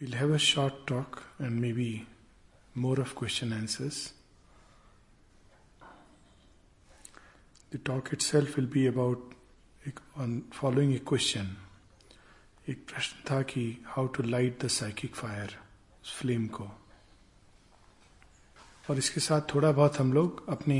We'll 0.00 0.18
have 0.18 0.30
a 0.32 0.38
short 0.38 0.84
talk 0.84 1.22
and 1.38 1.60
maybe 1.60 2.04
more 2.74 2.98
of 2.98 3.14
question 3.14 3.52
answers. 3.52 4.12
The 7.70 7.78
talk 7.78 8.12
itself 8.12 8.56
will 8.56 8.66
be 8.66 8.88
about 8.88 9.20
on 10.16 10.42
following 10.50 10.94
a 10.94 10.98
question. 11.10 11.46
एक 12.68 12.84
प्रश्न 12.88 13.22
था 13.28 13.40
कि 13.52 13.62
how 13.86 14.06
to 14.16 14.22
light 14.22 14.58
the 14.64 14.68
psychic 14.70 15.14
fire 15.16 15.54
उस 16.04 16.14
flame 16.20 16.46
को 16.56 16.64
और 18.90 18.98
इसके 18.98 19.20
साथ 19.20 19.54
थोड़ा 19.54 19.72
बहुत 19.72 19.98
हम 20.00 20.12
लोग 20.12 20.44
अपने 20.50 20.78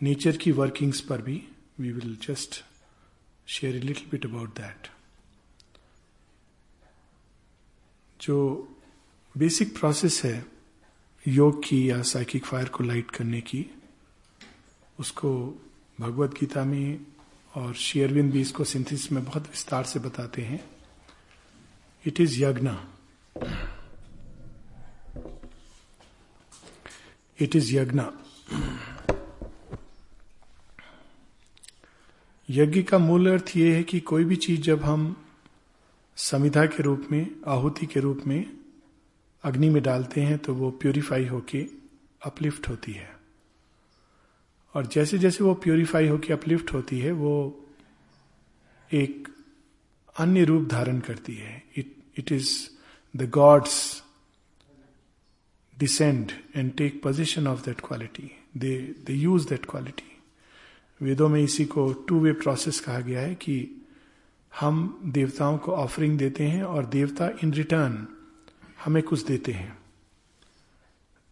नेचर 0.00 0.36
की 0.44 0.52
वर्किंग्स 0.60 1.00
पर 1.08 1.22
भी 1.22 1.42
we 1.80 1.92
will 1.92 2.16
just 2.28 2.62
share 3.56 3.82
little 3.82 4.08
bit 4.10 4.26
about 4.26 4.54
that 4.60 4.88
जो 8.21 8.67
बेसिक 9.37 9.79
प्रोसेस 9.79 10.21
है, 10.25 10.45
योग 11.27 11.63
की 11.63 11.89
या 11.89 12.01
साइकिक 12.01 12.45
फायर 12.45 12.67
को 12.69 12.83
लाइट 12.83 13.11
करने 13.11 13.41
की, 13.41 13.65
उसको 14.99 15.31
भगवत 15.99 16.33
गीता 16.39 16.63
में 16.63 17.05
और 17.55 17.73
शेयरविंद 17.73 18.31
भी 18.31 18.41
इसको 18.41 18.63
सिंथिस 18.63 19.11
में 19.11 19.23
बहुत 19.23 19.47
विस्तार 19.47 19.83
से 19.83 19.99
बताते 19.99 20.41
हैं। 20.41 20.63
It 22.05 22.21
is 22.21 22.43
yajna 22.43 22.69
it 27.39 27.55
is 27.55 27.75
yajna 27.75 28.01
यज्ञ 32.49 32.83
का 32.83 32.97
मूल 32.97 33.31
अर्थ 33.31 33.57
यह 33.57 33.75
है 33.75 33.83
कि 33.83 33.99
कोई 33.99 34.23
भी 34.23 34.35
चीज़ 34.35 34.61
जब 34.61 34.83
हम 34.83 35.30
समिधा 36.21 36.65
के 36.65 36.83
रूप 36.83 37.07
में, 37.11 37.35
आहुति 37.47 37.85
के 37.85 37.99
रूप 37.99 38.21
में 38.27 38.57
अग्नि 39.43 39.69
में 39.69 39.81
डालते 39.83 40.21
हैं 40.21 40.37
तो 40.37 40.53
वो 40.53 40.69
प्योरीफाई 40.71 41.25
होके 41.25 41.65
अपलिफ्ट 42.21 42.69
होती 42.69 42.91
है। 42.91 43.09
और 44.75 44.85
जैसे 44.85 45.17
जैसे 45.17 45.43
वो 45.43 45.53
प्योरीफाई 45.53 46.07
होके 46.07 46.33
अपलिफ्ट 46.33 46.73
होती 46.73 46.99
है, 46.99 47.11
वो 47.11 47.65
एक 48.93 49.27
अन्य 50.15 50.43
रूप 50.43 50.67
धारण 50.69 50.99
करती 50.99 51.35
है। 51.35 51.63
It 51.77 51.95
it 52.17 52.31
is 52.31 52.51
the 53.17 53.29
gods 53.29 54.03
descend 55.79 56.31
and 56.55 56.75
take 56.75 57.01
position 57.03 57.47
of 57.47 57.65
that 57.65 57.81
quality 57.81 58.31
they 58.57 58.77
they 59.05 59.13
use 59.13 59.49
that 59.49 59.65
quality 59.65 60.17
वेदों 61.01 61.29
में 61.29 61.41
इसी 61.43 61.65
को 61.65 61.93
टू 61.93 62.19
वे 62.19 62.31
प्रोसेस 62.33 62.79
कहा 62.79 62.99
गया 62.99 63.21
है 63.21 63.35
कि 63.35 63.80
हम 64.59 65.01
देवताओं 65.05 65.57
को 65.57 65.71
ऑफरिंग 65.71 66.17
देते 66.17 66.43
हैं 66.43 66.63
और 66.63 66.85
देवता 66.85 67.29
इन 67.43 67.53
रिटर्न 67.53 68.07
हमें 68.85 69.01
कुछ 69.03 69.25
देते 69.25 69.51
हैं। 69.51 69.77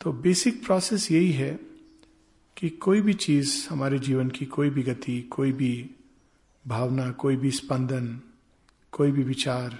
तो 0.02 0.12
बेसिक 0.14 0.66
प्रोसेस 0.66 1.12
यही 1.12 1.32
है 1.32 1.60
कि 2.58 2.70
कोई 2.70 3.02
भी 3.02 3.14
चीज़ 3.14 3.68
हमारे 3.70 4.00
जीवन 4.00 4.30
की, 4.30 4.46
कोई 4.46 4.70
भी 4.70 4.84
गति, 4.84 5.22
कोई 5.22 5.52
भी 5.52 5.90
भावना, 6.66 7.10
कोई 7.12 7.36
भी 7.36 7.52
स्पंदन, 7.52 8.20
कोई 8.92 9.12
भी 9.12 9.24
विचार, 9.24 9.78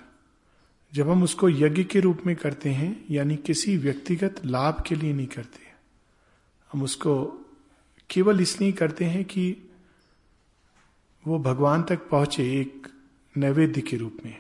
जब 0.94 1.10
हम 1.10 1.24
उसको 1.24 1.50
यज्ञ 1.50 1.84
के 1.84 2.00
रूप 2.00 2.22
में 2.26 2.36
करते 2.36 2.70
हैं, 2.70 3.06
यानी 3.12 3.36
किसी 3.36 3.78
व्यक्तिगत 3.78 4.42
लाभ 4.46 4.84
के 4.88 4.96
लिए 4.96 5.14
नहीं 5.14 5.28
करते, 5.28 5.60
हम 6.72 6.84
उसको 6.84 7.16
केवल 8.10 8.42
इसलिए 8.42 8.72
करते 8.72 9.06
हैं 9.06 9.24
कि 9.26 9.56
वो 11.28 11.40
भगवान 11.40 11.84
तक 11.84 12.08
पहुँचे, 12.10 12.44
एक 12.62 12.79
नैवेद्य 13.40 13.82
के 13.82 13.98
रूप 13.98 14.18
में। 14.26 14.38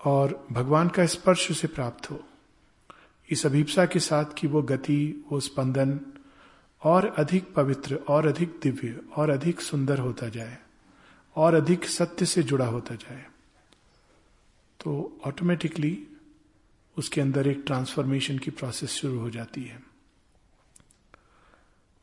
और 0.00 0.46
भगवान 0.52 0.88
का 0.88 1.06
स्पर्श 1.06 1.50
उसे 1.50 1.68
प्राप्त 1.68 2.10
हो। 2.10 2.22
इस 3.30 3.46
अभिप्सा 3.46 3.86
के 3.86 4.00
साथ 4.00 4.24
कि 4.38 4.46
वो 4.46 4.62
गति, 4.62 5.24
वो 5.32 5.40
स्पंदन 5.40 6.00
और 6.82 7.06
अधिक 7.08 7.52
पवित्र, 7.54 7.94
और 8.08 8.26
अधिक 8.26 8.58
दिव्य, 8.62 9.00
और 9.16 9.30
अधिक 9.30 9.60
सुंदर 9.60 9.98
होता 9.98 10.28
जाए, 10.28 10.58
और 11.36 11.54
अधिक 11.54 11.84
सत्य 11.84 12.26
से 12.26 12.42
जुड़ा 12.42 12.66
होता 12.66 12.94
जाए 12.94 13.24
तो 14.80 15.20
ऑटोमेटिकली 15.26 16.06
उसके 16.96 17.20
अंदर 17.20 17.46
एक 17.48 17.62
ट्रांसफॉर्मेशन 17.66 18.38
की 18.38 18.50
प्रोसेस 18.50 18.90
शुरू 18.90 19.18
हो 19.18 19.30
जाती 19.30 19.62
है। 19.62 19.76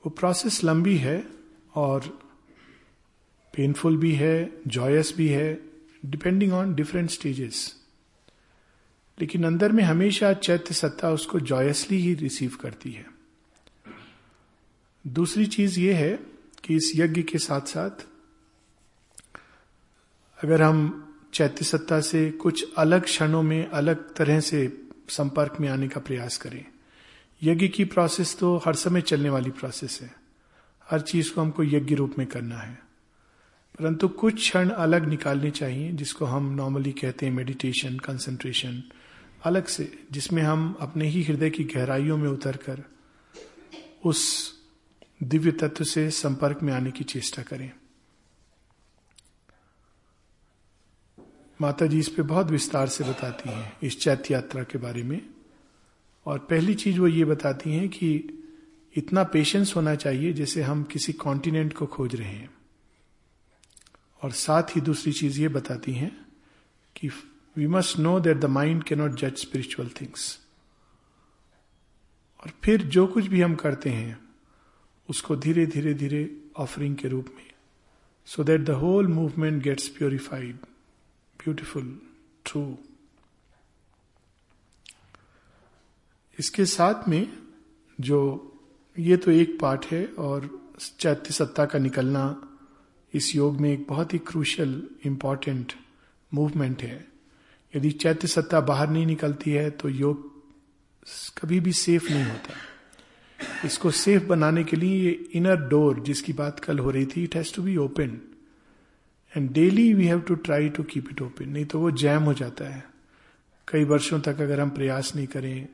वो 0.04 0.10
प्रोसेस 0.10 0.64
लंबी 0.64 0.98
है 0.98 1.28
और 1.76 2.20
पेनफुल 3.54 3.98
भी 3.98 4.12
है 4.12 4.62
जॉयस 4.68 5.14
भी 5.18 5.28
है 5.28 5.62
डिपेंडिंग 6.06 6.54
ऑन 6.54 6.76
डिफरेंट 6.76 7.10
स्टेजेस 7.10 7.82
लेकिन 9.20 9.44
अंदर 9.44 9.72
में 9.72 9.84
हमेशा 9.84 10.34
चैत्य 10.34 10.74
सत्ता 10.74 11.10
उसको 11.10 11.40
जॉयसली 11.40 11.98
ही 11.98 12.14
रिसीव 12.14 12.58
करती 12.62 12.92
है। 12.92 13.06
दूसरी 15.08 15.46
चीज़ 15.46 15.80
ये 15.80 15.94
है 15.94 16.20
कि 16.64 16.76
इस 16.76 16.92
यज्ञ 16.96 17.22
के 17.22 17.38
साथ 17.38 17.62
साथ 17.62 17.90
अगर 20.44 20.62
हम 20.62 21.08
चैत्य 21.34 21.66
सत्ता 21.66 22.02
से 22.02 22.32
कुछ 22.32 22.74
अलग 22.78 23.04
क्षणों 23.04 23.44
में, 23.44 23.68
अलग 23.68 24.16
तरह 24.16 24.40
से 24.40 24.88
संपर्क 25.10 25.58
में 25.60 25.70
आने 25.70 25.88
का 25.88 26.00
प्रयास 26.00 26.38
करें। 26.38 26.66
यज्ञ 27.44 27.68
की 27.68 27.86
प्रोसेस 27.86 28.38
तो 28.40 28.58
हर 28.58 28.76
समय 28.76 29.02
चलने 29.02 29.30
वाली 29.30 29.52
प्रोसेस 29.52 30.00
है। 30.02 30.16
हर 30.90 31.02
चीज़ 31.02 31.34
को 31.34 31.42
हमको 31.42 31.64
यज्ञ 31.64 31.96
रूप 31.96 32.16
में 32.18 32.28
करना 32.28 32.58
है। 32.58 32.91
परंतु 33.82 34.08
कुछ 34.08 34.36
क्षण 34.36 34.70
अलग 34.70 35.06
निकालने 35.06 35.52
चाहिए, 35.52 35.92
जिसको 35.92 36.26
हम 36.26 36.56
नॉर्मली 36.56 36.92
कहते 36.92 37.26
हैं 37.26 37.34
मेडिटेशन 37.34 37.98
कंसंट्रेशन 37.98 38.84
अलग 39.44 39.66
से, 39.66 40.04
जिसमें 40.12 40.44
हम 40.44 40.78
अपने 40.80 41.08
ही 41.08 41.24
हृदय 41.24 41.50
की 41.50 41.64
गहराइयों 41.64 42.18
में 42.18 42.30
उतरकर 42.30 42.84
उस 44.06 44.52
दिव्य 45.24 45.52
तत्व 45.52 45.84
से 45.84 46.12
संपर्क 46.12 46.64
में 46.64 46.74
आने 46.74 46.92
की 46.92 47.04
चेष्टा 47.04 47.42
करें। 47.42 47.72
माता 51.62 51.86
जी 51.86 52.00
इस 52.00 52.10
पे 52.10 52.22
बहुत 52.22 52.48
विस्तार 52.48 52.88
से 52.88 53.04
बताती 53.04 53.50
हैं 53.50 53.78
इस 53.84 54.00
चैत्य 54.00 54.34
यात्रा 54.34 54.64
के 54.64 54.78
बारे 54.78 55.04
में। 55.04 55.30
और 56.26 56.40
पहली 56.40 56.74
चीज़ 56.74 57.00
वो 57.00 57.08
ये 57.08 57.26
बताती 57.26 57.74
हैं 57.74 57.90
कि 57.90 58.40
इतना 58.96 59.24
पेशेंस 59.24 59.74
होना 59.76 59.96
चाहिए 59.96 60.34
जैसे 60.34 60.62
हम 60.62 60.84
किसी 60.84 61.14
कॉन्टिनेंट 61.14 61.74
को 61.74 61.86
खोज 61.86 62.16
रहे 62.16 62.30
हैं। 62.30 62.61
और 64.24 64.32
साथ 64.32 64.64
ही 64.76 64.82
दूसरी 64.82 65.14
चीज़ 65.14 65.42
ये 65.42 65.48
बताती 65.48 65.92
हैं 65.92 66.26
कि 66.96 67.08
we 67.58 67.68
must 67.68 68.00
know 68.00 68.20
that 68.20 68.38
the 68.38 68.46
mind 68.46 68.84
can 68.84 68.96
not 68.96 69.12
जज 69.12 69.36
स्पिरिचुअल 69.36 69.90
थिंग्स 70.02 70.40
और 72.44 72.52
फिर 72.64 72.82
जो 72.82 73.08
कुछ 73.08 73.26
भी 73.26 73.42
हम 73.42 73.56
करते 73.56 73.90
हैं, 73.90 74.20
उसको 75.10 75.36
धीरे 75.36 75.66
धीरे 75.66 75.94
धीरे 75.94 76.42
ऑफरिंग 76.58 76.96
के 76.96 77.08
रूप 77.08 77.26
में 77.36 77.52
so 78.26 78.44
that 78.44 78.62
the 78.62 78.70
whole 78.70 79.08
movement 79.08 79.64
gets 79.64 79.88
purified 79.88 80.56
beautiful 81.40 82.02
true 82.46 82.78
इसके 86.40 86.66
साथ 86.66 87.10
में 87.10 87.38
जो 88.00 88.48
ये 89.00 89.18
तो 89.18 89.32
एक 89.32 89.60
पार्ट 89.62 89.86
है 89.86 90.06
और 90.06 90.62
चैत्य 91.00 91.34
सत्ता 91.34 91.66
का 91.66 91.80
निकलना 91.80 92.48
इस 93.14 93.36
योग 93.36 93.60
में 93.62 93.72
एक 93.72 93.86
बहुत 93.90 94.14
ही 94.14 94.20
क्रूशियल 94.20 94.84
इंपॉर्टेंट 95.06 95.74
मूवमेंट 96.32 96.84
है। 96.84 97.06
यदि 97.74 97.92
चैत्य 97.92 98.28
सत्ता 98.28 98.62
बाहर 98.62 98.90
नहीं 98.90 99.06
निकलती 99.06 99.52
है 99.52 99.70
तो 99.72 99.90
योग 99.90 100.30
कभी 101.38 101.60
भी 101.60 101.72
सेफ़ 101.74 102.12
नहीं 102.12 102.24
होता। 102.24 102.54
इसको 103.66 103.92
सेफ़ 103.92 104.26
बनाने 104.26 104.64
के 104.64 104.78
लिए 104.78 105.04
ये 105.06 105.12
इनर 105.34 105.68
डोर 105.70 106.00
जिसकी 106.00 106.34
बात 106.34 106.60
कल 106.60 106.80
हो 106.80 106.92
रही 106.92 107.06
थी 107.06 107.24
it 107.24 107.36
has 107.36 107.54
to 107.56 107.64
be 107.64 107.76
open 107.78 108.20
and 109.34 109.52
daily 109.52 109.94
we 109.94 110.06
have 110.06 110.20
to 110.20 110.36
try 110.38 110.70
to 110.70 110.84
keep 110.84 111.10
it 111.12 111.22
open 111.22 111.50
नहीं 111.50 111.66
तो 111.66 111.80
वो 111.80 111.92
जैम 111.92 112.24
हो 112.24 112.34
जाता 112.34 112.66
है। 112.66 112.84
कई 113.68 113.84
वर्षों 113.84 114.20
तक 114.20 114.42
अगर 114.42 114.60
हम 114.60 114.70
प्रयास 114.70 115.16
नहीं 115.16 115.28
करें 115.28 115.68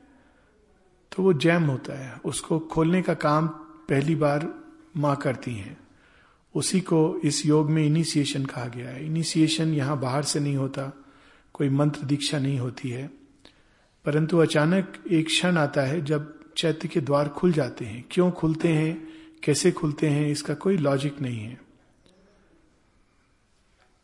तो 1.12 1.22
वो 1.22 1.32
जैम 1.32 1.62
होता 1.62 1.98
है। 1.98 2.14
उसको 2.24 2.58
खोलने 2.58 3.02
का 3.02 3.14
काम 3.14 3.46
पहली 3.88 4.14
बार 4.14 4.48
माँ 4.96 5.16
करती 5.16 5.54
हैं। 5.54 5.76
उसी 6.54 6.80
को 6.80 7.20
इस 7.24 7.46
योग 7.46 7.70
में 7.70 7.86
इनिशिएशन 7.86 8.44
कहा 8.44 8.66
गया 8.66 8.90
है। 8.90 9.06
इनिशिएशन 9.06 9.74
यहाँ 9.74 10.00
बाहर 10.00 10.22
से 10.22 10.40
नहीं 10.40 10.56
होता, 10.56 10.92
कोई 11.52 11.68
मंत्र 11.68 12.02
दीक्षा 12.02 12.38
नहीं 12.38 12.58
होती 12.58 12.90
है। 12.90 13.10
परंतु 14.04 14.38
अचानक 14.38 15.04
एक 15.10 15.26
क्षण 15.26 15.56
आता 15.56 15.82
है 15.82 16.04
जब 16.04 16.34
चैत्य 16.56 16.88
के 16.88 17.00
द्वार 17.00 17.28
खुल 17.28 17.52
जाते 17.52 17.84
हैं। 17.84 18.04
क्यों 18.10 18.30
खुलते 18.30 18.68
हैं? 18.68 19.08
कैसे 19.42 19.72
खुलते 19.72 20.08
हैं? 20.08 20.28
इसका 20.28 20.54
कोई 20.54 20.76
लॉजिक 20.76 21.20
नहीं 21.20 21.40
है। 21.40 21.60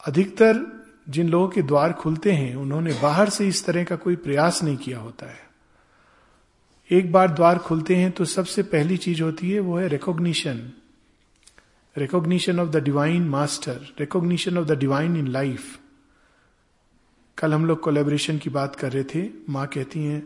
अधिकतर 0.07 0.85
जिन 1.09 1.29
लोगों 1.29 1.49
के 1.49 1.63
द्वार 1.63 1.93
खुलते 1.93 2.33
हैं, 2.33 2.57
उन्होंने 2.57 2.99
बाहर 3.03 3.29
से 3.29 3.49
इस 3.49 3.67
तरह 3.67 3.85
का 3.85 3.97
कोई 3.97 4.17
प्रयास 4.17 4.63
नहीं 4.63 4.77
किया 4.77 4.99
होता 4.99 5.27
है। 5.27 5.45
एक 6.91 7.13
बार 7.13 7.31
द्वार 7.33 7.59
खुलते 7.59 7.97
हैं 7.97 8.13
तो 8.13 8.25
सबसे 8.25 8.63
पहली 8.63 8.97
चीज़ 8.97 9.23
होती 9.23 9.51
है, 9.51 9.61
वो 9.61 9.79
है 9.79 9.89
recognition 9.89 10.73
recognition 11.97 12.61
of 12.61 12.69
the 12.69 12.83
divine 12.85 13.29
master 13.29 13.95
recognition 14.01 14.59
of 14.59 14.67
the 14.67 14.79
divine 14.79 15.17
in 15.17 15.27
life 15.29 15.79
कल 17.39 17.55
हम 17.55 17.67
लोग 17.67 17.81
कोलेबोरेशन 17.81 18.39
की 18.39 18.51
बात 18.51 18.77
कर 18.77 18.93
रहे 18.93 19.05
थे। 19.05 19.29
माँ 19.49 19.67
कहती 19.67 20.01
हैं, 20.01 20.23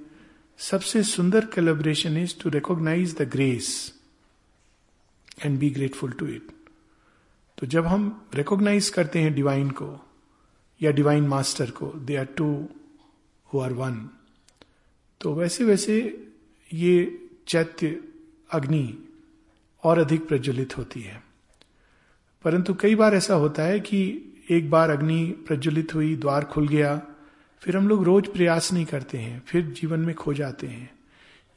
सबसे 0.59 1.03
सुंदर 1.03 1.45
collaboration 1.45 2.17
is 2.17 2.35
to 2.43 2.51
recognise 2.51 3.15
the 3.19 3.29
grace 3.33 3.69
and 5.45 5.59
be 5.59 5.71
grateful 5.71 6.13
to 6.13 6.27
it 6.27 6.51
तो 7.59 7.67
जब 7.67 7.87
हम 7.87 8.11
रिकॉग्नाइज 8.35 8.89
करते 8.89 9.19
हैं 9.19 9.35
डिवाइन 9.35 9.71
को, 9.71 9.99
या 10.81 10.91
डिवाइन 10.91 11.29
मास्टर 11.29 11.71
को 11.71 11.93
they 11.97 12.17
are 12.17 12.25
two 12.37 12.69
who 13.53 13.61
are 13.61 13.73
one 13.73 14.09
तो 15.21 15.35
वैसे 15.35 15.65
वैसे 15.65 16.27
ये 16.71 17.29
चैत्य 17.49 18.01
अग्नि 18.51 18.99
और 19.85 19.99
अधिक 19.99 20.29
प्रज्वलित 20.29 20.77
होती 20.79 21.01
है। 21.01 21.28
परंतु 22.49 22.75
कई 22.75 22.95
बार 22.95 23.15
ऐसा 23.15 23.35
होता 23.35 23.63
है 23.63 23.81
कि 23.81 23.99
एक 24.51 24.71
बार 24.71 24.91
अग्नि 24.91 25.25
प्रज्वलित 25.47 25.95
हुई, 25.95 26.15
द्वार 26.17 26.45
खुल 26.45 26.69
गया, 26.69 26.95
फिर 27.63 27.77
हम 27.77 27.89
लोग 27.89 28.05
रोज 28.05 28.29
प्रयास 28.29 28.73
नहीं 28.73 28.85
करते 28.85 29.19
हैं, 29.19 29.43
फिर 29.47 29.67
जीवन 29.71 30.01
में 30.01 30.15
खो 30.15 30.33
जाते 30.35 30.67
हैं। 30.67 30.91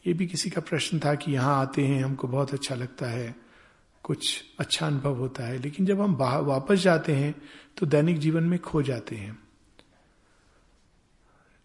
ये 0.05 0.13
भी 0.13 0.27
किसी 0.27 0.49
का 0.49 0.61
प्रश्न 0.61 0.99
था 0.99 1.13
कि 1.15 1.31
यहाँ 1.31 1.55
आते 1.61 1.85
हैं, 1.85 2.03
हमको 2.03 2.27
बहुत 2.27 2.53
अच्छा 2.53 2.75
लगता 2.75 3.05
है, 3.05 3.35
कुछ 4.03 4.43
अच्छा 4.59 4.87
अनुभव 4.87 5.15
होता 5.15 5.43
है, 5.43 5.57
लेकिन 5.59 5.85
जब 5.85 6.01
हम 6.01 6.15
वापस 6.15 6.79
जाते 6.79 7.15
हैं 7.15 7.33
तो 7.77 7.85
दैनिक 7.85 8.19
जीवन 8.19 8.43
में 8.43 8.59
खो 8.59 8.81
जाते 8.81 9.15
हैं। 9.15 9.37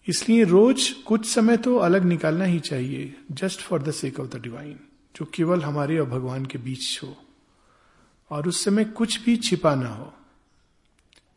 इसलिए 0.06 0.44
रोज 0.44 0.90
कुछ 1.06 1.26
समय 1.26 1.56
तो 1.56 1.76
अलग 1.80 2.04
निकालना 2.04 2.44
ही 2.44 2.60
चाहिए 2.60 3.14
just 3.32 3.60
for 3.60 3.82
the 3.82 3.90
sake 3.90 4.20
of 4.20 4.36
the 4.36 4.42
divine 4.42 4.78
जो 5.16 5.30
केवल 5.34 5.62
हमारे 5.62 5.98
और 5.98 6.08
भगवान 6.08 6.46
के 6.46 6.58
बीच 6.58 7.00
हो। 7.02 7.16
और 8.30 8.48
उस 8.48 8.64
समय 8.64 8.84
कुछ 8.84 9.24
भी 9.24 9.36
छिपा 9.36 9.74
ना 9.74 9.88
हो। 9.88 10.12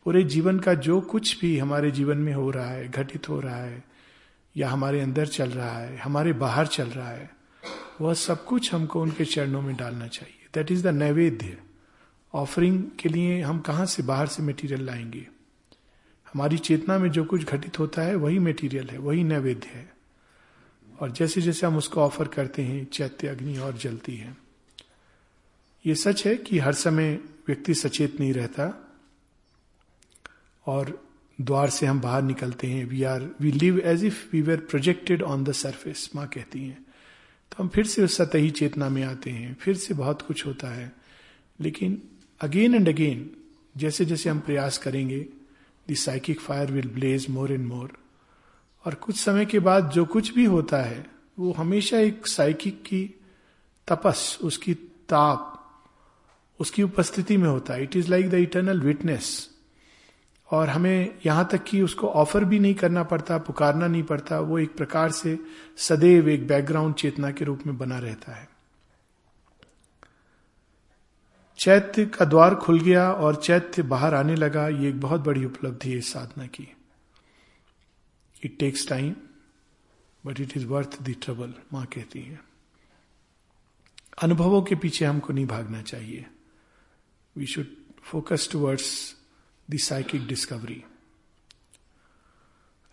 पूरे 0.05 0.23
जीवन 0.23 0.59
का 0.59 0.73
जो 0.73 1.01
कुछ 1.01 1.41
भी 1.41 1.57
हमारे 1.57 1.91
जीवन 1.91 2.17
में 2.17 2.33
हो 2.33 2.51
रहा 2.51 2.67
है, 2.67 2.89
घटित 2.89 3.29
हो 3.29 3.39
रहा 3.39 3.57
है, 3.57 3.83
या 4.57 4.69
हमारे 4.69 5.01
अंदर 5.01 5.27
चल 5.27 5.49
रहा 5.49 5.77
है, 5.77 5.97
हमारे 5.97 6.33
बाहर 6.33 6.67
चल 6.67 6.87
रहा 6.87 7.09
है, 7.09 7.35
वह 8.01 8.13
सब 8.13 8.45
कुछ 8.45 8.73
हमको 8.73 9.01
उनके 9.01 9.25
चरणों 9.25 9.61
में 9.61 9.75
डालना 9.75 10.07
चाहिए। 10.07 10.47
That 10.53 10.71
is 10.71 10.83
the 10.83 10.87
naivedya. 10.87 11.57
Offering 12.33 12.83
के 12.99 13.09
लिए 13.09 13.41
हम 13.41 13.59
कहाँ 13.59 13.85
से 13.85 14.03
बाहर 14.03 14.27
से 14.27 14.43
मटेरियल 14.43 14.81
लाएँगे? 14.81 15.27
हमारी 16.33 16.57
चेतना 16.57 16.97
में 16.97 17.11
जो 17.11 17.23
कुछ 17.23 17.45
घटित 17.45 17.79
होता 17.79 18.01
है, 18.01 18.15
वही 18.15 18.39
मटेरियल 18.39 18.89
है, 18.89 18.97
वही 18.97 19.23
नैवेद्य 19.23 19.67
है। 19.67 19.93
और 20.99 21.11
जैसे 21.11 21.41
जैसे 21.41 21.67
हम 21.67 21.77
उसको 21.77 22.01
ऑफ़र 22.01 22.27
करते 22.27 22.61
हैं, 22.61 22.85
चैत्य, 22.85 23.27
अग्नि 23.27 23.57
और 23.57 23.77
जलती 23.77 24.15
है। 24.15 24.48
ये 25.85 25.95
सच 25.95 26.27
है 26.27 26.37
कि 26.37 26.59
हर 26.59 26.73
समय 26.73 27.13
व्यक्ति 27.47 27.73
सचेत 27.73 28.19
नहीं 28.19 28.33
रहता 28.33 28.95
और 30.65 31.09
द्वार 31.41 31.69
से 31.69 31.85
हम 31.85 32.01
बाहर 32.01 32.21
निकलते 32.21 32.67
हैं। 32.67 32.85
We 32.85 33.03
are 33.03 33.29
we 33.39 33.51
live 33.51 33.79
as 33.79 34.05
if 34.05 34.27
we 34.33 34.41
were 34.41 34.59
projected 34.59 35.21
on 35.21 35.43
the 35.43 35.51
surface 35.51 36.09
माँ 36.15 36.27
कहती 36.27 36.63
हैं। 36.63 36.85
तो 37.51 37.63
हम 37.63 37.69
फिर 37.69 37.85
से 37.85 38.03
उस 38.03 38.17
सतही 38.17 38.49
चेतना 38.49 38.89
में 38.89 39.03
आते 39.03 39.29
हैं। 39.29 39.55
फिर 39.55 39.77
से 39.77 39.93
बहुत 39.93 40.21
कुछ 40.21 40.45
होता 40.45 40.67
है। 40.67 40.95
लेकिन 41.59 42.01
अगेन 42.41 42.75
एंड 42.75 42.89
अगेन 42.89 43.31
जैसे 43.77 44.05
जैसे 44.05 44.29
हम 44.29 44.39
प्रयास 44.39 44.77
करेंगे 44.77 45.25
the 45.91 45.95
psychic 45.95 46.39
fire 46.39 46.71
will 46.71 46.87
blaze 46.87 47.29
more 47.29 47.51
and 47.51 47.65
more 47.65 47.97
और 48.85 48.93
कुछ 48.93 49.15
समय 49.15 49.45
के 49.45 49.59
बाद 49.59 49.89
जो 49.89 50.05
कुछ 50.05 50.33
भी 50.33 50.45
होता 50.45 50.77
है, 50.77 51.05
वो 51.39 51.51
हमेशा 51.51 51.99
एक 51.99 52.27
साइकिक 52.27 52.81
की 52.81 53.19
तपस, 53.87 54.39
उसकी 54.41 54.73
ताप 55.09 55.55
उसकी 56.59 56.83
उपस्थिति 56.83 57.37
में 57.37 57.47
होता 57.49 57.73
है। 57.73 57.83
It 57.83 57.95
is 57.95 58.09
like 58.09 58.29
the 58.29 58.33
eternal 58.33 58.81
witness 58.81 59.49
और 60.49 60.69
हमें 60.69 61.19
यहाँ 61.25 61.47
तक 61.51 61.63
कि 61.63 61.81
उसको 61.81 62.07
ऑफ़र 62.07 62.45
भी 62.45 62.59
नहीं 62.59 62.75
करना 62.75 63.03
पड़ता, 63.03 63.37
पुकारना 63.37 63.87
नहीं 63.87 64.03
पड़ता। 64.03 64.39
वो 64.39 64.59
एक 64.59 64.75
प्रकार 64.77 65.11
से 65.11 65.39
सदैव 65.77 66.29
एक 66.29 66.47
बैकग्राउंड 66.47 66.95
चेतना 66.95 67.31
के 67.31 67.45
रूप 67.45 67.67
में 67.67 67.77
बना 67.77 67.99
रहता 67.99 68.35
है। 68.35 68.49
चैत्य 71.59 72.05
का 72.05 72.25
द्वार 72.25 72.55
खुल 72.55 72.79
गया 72.79 73.11
और 73.11 73.35
चैत्य 73.35 73.83
बाहर 73.83 74.13
आने 74.13 74.35
लगा। 74.35 74.67
ये 74.67 74.89
एक 74.89 74.99
बहुत 75.01 75.21
बड़ी 75.21 75.45
उपलब्धि 75.45 75.91
है 75.91 75.97
इस 75.97 76.13
साधना 76.13 76.45
की। 76.47 76.67
It 78.45 78.59
takes 78.59 78.87
time 78.87 79.15
but 80.25 80.39
it 80.39 80.57
is 80.57 80.65
worth 80.65 81.01
the 81.03 81.15
trouble 81.21 81.53
माँ 81.73 81.85
कहती 81.85 82.21
है। 82.21 82.39
अनुभवों 84.23 84.61
के 84.61 84.75
पीछे 84.75 85.05
हमको 85.05 85.33
नहीं 85.33 85.45
भागना 85.45 85.81
चाहिए। 85.81 86.25
We 87.37 87.45
should 87.45 87.65
focus 88.03 88.49
towards 88.51 89.15
the 89.71 89.77
psychic 89.77 90.27
discovery 90.27 90.83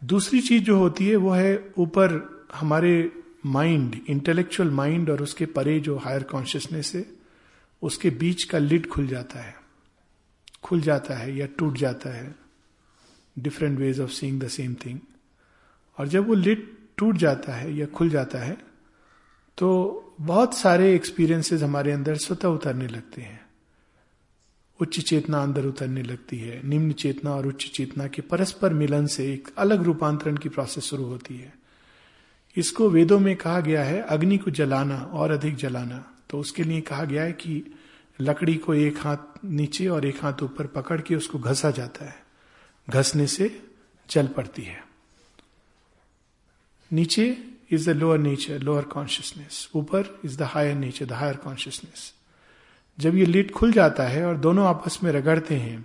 दूसरी 0.04 0.40
चीज़ 0.40 0.62
जो 0.62 0.78
होती 0.78 1.08
है, 1.08 1.16
वो 1.16 1.30
है 1.30 1.72
ऊपर 1.78 2.36
हमारे 2.54 3.22
माइंड 3.46 4.00
इंटेलेक्चुअल 4.08 4.70
माइंड 4.70 5.10
और 5.10 5.22
उसके 5.22 5.46
परे 5.46 5.80
जो 5.80 5.96
हायर 5.96 6.22
कॉन्शियसनेस 6.22 6.94
है, 6.94 7.06
उसके 7.82 8.10
बीच 8.10 8.44
का 8.44 8.58
लिड 8.58 8.88
खुल 8.88 9.06
जाता 9.06 9.40
है। 9.40 9.56
खुल 10.62 10.80
जाता 10.80 11.14
है 11.14 11.36
या 11.36 11.46
टूट 11.46 11.78
जाता 11.78 12.10
है। 12.10 12.34
Different 13.38 13.78
ways 13.78 14.00
of 14.00 14.10
seeing 14.10 14.40
the 14.40 14.48
same 14.48 14.74
thing 14.74 15.00
और 15.98 16.08
जब 16.08 16.28
वो 16.28 16.34
लिड 16.34 16.76
टूट 16.96 17.16
जाता 17.16 17.52
है 17.52 17.74
या 17.74 17.86
खुल 17.86 18.10
जाता 18.10 18.38
है 18.38 18.58
तो 19.58 19.68
बहुत 20.20 20.54
सारे 20.54 20.94
एक्सपीरियंसेस 20.94 21.62
हमारे 21.62 21.92
अंदर 21.92 22.16
स्वतः 22.16 22.48
उतरने 22.48 22.88
लगते 22.88 23.22
हैं। 23.22 23.45
उच्च 24.80 25.00
चेतना 25.00 25.42
अंदर 25.42 25.64
उतरने 25.64 26.02
लगती 26.02 26.38
है। 26.38 26.66
निम्न 26.66 26.92
चेतना 26.92 27.34
और 27.34 27.46
उच्च 27.46 27.66
चेतना 27.66 28.06
के 28.06 28.22
परस्पर 28.22 28.72
मिलन 28.72 29.06
से 29.06 29.32
एक 29.32 29.48
अलग 29.58 29.82
रूपांतरण 29.82 30.36
की 30.36 30.48
प्रोसेस 30.48 30.84
शुरू 30.84 31.04
होती 31.04 31.36
है। 31.36 31.54
इसको 32.56 32.90
वेदों 32.90 33.18
में 33.18 33.36
कहा 33.36 33.60
गया 33.60 33.84
है, 33.84 34.02
अग्नि 34.02 34.38
को 34.38 34.50
जलाना 34.50 34.96
और 34.96 35.30
अधिक 35.30 35.56
जलाना। 35.56 36.12
तो 36.30 36.38
उसके 36.38 36.64
लिए 36.64 36.80
कहा 36.80 37.04
गया 37.04 37.22
है 37.22 37.32
कि 37.32 37.74
लकड़ी 38.20 38.54
को 38.54 38.74
एक 38.74 38.98
हाथ 38.98 39.44
नीचे 39.44 39.86
और 39.86 40.06
एक 40.06 40.22
हाथ 40.22 40.34
ऊपर 40.42 40.66
पकड़ 40.66 41.00
के 41.00 41.14
उसको 41.14 41.38
घसा 41.38 41.70
जाता 41.70 42.04
है। 42.04 42.26
घसने 42.90 43.26
से 43.26 43.62
जल 44.10 44.26
पड़ती 44.26 44.62
है। 44.62 44.86
नीचे 46.92 47.44
is 47.70 47.90
the 47.90 47.96
lower 47.96 48.18
nature 48.18 48.58
lower 48.58 48.82
consciousness 48.82 49.68
ऊपर 49.74 50.20
is 50.24 50.38
the 50.38 50.42
higher 50.42 50.74
nature 50.74 51.06
the 51.06 51.12
higher 51.12 51.36
consciousness 51.36 52.15
जब 52.98 53.16
ये 53.16 53.24
लिट 53.24 53.50
खुल 53.50 53.72
जाता 53.72 54.02
है 54.02 54.24
और 54.26 54.36
दोनों 54.36 54.66
आपस 54.66 54.98
में 55.02 55.12
रगड़ते 55.12 55.54
हैं 55.54 55.84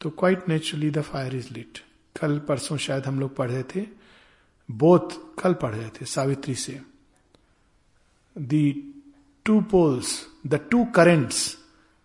तो 0.00 0.10
quite 0.10 0.48
naturally 0.48 0.90
the 0.90 1.00
fire 1.00 1.34
is 1.36 1.48
lit 1.52 1.78
कल 2.20 2.38
परसों 2.38 2.76
शायद 2.76 3.06
हम 3.06 3.20
लोग 3.20 3.36
पढ़ 3.36 3.50
रहे 3.50 3.62
थे 3.74 3.86
बोथ 4.68 5.16
कल 5.40 5.54
पढ़ 5.54 5.74
रहे 5.74 5.88
थे 5.88 6.04
सावित्री 6.04 6.54
से। 6.54 6.80
The 8.36 8.94
two 9.44 9.60
poles 9.60 10.26
the 10.46 10.60
two 10.70 10.84
currents 10.84 11.58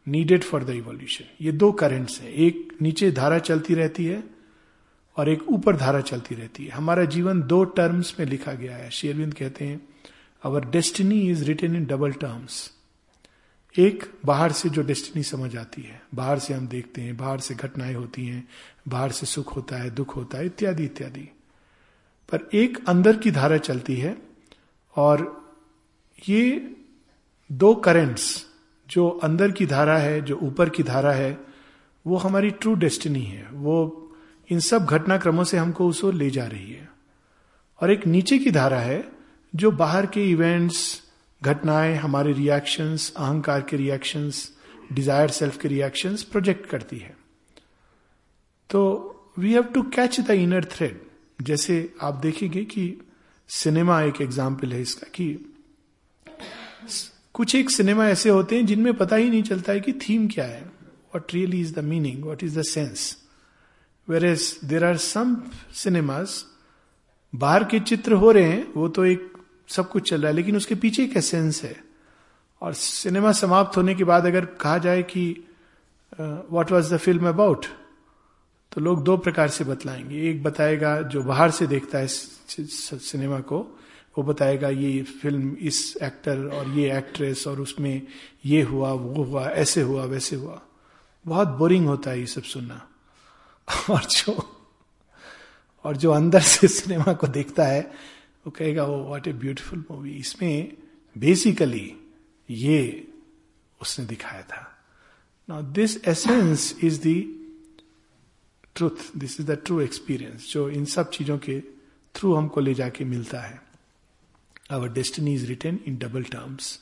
needed 0.08 0.44
for 0.44 0.64
the 0.64 0.70
evolution 0.70 1.26
ये 1.42 1.52
दो 1.52 1.72
करेंट्स 1.72 2.20
हैं, 2.22 2.30
एक 2.30 2.78
नीचे 2.82 3.12
धारा 3.12 3.40
चलती 3.40 3.74
रहती 3.74 4.06
है 4.06 4.24
और 5.18 5.30
एक 5.30 5.48
ऊपर 5.50 5.76
धारा 5.78 6.02
चलती 6.02 6.36
रहती 6.36 6.66
है। 6.66 6.72
हमारा 6.72 7.06
जीवन 7.06 7.42
दो 7.42 7.64
टर्म्स 7.64 8.16
में 8.20 8.26
लिखा 8.28 8.54
गया 8.54 8.76
है 8.76 8.90
शेरविंद 8.90 9.34
कहते 9.34 9.66
हैं 9.66 9.88
our 10.44 10.66
destiny 10.66 11.20
is 11.30 11.44
written 11.44 11.76
in 11.76 11.86
double 11.86 12.12
terms 12.12 12.77
एक 13.78 14.14
बाहर 14.26 14.52
से 14.52 14.70
जो 14.70 14.82
डेस्टिनी 14.82 15.24
समझ 15.24 15.58
आती 15.58 15.82
है, 15.82 16.02
बाहर 16.16 16.40
से 16.40 16.54
हम 16.54 16.68
देखते 16.68 17.02
हैं, 17.02 17.18
बाहर 17.18 17.40
से 17.40 17.56
घटनाएँ 17.56 17.94
होती 17.94 18.28
हैं, 18.28 18.48
बाहर 18.88 19.12
से 19.12 19.26
सुख 19.26 19.56
होता 19.56 19.76
है, 19.78 19.90
दुख 19.90 20.16
होता 20.16 20.38
है, 20.38 20.46
इत्यादि 20.46 20.84
इत्यादि। 20.84 21.30
पर 22.32 22.50
एक 22.54 22.90
अंदर 22.90 23.18
की 23.18 23.32
धारा 23.32 23.58
चलती 23.58 23.96
है 23.96 24.18
और 24.96 25.48
ये 26.30 26.76
दो 27.52 27.76
करेंट्स 27.76 28.46
जो 28.90 29.10
अंदर 29.10 29.52
की 29.52 29.66
धारा 29.66 29.98
है, 29.98 30.22
जो 30.22 30.36
ऊपर 30.36 30.70
की 30.70 30.84
धारा 30.84 31.12
है, 31.12 31.42
वो 32.08 32.18
हमारी 32.18 32.50
ट्रू 32.50 32.76
डेस्टिनी 32.76 33.24
है। 33.24 33.50
वो 33.52 34.04
इन 34.50 34.60
सब 34.60 34.86
घटनाक्रमों 34.86 35.44
से 35.44 35.58
हमको 35.58 35.88
उस 35.88 36.04
ओर 36.04 36.14
ले 36.14 36.30
जा 36.30 36.46
रही 36.46 36.72
है। 36.72 36.90
और 37.82 37.92
एक 37.92 38.08
नीचे 38.08 38.38
की 38.38 38.52
धारा 38.52 38.80
है 38.80 39.12
जो 39.56 39.72
बाहर 39.72 40.06
के 40.06 40.32
इवेंट्स 40.32 41.07
घटनाएँ, 41.42 41.96
हमारे 41.96 42.34
रिएक्शंस 42.34 43.14
अहंकार 43.18 43.62
के 43.62 43.78
रिएक्शंस 43.78 44.50
डिज़ायर 44.94 45.30
सेल्फ 45.32 45.58
के 45.58 45.68
रिएक्शंस 45.68 46.24
प्रोजेक्ट 46.24 46.66
करती 46.70 46.98
है। 46.98 47.16
तो 48.70 49.34
we 49.40 49.54
have 49.54 49.64
to 49.74 49.82
catch 49.96 50.20
the 50.20 50.32
inner 50.32 50.66
thread 50.72 51.02
जैसे 51.40 51.78
आप 52.02 52.16
देखेंगे 52.16 52.64
कि 52.66 52.94
सिनेमा 53.50 54.02
एक 54.04 54.22
एग्ज़ाम्पल 54.22 54.74
है 54.74 54.82
इसका 54.82 55.08
कि 55.16 55.28
कुछ 57.36 57.56
एक 57.56 57.70
सिनेमा 57.70 58.08
ऐसे 58.10 58.30
होते 58.30 58.56
हैं 58.56 58.66
जिनमें 58.66 58.94
पता 58.98 59.16
ही 59.16 59.30
नहीं 59.30 59.44
चलता 59.44 59.74
है 59.74 59.80
कि 59.80 59.94
थीम 60.02 60.28
क्या 60.28 60.46
है। 60.46 60.62
What 61.16 61.34
really 61.34 61.60
is 61.62 61.74
the 61.76 61.84
meaning 61.86 62.24
what 62.24 62.44
is 62.44 62.60
the 62.60 62.64
sense 62.64 63.16
whereas 64.26 64.60
there 64.66 64.84
are 64.86 64.98
some 64.98 65.36
cinemas 65.76 66.44
बाहर 67.34 67.64
के 67.64 67.80
चित्र 67.80 68.14
हो 68.14 68.32
रहे 68.32 68.44
हैं, 68.44 68.74
वो 68.74 68.88
तो 68.90 69.06
एक 69.06 69.37
सब 69.68 69.90
कुछ 69.90 70.10
चल 70.10 70.22
रहा 70.22 70.30
है, 70.30 70.36
लेकिन 70.36 70.58
उसके 70.58 70.76
पीछे 70.76 71.04
एक 71.04 71.18
एसेंस 71.18 71.64
है। 71.64 71.84
और 72.62 72.74
सिनेमा 72.74 73.32
समाप्त 73.32 73.78
होने 73.78 73.96
के 73.96 74.04
बाद 74.04 74.26
अगर 74.26 74.46
कहा 74.46 74.78
जाए 74.78 75.04
कि 75.04 75.44
what 76.52 76.72
was 76.72 76.94
the 76.94 76.98
film 76.98 77.30
about 77.30 77.66
तो 78.72 78.82
लोग 78.82 79.04
दो 79.04 79.18
प्रकार 79.18 79.48
से 79.50 79.64
बतलाएँगे। 79.64 80.30
एक 80.30 80.44
बताएगा 80.44 81.02
जो 81.02 81.22
बाहर 81.24 81.52
से 81.52 81.68
देखता 81.68 81.98
है 81.98 82.08
सिनेमा 82.08 83.40
को, 83.40 83.60
वो 84.18 84.24
बताएगा 84.24 84.70
ये 84.70 85.04
फ़िल्म 85.04 85.56
इस 85.62 85.98
एक्टर 86.04 86.46
और 86.48 86.68
ये 86.70 86.98
एक्ट्रेस 86.98 87.48
और 87.48 87.62
उसमें 87.62 88.02
ये 88.46 88.62
हुआ, 88.62 88.92
वो 88.92 89.24
हुआ, 89.24 89.48
ऐसे 89.48 89.82
हुआ, 89.82 90.04
वैसे 90.06 90.36
हुआ। 90.36 90.62
बहुत 91.26 91.48
बोरिंग 91.48 91.88
होता 91.88 92.12
है 92.12 92.20
ये 92.20 92.26
सब 92.26 92.44
सुनना। 92.44 92.88
और 93.90 94.04
जो 94.04 94.54
और 95.84 95.98
जो 95.98 96.12
अंदर 96.12 96.42
से 96.42 96.68
सिनेमा 96.68 97.14
को 97.14 97.28
देखता 97.28 97.64
है 97.64 97.92
वो 98.48 98.52
कहेगा 98.52 98.84
वो 98.84 98.98
व्हाट 99.04 99.28
ए 99.28 99.34
ब्यूटीफुल 99.34 99.84
मूवी 99.92 100.12
इसमें 100.18 100.78
बेसिकली 101.16 101.88
ये 102.50 103.08
उसने 103.82 104.06
दिखाया 104.06 104.42
था। 104.42 104.62
Now 105.50 105.62
this 105.62 105.98
essence 106.08 106.76
is 106.84 107.00
the 107.08 107.16
truth 108.76 109.18
this 109.18 109.40
is 109.40 109.48
the 109.48 109.58
true 109.66 109.80
experience 109.82 110.52
जो 110.52 110.70
इन 110.70 110.86
सब 110.86 111.10
चीज़ों 111.10 111.38
के 111.38 111.60
थ्रू 112.16 112.34
हमको 112.34 112.62
ले 112.62 112.74
जाके 112.74 113.06
मिलता 113.06 113.42
है। 113.42 113.62
Our 114.72 114.90
destiny 114.90 115.34
is 115.36 115.46
written 115.46 115.80
in 115.88 115.98
double 115.98 116.24
terms 116.24 116.80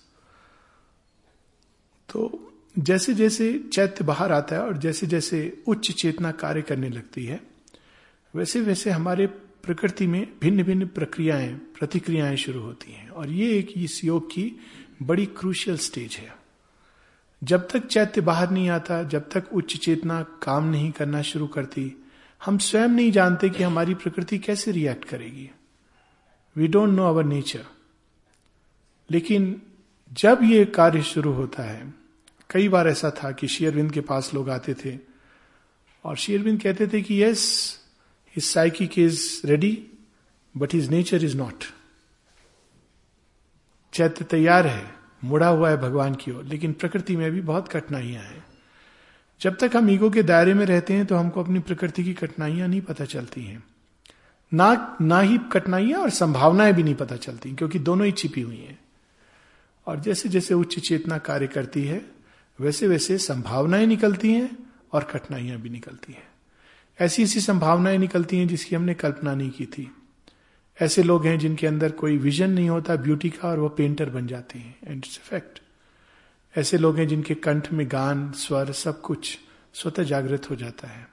तो 2.09 2.51
जैसे 2.79 3.13
जैसे 3.13 3.47
चैत्य 3.73 4.03
बाहर 4.03 4.31
आता 4.31 4.55
है 4.55 4.61
और 4.61 4.77
जैसे 4.77 5.07
जैसे 5.07 5.63
उच्च 5.67 5.91
चेतना 5.91 6.31
कार्य 6.31 6.61
करने 6.61 6.89
लगती 6.89 7.25
है 7.25 7.39
वैसे 8.35 8.61
वैसे 8.61 8.91
हमारे 8.91 9.27
प्रकृति 9.65 10.07
में 10.07 10.27
भिन्न 10.41 10.63
भिन्न 10.63 10.87
प्रक्रियाएँ, 10.87 11.53
प्रतिक्रियाएँ 11.53 12.37
शुरू 12.37 12.61
होती 12.61 12.91
हैं। 12.91 13.09
और 13.09 13.29
ये 13.29 13.57
एक 13.59 13.73
इस 13.77 14.03
योग 14.03 14.27
की 14.27 14.51
बड़ी 15.01 15.25
क्रूशियल 15.25 15.77
स्टेज 15.77 16.15
है। 16.15 16.35
जब 17.43 17.67
तक 17.67 17.87
चैत्य 17.87 18.21
बाहर 18.21 18.51
नहीं 18.51 18.69
आता, 18.69 19.03
जब 19.03 19.29
तक 19.29 19.49
उच्च 19.53 19.77
चेतना 19.77 20.21
काम 20.23 20.63
नहीं 20.63 20.91
करना 20.91 21.21
शुरू 21.21 21.47
करती, 21.47 22.03
हम 22.45 22.57
स्वयं 22.57 22.87
नहीं 22.87 23.11
जानते 23.11 23.49
कि 23.49 23.63
हमारी 23.63 23.93
प्रकृति 23.93 24.37
कैसे 24.37 24.71
रिएक्ट 24.71 25.05
करेगी। 25.05 25.51
We 26.55 26.67
don't 26.67 26.89
know 26.89 27.07
our 27.07 27.23
nature 27.23 27.65
लेकिन 29.11 29.61
जब 30.13 30.39
ये 30.43 30.65
कार्य 30.65 31.01
शुरू 31.01 31.31
होता 31.31 31.63
है, 31.63 31.93
कई 32.49 32.69
बार 32.69 32.87
ऐसा 32.87 33.11
था 33.11 33.31
कि 33.31 33.47
शेयरविंद 33.47 33.91
के 33.91 34.01
पास 34.01 34.33
लोग 34.33 34.49
आते 34.49 34.73
थे, 34.73 34.99
और 36.03 36.17
शेयरविंद 36.17 36.61
कहते 36.61 36.87
थे 36.87 37.01
कि 37.01 37.23
yes 37.23 37.81
his 38.35 38.43
psychic 38.43 38.99
is 38.99 39.47
ready 39.47 39.87
but 40.55 40.73
his 40.73 40.89
nature 40.89 41.23
is 41.23 41.37
not 41.37 41.63
चैत्य 43.93 44.25
तैयार 44.25 44.67
है, 44.67 44.91
मुड़ा 45.23 45.47
हुआ 45.47 45.69
है 45.69 45.77
भगवान 45.77 46.15
की 46.15 46.31
ओर, 46.31 46.43
लेकिन 46.43 46.73
प्रकृति 46.73 47.15
में 47.15 47.31
भी 47.31 47.41
बहुत 47.41 47.67
कठिनाइयाँ 47.67 48.23
हैं। 48.23 48.43
जब 49.41 49.57
तक 49.57 49.71
हम 49.75 49.89
ईगो 49.89 50.09
के 50.09 50.23
दायरे 50.23 50.53
में 50.53 50.65
रहते 50.65 50.93
हैं 50.93 51.05
तो 51.05 51.15
हमको 51.15 51.43
अपनी 51.43 51.59
प्रकृति 51.59 52.03
की 52.03 52.13
कठिनाइयाँ 52.13 52.67
नहीं 52.67 52.81
पता 52.81 53.05
चलती 53.05 53.43
हैं। 53.43 53.63
ना 54.51 54.97
ना 55.01 55.19
ही 55.19 55.37
कठिनाइयाँ 55.51 56.01
और 56.01 56.09
संभावनाएँ 56.09 56.73
भी 56.73 56.83
नहीं 56.83 56.95
पता 56.95 57.15
चलती, 57.15 57.53
क्योंकि 57.55 57.79
दोनों 57.79 58.05
ही 58.05 58.11
छिपी 58.11 58.41
हुई 58.41 58.57
हैं। 58.57 58.79
और 59.87 59.99
जैसे 59.99 60.29
जैसे 60.29 60.53
उच्च 60.53 60.79
चेतना 60.79 61.17
कार्य 61.17 61.47
करती 61.47 61.83
है, 61.83 62.05
वैसे 62.59 62.87
वैसे 62.87 63.17
संभावनाएँ 63.17 63.85
निकलती 63.85 64.33
हैं 64.33 64.57
और 64.93 65.03
कठिनाइयाँ 65.03 65.59
भी 65.59 65.69
निकलती 65.69 66.13
हैं। 66.13 66.27
ऐसी 66.99 67.23
ऐसी 67.23 67.41
संभावनाएँ 67.41 67.97
निकलती 67.97 68.37
हैं 68.37 68.47
जिसकी 68.47 68.75
हमने 68.75 68.93
कल्पना 68.93 69.35
नहीं 69.35 69.51
की 69.51 69.65
थी। 69.65 69.91
ऐसे 70.81 71.03
लोग 71.03 71.25
हैं 71.25 71.39
जिनके 71.39 71.67
अंदर 71.67 71.91
कोई 71.91 72.17
विजन 72.17 72.49
नहीं 72.49 72.69
होता 72.69 72.95
ब्यूटी 72.95 73.29
का, 73.29 73.49
और 73.49 73.59
वो 73.59 73.69
पेंटर 73.69 74.09
बन 74.09 74.27
जाते 74.27 74.59
हैं 74.59 74.77
एंड 74.83 74.97
इट्स 74.97 75.19
इफ़ेक्ट 75.25 75.59
ऐसे 76.57 76.77
लोग 76.77 76.97
हैं 76.97 77.07
जिनके 77.07 77.35
कंठ 77.35 77.73
में 77.73 77.87
गान, 77.91 78.31
स्वर, 78.31 78.71
सब 78.71 79.01
कुछ 79.01 79.39
स्वतः 79.73 80.03
जागृत 80.03 80.49
हो 80.49 80.55
जाता 80.55 80.87
है। 80.87 81.07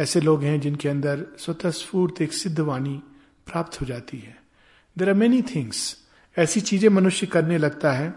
ऐसे 0.00 0.20
लोग 0.20 0.42
हैं 0.42 0.60
जिनके 0.60 0.88
अंदर 0.88 1.26
स्वतः 1.38 1.70
स्फूर्त, 1.70 2.22
एक 2.22 2.32
सिद्ध 2.32 2.60
वाणी 2.60 3.02
प्राप्त 3.46 3.80
हो 3.80 3.86
जाती 3.86 4.18
है। 4.18 4.36
देर 4.98 5.08
आर 5.08 5.14
मेनी 5.14 5.42
थिंग्स 5.42 5.96
ऐसी 6.36 6.60
चीज़ें 6.60 6.88
मनुष्य 6.88 7.26
करने 7.26 7.58
लगता 7.58 7.92
है, 7.92 8.14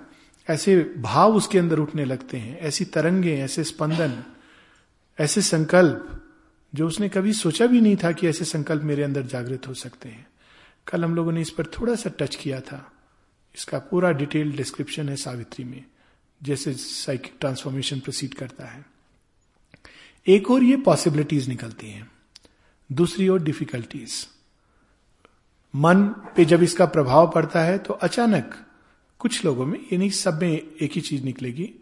ऐसे 0.49 0.93
भाव 0.97 1.35
उसके 1.35 1.59
अंदर 1.59 1.79
उठने 1.79 2.05
लगते 2.05 2.37
हैं, 2.37 2.59
ऐसी 2.59 2.85
तरंगे, 2.85 3.37
ऐसे 3.37 3.63
स्पंदन, 3.63 4.23
ऐसे 5.19 5.41
संकल्प 5.41 6.18
जो 6.75 6.87
उसने 6.87 7.09
कभी 7.09 7.33
सोचा 7.33 7.67
भी 7.67 7.81
नहीं 7.81 7.97
था 7.97 8.11
कि 8.11 8.27
ऐसे 8.27 8.45
संकल्प 8.45 8.83
मेरे 8.83 9.03
अंदर 9.03 9.21
जागृत 9.21 9.67
हो 9.67 9.73
सकते 9.73 10.09
हैं। 10.09 10.27
कल 10.87 11.03
हम 11.03 11.15
लोगों 11.15 11.31
ने 11.31 11.41
इस 11.41 11.49
पर 11.49 11.65
थोड़ा 11.65 11.95
सा 11.95 12.09
टच 12.19 12.35
किया 12.35 12.61
था। 12.61 12.91
इसका 13.55 13.79
पूरा 13.79 14.11
डिटेल 14.11 14.51
डिस्क्रिप्शन 14.51 15.09
है 15.09 15.15
सावित्री 15.15 15.65
में, 15.65 15.83
जैसे 16.43 16.73
साइकिक 16.73 17.33
ट्रांसफॉर्मेशन 17.39 17.99
प्रोसीड 17.99 18.33
करता 18.33 18.65
है। 18.65 18.85
एक 20.27 20.51
और 20.51 20.63
ये 20.63 20.77
पॉसिबिलिटीज 20.77 21.47
निकलती 21.49 21.89
हैं। 21.89 22.11
दूसरी 22.91 23.27
ओर 23.29 23.41
डिफिकल्टीज। 23.43 24.27
मन 25.75 26.03
पे 26.35 26.45
जब 26.45 26.63
इसका 26.63 26.85
प्रभाव 26.85 27.31
पड़ता 27.31 27.61
है 27.61 27.77
तो 27.77 27.93
अचानक 27.93 28.65
कुछ 29.19 29.45
लोगों 29.45 29.65
में 29.65 29.79
ये 29.79 29.97
नहीं 29.97 30.09
सब 30.09 30.41
में 30.41 30.51
एक 30.81 30.91
ही 30.91 31.01
चीज़ 31.01 31.23
निकलेगी 31.23 31.73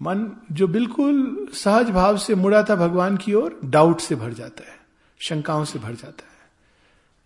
मन 0.00 0.30
जो 0.52 0.66
बिल्कुल 0.68 1.48
सहज 1.54 1.90
भाव 1.90 2.16
से 2.18 2.34
मुड़ा 2.34 2.62
था 2.62 2.76
भगवान 2.76 3.16
की 3.16 3.32
ओर 3.34 3.58
डाउट 3.64 4.00
से 4.00 4.14
भर 4.14 4.32
जाता 4.32 4.70
है 4.70 4.78
शंकाओं 5.20 5.64
से 5.64 5.78
भर 5.78 5.94
जाता 5.94 6.24
है। 6.24 6.34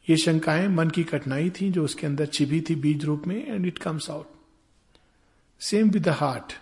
ये 0.08 0.16
शंकाएँ 0.16 0.68
मन 0.68 0.90
की 0.90 1.04
कठिनाई 1.04 1.50
थी 1.50 1.70
जो 1.70 1.84
उसके 1.84 2.06
अंदर 2.06 2.26
छिपी 2.26 2.60
थी 2.60 2.74
बीज 2.74 3.04
रूप 3.04 3.26
में 3.26 3.46
and 3.46 3.66
it 3.66 3.78
comes 3.78 4.10
out 4.10 4.26
same 5.60 5.90
with 5.90 6.02
the 6.02 6.08
heart 6.20 6.52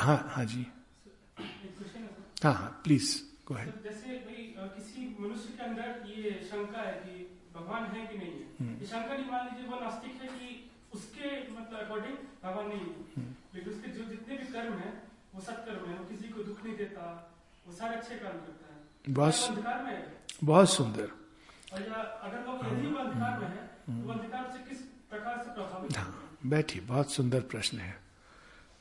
हाँ 0.00 0.18
हाँ 0.30 0.44
जी। 0.44 0.66
हाँ 2.44 2.54
हाँ 2.54 2.80
प्लीज़ 2.84 3.16
गो 3.48 3.54
है 3.54 3.66
मनुष्य 5.20 5.48
के 5.56 5.62
अंदर 5.64 6.02
ये 6.08 6.30
शंका 6.50 6.80
है 6.80 6.92
कि 7.04 7.14
भगवान 7.54 7.84
है 7.84 8.06
कि 8.06 8.18
नहीं 8.18 8.30
है? 8.30 8.44
हम्म। 8.60 8.74
ये 8.80 8.86
शंका 8.86 9.14
नहीं 9.14 9.30
मान 9.30 9.46
लीजिए 9.46 9.66
वो 9.70 9.80
नास्तिक 9.80 10.22
है 10.22 10.28
कि 10.28 10.70
उसके 10.94 11.30
मतलब 11.52 11.78
अकॉर्डिंग 11.80 12.16
भगवान 12.44 12.68
नहीं 12.68 12.80
है। 12.80 12.92
हम्म। 13.16 13.34
लेकिन 13.54 13.72
उसके 13.72 13.90
जो 13.90 14.04
जितने 14.10 14.36
भी 14.36 14.46
कर्म 14.52 14.72
है 14.74 14.92
वो 15.38 15.44
सत्कर्म 15.44 15.90
है 15.90 15.96
वो 15.96 16.04
किसी 16.04 16.28
को 16.28 16.42
दुख 16.42 16.64
नहीं 16.64 16.76
देता 16.76 17.02
वो 17.66 17.72
सारे 17.74 17.96
अच्छे 17.96 18.14
कर्म 18.14 18.38
करता 18.38 18.66
है। 18.68 18.78
बहुत 20.44 20.70
सुंदर। 20.70 21.08
और 21.72 21.82
अगर 22.22 22.38
लोग 22.46 22.64
यदि 22.66 22.86
अंधकार 22.98 23.38
में 23.40 23.46
है 23.48 24.02
तो 24.02 24.10
अंधकार 24.12 24.50
से 24.52 24.58
किस 24.68 24.78
प्रकार 25.10 25.36
से 25.44 25.50
प्रभावित 25.50 25.98
हाँ? 25.98 26.38
बैठी 26.46 26.80
बहुत 26.80 27.12
सुंदर 27.12 27.40
प्रश्न 27.50 27.78
है। 27.78 27.94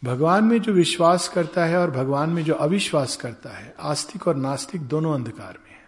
भगवान 0.04 0.44
में 0.44 0.60
जो 0.62 0.74
विश्वास 0.74 1.28
करता 1.28 1.66
है 1.66 1.78
और 1.78 1.92
भगवान 1.92 2.30
में 2.30 2.44
जो 2.44 2.54
अविश्वास 2.66 3.16
करता 3.16 3.50
है 3.50 3.74
आस्तिक 3.92 4.28
और 4.28 4.36
नास्तिक 4.38 4.82
दोनों 4.88 5.14
अंधकार 5.14 5.58
में 5.66 5.72
है। 5.72 5.86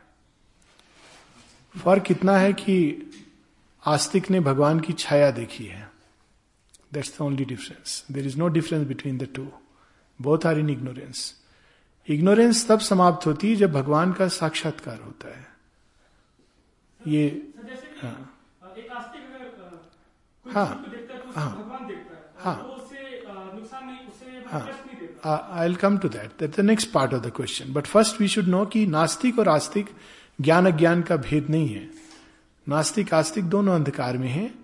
फ़र्क 1.75 2.11
इतना 2.11 2.37
है 2.37 2.53
कि 2.53 2.75
आस्तिक 3.83 4.29
ने 4.31 4.39
भगवान 4.41 4.79
की 4.79 4.93
छाया 4.95 5.31
देखी 5.31 5.65
है। 5.65 5.89
That's 6.93 7.17
the 7.17 7.21
only 7.21 7.45
difference 7.45 8.03
there 8.11 8.27
is 8.27 8.37
no 8.37 8.47
difference 8.49 8.87
between 8.87 9.17
the 9.17 9.27
two 9.35 9.47
both 10.21 10.45
are 10.45 10.59
in 10.59 10.69
ignorance 10.69 11.35
ignorance 12.07 12.67
तब 12.67 12.79
समाप्त 12.79 13.25
होती 13.27 13.49
है 13.49 13.55
जब 13.55 13.71
भगवान 13.71 14.13
का 14.13 14.27
साक्षात्कार 14.27 14.99
होता 15.01 15.27
है। 15.27 15.47
ये 17.07 17.53
हाँ। 18.01 18.35
हाँ 20.45 20.85
हाँ 21.35 22.65
हाँ। 25.23 25.49
I 25.51 25.73
come 25.73 25.97
to 25.97 26.09
that 26.09 26.31
that 26.39 26.55
the 26.57 26.59
next 26.59 26.91
part 26.91 27.13
of 27.13 27.21
the 27.21 27.31
question 27.35 27.73
but 27.73 27.85
first 27.85 28.21
we 28.21 28.27
should 28.27 28.47
know 28.47 28.65
कि 28.65 28.85
नास्तिक 28.85 29.39
और 29.39 29.49
आस्तिक 29.49 29.89
ज्ञान 30.41 30.65
अज्ञान 30.65 31.01
का 31.01 31.15
भेद 31.15 31.49
नहीं 31.49 31.69
है। 31.69 31.89
नास्तिक 32.67 33.13
आस्तिक 33.13 33.45
दोनों 33.45 33.75
अंधकार 33.75 34.17
में 34.17 34.27
हैं। 34.27 34.58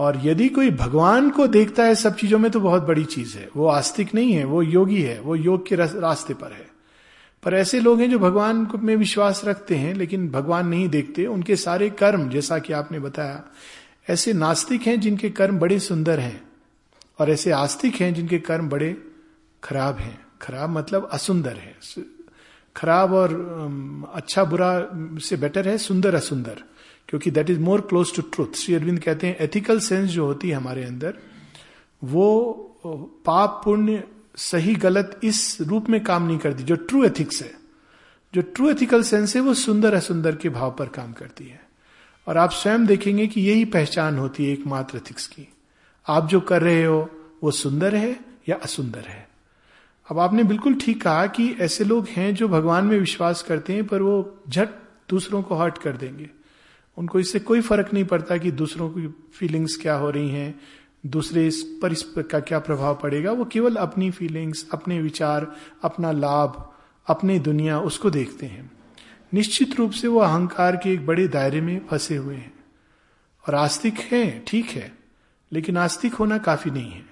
और 0.00 0.20
यदि 0.24 0.48
कोई 0.48 0.70
भगवान 0.70 1.30
को 1.30 1.46
देखता 1.46 1.84
है 1.84 1.94
सब 1.94 2.16
चीज़ों 2.16 2.38
में 2.38 2.50
तो 2.50 2.60
बहुत 2.60 2.82
बड़ी 2.82 3.04
चीज़ 3.04 3.36
है। 3.38 3.48
वो 3.56 3.66
आस्तिक 3.66 4.14
नहीं 4.14 4.32
है, 4.32 4.44
वो 4.44 4.62
योगी 4.62 5.02
है, 5.02 5.20
वो 5.20 5.36
योग 5.36 5.66
के 5.68 5.76
रास्ते 5.76 6.34
पर 6.34 6.52
है। 6.52 6.68
पर 7.42 7.54
ऐसे 7.54 7.80
लोग 7.80 8.00
हैं 8.00 8.10
जो 8.10 8.18
भगवान 8.18 8.68
में 8.74 8.96
विश्वास 8.96 9.42
रखते 9.44 9.74
हैं, 9.74 9.94
लेकिन 9.94 10.28
भगवान 10.28 10.68
नहीं 10.68 10.88
देखते। 10.88 11.26
उनके 11.26 11.56
सारे 11.56 11.90
कर्म, 11.90 12.28
जैसा 12.28 12.58
कि 12.58 12.72
आपने 12.72 12.98
बताया, 12.98 13.42
ऐसे 14.08 14.32
नास्तिक 14.32 14.82
हैं 14.82 15.00
जिनके 15.00 15.30
कर्म 15.30 15.58
बड़े 15.58 15.78
सुंदर 15.78 16.20
हैं, 16.20 16.42
और 17.18 17.30
ऐसे 17.30 17.50
आस्तिक 17.50 17.94
हैं 17.94 18.14
जिनके 18.14 18.38
कर्म 18.38 18.68
बड़े 18.68 18.96
खराब 19.64 19.98
हैं। 19.98 20.18
खराब 20.42 20.70
मतलब 20.70 21.08
असुंदर 21.12 21.56
है। 21.56 21.76
खराब 22.76 23.12
और 23.12 23.30
अच्छा 24.14 24.44
बुरा 24.44 24.88
से 25.20 25.36
बेटर 25.36 25.68
है, 25.68 25.78
सुंदर 25.78 26.14
असुंदर। 26.14 26.62
क्योंकि 27.10 27.30
that 27.30 27.50
is 27.50 27.60
more 27.60 27.80
close 27.80 28.16
to 28.16 28.22
truth 28.22 28.56
Sri 28.56 28.74
Aurobindo 28.74 29.00
कहते 29.00 29.26
हैं 29.26 29.36
एथिकल 29.36 29.80
सेंस 29.80 30.10
जो 30.10 30.26
होती 30.26 30.48
है 30.48 30.54
हमारे 30.54 30.84
अंदर, 30.84 31.18
वो 32.04 32.52
पाप 33.26 33.62
पुण्य 33.64 34.04
सही 34.36 34.74
गलत 34.74 35.20
इस 35.24 35.58
रूप 35.60 35.90
में 35.90 36.04
काम 36.04 36.26
नहीं 36.26 36.38
करती, 36.38 36.62
जो 36.62 36.74
ट्रू 36.74 37.04
एथिक्स 37.04 37.42
है। 37.42 37.52
जो 38.34 38.40
ट्रू 38.40 38.70
एथिकल 38.70 39.02
सेंस 39.02 39.36
है, 39.36 39.42
वो 39.42 39.54
सुंदर 39.54 39.94
असुंदर 39.94 40.36
के 40.36 40.48
भाव 40.48 40.76
पर 40.78 40.86
काम 40.86 41.12
करती 41.12 41.44
है। 41.44 41.60
और 42.28 42.36
आप 42.36 42.50
स्वयं 42.50 42.86
देखेंगे 42.86 43.26
कि 43.26 43.40
यही 43.40 43.64
पहचान 43.64 44.18
होती 44.18 44.46
है 44.46 44.52
एकमात्र 44.52 44.96
एथिक्स 44.96 45.26
की। 45.26 45.48
आप 46.08 46.28
जो 46.28 46.40
कर 46.40 46.62
रहे 46.62 46.84
हो, 46.84 47.10
वो 47.42 47.50
सुंदर 47.50 47.94
है 47.94 48.20
या 48.48 48.56
असुंदर 48.56 49.00
है? 49.00 49.28
अब 50.10 50.18
आपने 50.18 50.44
बिल्कुल 50.44 50.74
ठीक 50.74 51.02
कहा 51.02 51.26
कि 51.26 51.56
ऐसे 51.60 51.84
लोग 51.84 52.06
हैं 52.08 52.34
जो 52.34 52.48
भगवान 52.48 52.84
में 52.84 53.00
विश्वास 53.00 53.42
करते 53.42 53.72
हैं, 53.72 53.86
पर 53.86 54.02
वो 54.02 54.38
झट 54.48 54.68
दूसरों 55.08 55.42
को 55.42 55.54
हर्ट 55.54 55.78
कर 55.78 55.96
देंगे। 55.96 56.30
उनको 56.98 57.20
इससे 57.20 57.38
कोई 57.38 57.60
फ़र्क 57.60 57.94
नहीं 57.94 58.04
पड़ता 58.04 58.36
कि 58.36 58.50
दूसरों 58.50 58.90
की 58.90 59.14
फीलिंग्स 59.34 59.76
क्या 59.76 59.94
हो 59.94 60.10
रही 60.10 60.30
हैं, 60.30 60.60
दूसरे 61.06 61.46
इस 61.46 61.78
पर 61.82 61.92
इस 61.92 62.02
पर 62.02 62.22
का 62.22 62.40
क्या 62.40 62.58
प्रभाव 62.58 62.98
पड़ेगा। 63.02 63.32
वो 63.32 63.44
केवल 63.44 63.76
अपनी 63.76 64.10
फीलिंग्स 64.10 64.66
अपने 64.72 65.02
विचार, 65.02 65.56
अपना 65.82 66.12
लाभ, 66.12 66.72
अपनी 67.06 67.38
दुनिया 67.38 67.80
उसको 67.80 68.10
देखते 68.10 68.46
हैं। 68.46 68.72
निश्चित 69.34 69.76
रूप 69.78 69.90
से 69.90 70.08
वो 70.08 70.20
अहंकार 70.20 70.76
के 70.76 70.92
एक 70.92 71.06
बड़े 71.06 71.28
दायरे 71.28 71.60
में 71.60 71.80
फंसे 71.90 72.16
हुए 72.16 72.36
हैं। 72.36 72.52
और 73.48 73.54
आस्तिक 73.54 73.98
है, 73.98 74.44
ठीक 74.46 74.66
है, 74.66 74.92
लेकिन 75.52 75.76
आस्तिक 75.76 76.14
होना 76.14 76.38
काफ़ी 76.38 76.70
नहीं 76.70 76.90
है। 76.90 77.06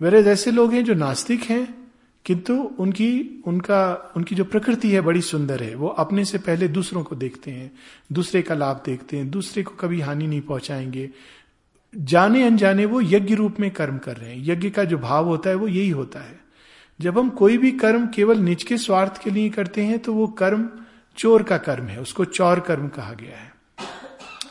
वेरे 0.00 0.22
ऐसे 0.22 0.50
लोग 0.50 0.72
हैं 0.72 0.84
जो 0.84 0.94
नास्तिक 0.94 1.42
हैं 1.42 1.87
किंतु 2.28 2.54
उनकी, 2.78 3.42
उनका, 3.46 4.12
उनकी 4.16 4.34
जो 4.34 4.44
प्रकृति 4.44 4.90
है 4.90 5.00
बड़ी 5.00 5.20
सुंदर 5.20 5.62
है, 5.62 5.74
वो 5.74 5.88
अपने 5.88 6.24
से 6.24 6.38
पहले 6.38 6.68
दूसरों 6.68 7.02
को 7.02 7.16
देखते 7.16 7.50
हैं, 7.50 7.72
दूसरे 8.12 8.42
का 8.42 8.54
लाभ 8.54 8.82
देखते 8.86 9.16
हैं, 9.16 9.30
दूसरे 9.30 9.62
को 9.62 9.70
कभी 9.70 10.00
हानि 10.00 10.26
नहीं 10.26 10.40
पहुंचाएँगे। 10.40 11.10
जाने 11.96 12.42
अनजाने 12.42 12.86
वो 12.86 13.00
यज्ञ 13.00 13.34
रूप 13.34 13.60
में 13.60 13.70
कर्म 13.70 13.98
कर 13.98 14.16
रहे 14.16 14.30
हैं। 14.30 14.44
यज्ञ 14.46 14.70
का 14.70 14.84
जो 14.84 14.98
भाव 14.98 15.26
होता 15.26 15.50
है 15.50 15.56
वो 15.56 15.68
यही 15.68 15.90
होता 15.90 16.20
है। 16.20 16.40
जब 17.00 17.18
हम 17.18 17.30
कोई 17.30 17.58
भी 17.58 17.72
कर्म 17.72 18.06
केवल 18.06 18.38
निज 18.38 18.62
के 18.62 18.78
स्वार्थ 18.78 19.22
के 19.22 19.30
लिए 19.30 19.50
करते 19.50 19.82
हैं 19.82 19.98
तो 19.98 20.12
वो 20.12 20.26
कर्म 20.26 20.68
चोर 21.16 21.42
का 21.42 21.58
कर्म 21.58 21.84
है, 21.84 22.00
उसको 22.00 22.24
चौर 22.24 22.60
कर्म 22.60 22.88
कहा 22.88 23.12
गया 23.12 23.38
है। 23.38 23.54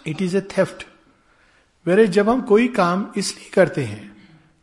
It 0.07 0.21
is 0.21 0.37
a 0.37 0.41
theft 0.41 0.87
where 1.87 2.07
जब 2.07 2.29
हम 2.29 2.41
कोई 2.41 2.67
काम 2.67 3.11
इसलिए 3.17 3.49
करते 3.53 3.83
हैं 3.83 4.17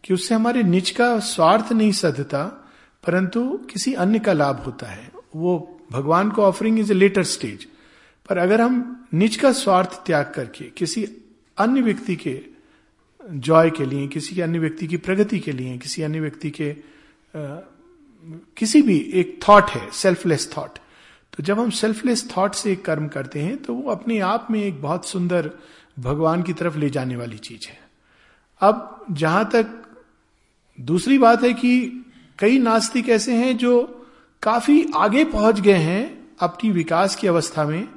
कि 0.04 0.14
उससे 0.14 0.35
हमारे 0.35 0.62
निज 0.62 0.90
का 0.90 1.18
स्वार्थ 1.18 1.73
नहीं 1.73 1.92
सधता 1.92 2.63
परंतु 3.06 3.61
किसी 3.73 3.92
अन्य 3.92 4.18
का 4.18 4.32
लाभ 4.32 4.56
होता 4.56 4.87
है। 4.87 5.11
वो 5.37 5.80
भगवान 5.92 6.30
को 6.30 6.42
offering 6.42 6.78
is 6.78 6.92
a 6.92 6.94
later 6.94 7.23
stage 7.23 7.64
पर 8.28 8.38
अगर 8.38 8.61
हम 8.61 9.06
निज 9.14 9.37
का 9.37 9.52
स्वार्थ 9.52 10.06
त्याग 10.06 10.32
करके 10.34 10.64
किसी 10.64 11.04
अन्य 11.58 11.80
व्यक्ति 11.80 12.16
के 12.16 12.40
जॉय 13.30 13.70
के 13.70 13.87
लिए 13.87 14.08
किसी 14.08 14.40
अन्य 14.40 14.58
व्यक्ति 14.58 14.87
की 14.87 14.96
प्रगति 14.96 15.38
के 15.38 15.52
लिए 15.52 15.78
किसी 15.78 16.02
अन्य 16.02 16.20
व्यक्ति 16.20 16.50
के 16.50 16.70
आ, 16.70 17.61
किसी 18.56 18.82
भी 18.82 18.99
एक 18.99 19.40
थॉट 19.49 19.70
है 19.70 19.90
सेल्फलेस 19.90 20.52
थॉट 20.56 20.70
तो 21.37 21.42
जब 21.42 21.58
हम 21.58 21.70
सेल्फलेस 21.70 22.37
थॉट 22.37 22.54
से 22.54 22.73
एक 22.73 22.84
कर्म 22.84 23.08
करते 23.08 23.40
हैं 23.40 23.56
तो 23.56 23.75
वो 23.75 23.90
अपने 23.90 24.18
आप 24.18 24.49
में 24.50 24.64
एक 24.64 24.82
बहुत 24.82 25.06
सुंदर 25.06 25.50
भगवान 25.99 26.42
की 26.42 26.52
तरफ़ 26.52 26.78
ले 26.78 26.90
जाने 26.90 27.16
वाली 27.16 27.38
चीज़ 27.38 27.68
है। 27.68 27.78
अब 28.61 29.04
जहाँ 29.11 29.50
तक 29.52 29.66
दूसरी 30.80 31.18
बात 31.18 31.42
है 31.42 31.52
कि 31.52 32.03
कई 32.38 32.59
नास्तिक 32.59 33.09
ऐसे 33.09 33.35
हैं 33.35 33.57
जो 33.57 33.83
काफ़ी 34.43 34.85
आगे 34.97 35.25
पहुँच 35.25 35.61
गए 35.61 35.73
हैं 35.73 36.29
अपनी 36.41 36.71
विकास 36.71 37.17
की 37.17 37.26
अवस्था 37.26 37.64
में, 37.64 37.88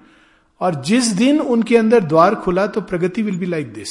और 0.62 0.75
जिस 0.84 1.08
दिन 1.08 1.39
उनके 1.39 1.77
अंदर 1.77 2.03
द्वार 2.03 2.36
खुला 2.36 2.67
तो 2.67 2.82
pragati 2.82 3.22
will 3.22 3.38
be 3.38 3.46
like 3.46 3.74
this 3.74 3.89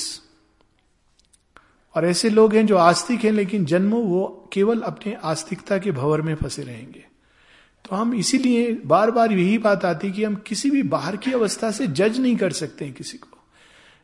और 1.95 2.07
ऐसे 2.07 2.31
लोग 2.31 2.55
हैं 2.55 2.67
जो 2.67 2.77
आस्तिक 2.77 3.25
हैं, 3.25 3.33
लेकिन 3.33 3.65
जन्मों 3.65 4.03
वो 4.03 4.51
केवल 4.53 4.81
अपने 4.81 5.17
आस्तिकता 5.25 5.79
के 5.79 5.93
भवर 5.93 6.23
में 6.23 6.35
फंसे 6.35 6.63
रहेंगे। 6.63 7.05
तो 7.85 7.97
हम 7.97 8.15
इसीलिए 8.15 8.73
बार 8.87 9.11
बार 9.11 9.33
यही 9.33 9.59
बात 9.59 9.85
आती 9.85 10.13
कि 10.13 10.25
हम 10.25 10.35
किसी 10.47 10.71
भी 10.71 10.83
बाहर 10.85 11.17
की 11.17 11.33
अवस्था 11.33 11.71
से 11.71 11.87
जज 11.87 12.19
नहीं 12.19 12.37
कर 12.37 12.53
सकते 12.53 12.85
हैं 12.85 12.95
किसी 12.95 13.19
को। 13.19 13.39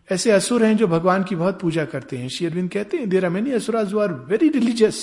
ऐसे 0.09 0.31
असुर 0.31 0.65
हैं 0.65 0.77
जो 0.77 0.87
भगवान 0.87 1.25
की 1.25 1.37
बहुत 1.37 1.61
पूजा 1.61 1.85
करते 1.85 2.19
हैं। 2.19 2.29
शेरविंद 2.29 2.71
कहते 2.71 2.97
हैं 2.97 3.09
there 3.09 3.29
many 3.29 3.53
asuras 3.53 3.95
are 3.95 4.13
very 4.29 4.49
religious 4.49 5.03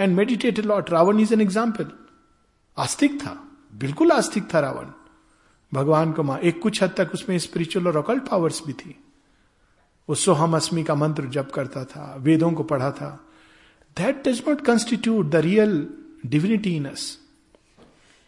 and 0.00 0.16
meditated 0.16 0.66
lot 0.66 0.90
Ravan 0.90 1.20
is 1.20 1.32
an 1.34 1.40
example 1.40 1.90
आस्तिक 2.76 3.20
था 3.20 3.36
बिल्कुल 3.74 4.12
आस्तिक 4.12 4.54
था 4.54 4.60
रावण 4.60 4.86
भगवान 5.72 6.12
को 6.12 6.22
माँ 6.22 6.38
एक 6.40 6.60
कुछ 6.62 6.82
हद 6.82 6.94
तक 6.96 7.10
उसमें 7.14 7.38
स्पिरिचुअल 7.38 7.86
और 7.86 7.96
अकल्ट 7.96 8.28
पावर्स 8.28 8.62
भी 8.66 8.72
थी 8.72 8.94
वो 10.08 10.14
सोहम 10.14 10.56
अस्मी 10.56 10.82
का 10.84 10.94
मंत्र 10.94 11.26
जप 11.28 11.50
करता 11.54 11.84
था 11.84 12.14
वेदों 12.18 12.50
को 12.52 12.62
पढ़ा 12.62 12.90
था 12.90 13.08
that 13.96 14.28
does 14.28 14.42
not 14.48 14.60
constitute 14.64 15.30
the 15.30 15.36
real 15.46 15.86
divinity 16.26 16.74
in 16.76 16.84
us 16.86 17.06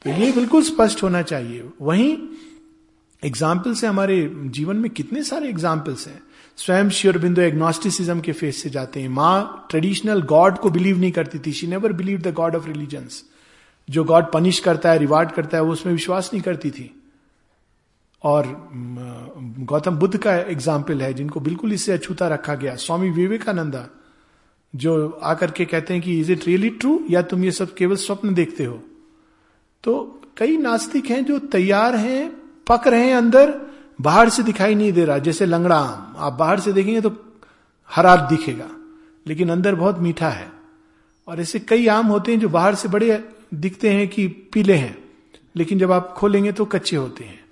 तो 0.04 0.10
ये 0.10 0.30
बिल्कुल 0.32 0.62
स्पष्ट 0.62 1.02
होना 1.02 1.22
चाहिए। 1.22 1.68
वहीं 1.80 2.16
एग्ज़ाम्पल 3.22 3.74
से 3.74 3.86
हमारे 3.86 4.16
जीवन 4.56 4.76
में 4.76 4.90
कितने 4.90 5.22
सारे 5.22 5.48
एग्जाम्पल्स 5.48 6.06
हैं। 6.08 6.20
स्वयं 6.58 6.88
श्योरबिंदु 6.90 7.40
एग्नोस्टिसिज्म 7.42 8.20
के 8.20 8.32
फेस 8.32 8.62
से 8.62 8.70
जाते 8.70 9.00
हैं। 9.00 9.08
माँ 9.08 9.66
ट्रेडिशनल 9.70 10.22
गॉड 10.22 10.58
को 10.58 10.70
बिलीव 10.70 10.98
नहीं 10.98 11.10
करती 11.12 11.38
थी। 11.38 11.52
She 11.52 11.66
never 11.66 11.92
believe 11.92 12.20
the 12.20 12.32
god 12.34 12.56
of 12.56 12.66
religions 12.66 13.22
जो 13.88 14.04
गॉड 14.04 14.32
पनिश 14.32 14.58
करता 14.60 14.90
है 14.90 14.98
रिवार्ड 14.98 15.30
करता 15.32 15.56
है, 15.56 15.62
वो 15.62 15.72
उसमें 15.72 15.92
विश्वास 15.92 16.30
नहीं 16.32 16.42
करती 16.42 16.70
थी। 16.70 16.90
और 18.24 18.46
गौतम 19.64 19.96
बुद्ध 19.96 20.16
का 20.16 20.34
एग्ज़ाम्पल 20.34 21.02
है, 21.02 21.12
जिनको 21.14 21.40
बिल्कुल 21.40 21.72
इससे 21.72 21.92
अछूता 21.92 22.28
रखा 22.28 22.54
गया। 22.54 22.74
स्वामी 22.76 23.10
विवेकानंदा, 23.10 23.86
जो 24.74 25.08
आकर 25.08 25.50
के 25.50 25.64
कहते 25.64 25.94
हैं 25.94 26.02
कि 26.02 26.18
इज़ 26.20 26.32
इट 26.32 26.46
रियली 26.46 26.70
ट्रू 26.70 27.00
या 27.10 27.22
तुम 27.22 27.44
ये 27.44 27.50
सब 27.52 27.74
केवल 27.74 27.96
स्वप्न 27.98 28.34
देखते 28.34 28.64
हो? 28.64 28.82
तो 29.84 30.20
कई 30.36 30.56
नास्तिक 30.56 31.06
हैं 31.06 31.24
जो 31.24 31.38
तैयार 31.38 31.96
हैं, 31.96 32.30
पक 32.66 32.86
रहे 32.86 33.06
हैं 33.06 33.16
अंदर 33.16 33.54
बाहर 34.00 34.28
से 34.28 34.42
दिखाई 34.42 34.74
नहीं 34.74 34.92
दे 34.92 35.04
रहा, 35.04 35.18
जैसे 35.18 35.46
लंगड़ा 35.46 35.78
आम 35.78 36.14
आप 36.18 36.32
बाहर 36.32 36.60
से 36.60 36.72
देखेंगे 36.72 37.00
तो 37.00 37.16
हरा 37.90 38.16
दिखेगा, 38.16 38.68
लेकिन 39.26 39.50
अंदर 39.50 39.74
बहुत 39.74 39.98
मीठा 39.98 40.28
है। 40.28 40.50
और 41.28 41.40
ऐसे 41.40 41.58
कई 41.58 41.86
आम 41.86 42.06
होते 42.06 42.32
हैं 42.32 42.40
जो 42.40 42.48
बाहर 42.48 42.74
से 42.74 42.88
बड़े 42.88 43.28
दिखते 43.54 43.90
हैं 43.90 44.08
कि 44.08 44.26
पीले 44.28 44.74
हैं, 44.74 44.96
लेकिन 45.56 45.78
जब 45.78 45.92
आप 45.92 46.14
खोलेंगे 46.18 46.52
तो 46.52 46.64
कच्चे 46.64 46.96
होते 46.96 47.24
हैं। 47.24 47.44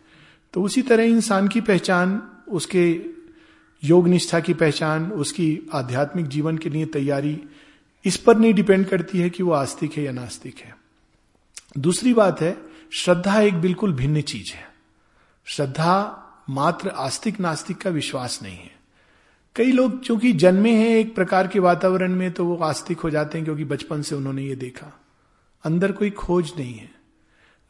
तो 0.55 0.63
उसी 0.63 0.83
तरह 0.83 1.03
इंसान 1.03 1.49
की 1.49 1.61
पहचान, 1.61 2.23
उसके 2.49 3.01
योग 3.85 4.09
निष्ठा 4.09 4.41
की 4.41 4.55
पहचान, 4.55 5.11
उसकी 5.13 5.69
आध्यात्मिक 5.75 6.27
जीवन 6.27 6.59
के 6.59 6.71
लिए 6.71 6.87
तैयारी, 6.87 7.43
इस 8.05 8.17
पर 8.17 8.37
नहीं 8.37 8.55
डिपेंड 8.55 8.87
करती 8.87 9.19
है 9.19 9.31
कि 9.31 9.43
वो 9.43 9.53
आस्तिक 9.53 9.93
है 9.93 10.05
या 10.05 10.13
नास्तिक 10.13 10.59
है। 10.59 10.77
दूसरी 11.79 12.15
बात 12.15 12.41
है, 12.41 12.57
श्रद्धा 12.93 13.41
एक 13.41 13.55
बिल्कुल 13.55 13.93
भिन्न 13.93 14.21
चीज़ 14.21 14.53
है। 14.55 14.69
श्रद्धा 15.47 16.23
मात्र 16.49 16.89
आस्तिक 16.89 17.41
नास्तिक 17.41 17.77
का 17.77 17.91
विश्वास 17.91 18.39
नहीं 18.43 18.57
है। 18.57 18.75
कई 19.57 19.73
लोग 19.73 20.01
चूँकि 20.01 20.33
जन्मे 20.33 20.75
हैं 20.75 20.97
एक 20.97 21.15
प्रकार 21.15 21.47
के 21.47 21.59
वातावरण 21.59 22.13
में 22.13 22.31
तो 22.33 22.45
वो 22.45 22.57
आस्तिक 22.57 23.01
हो 23.01 23.11
जाते 23.11 23.39
हैं 23.39 23.45
क्योंकि 23.45 23.65
बचपन 23.65 24.03
से 24.03 24.15
उन्होंने 24.15 24.43
ये 24.43 24.57
देखा। 24.57 24.93
अंदर 25.65 25.93
कोई 25.93 26.11
खोज 26.11 26.53
नहीं 26.59 26.75
है। 26.75 26.91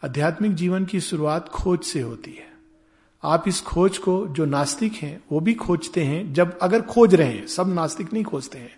आध्यात्मिक 0.02 0.54
जीवन 0.54 0.84
की 0.84 1.00
शुरुआत 1.00 1.48
खोज 1.48 1.82
से 1.82 2.00
होती 2.00 2.30
है। 2.30 2.46
आप 3.22 3.44
इस 3.48 3.60
खोज 3.60 3.98
को, 3.98 4.26
जो 4.26 4.44
नास्तिक 4.44 4.92
हैं, 4.92 5.20
वो 5.32 5.40
भी 5.40 5.54
खोजते 5.54 6.04
हैं। 6.04 6.32
जब 6.34 6.58
अगर 6.58 6.82
खोज 6.82 7.14
रहे 7.14 7.28
हैं, 7.28 7.46
सब 7.46 7.74
नास्तिक 7.74 8.12
नहीं 8.12 8.24
खोजते 8.24 8.58
हैं। 8.58 8.72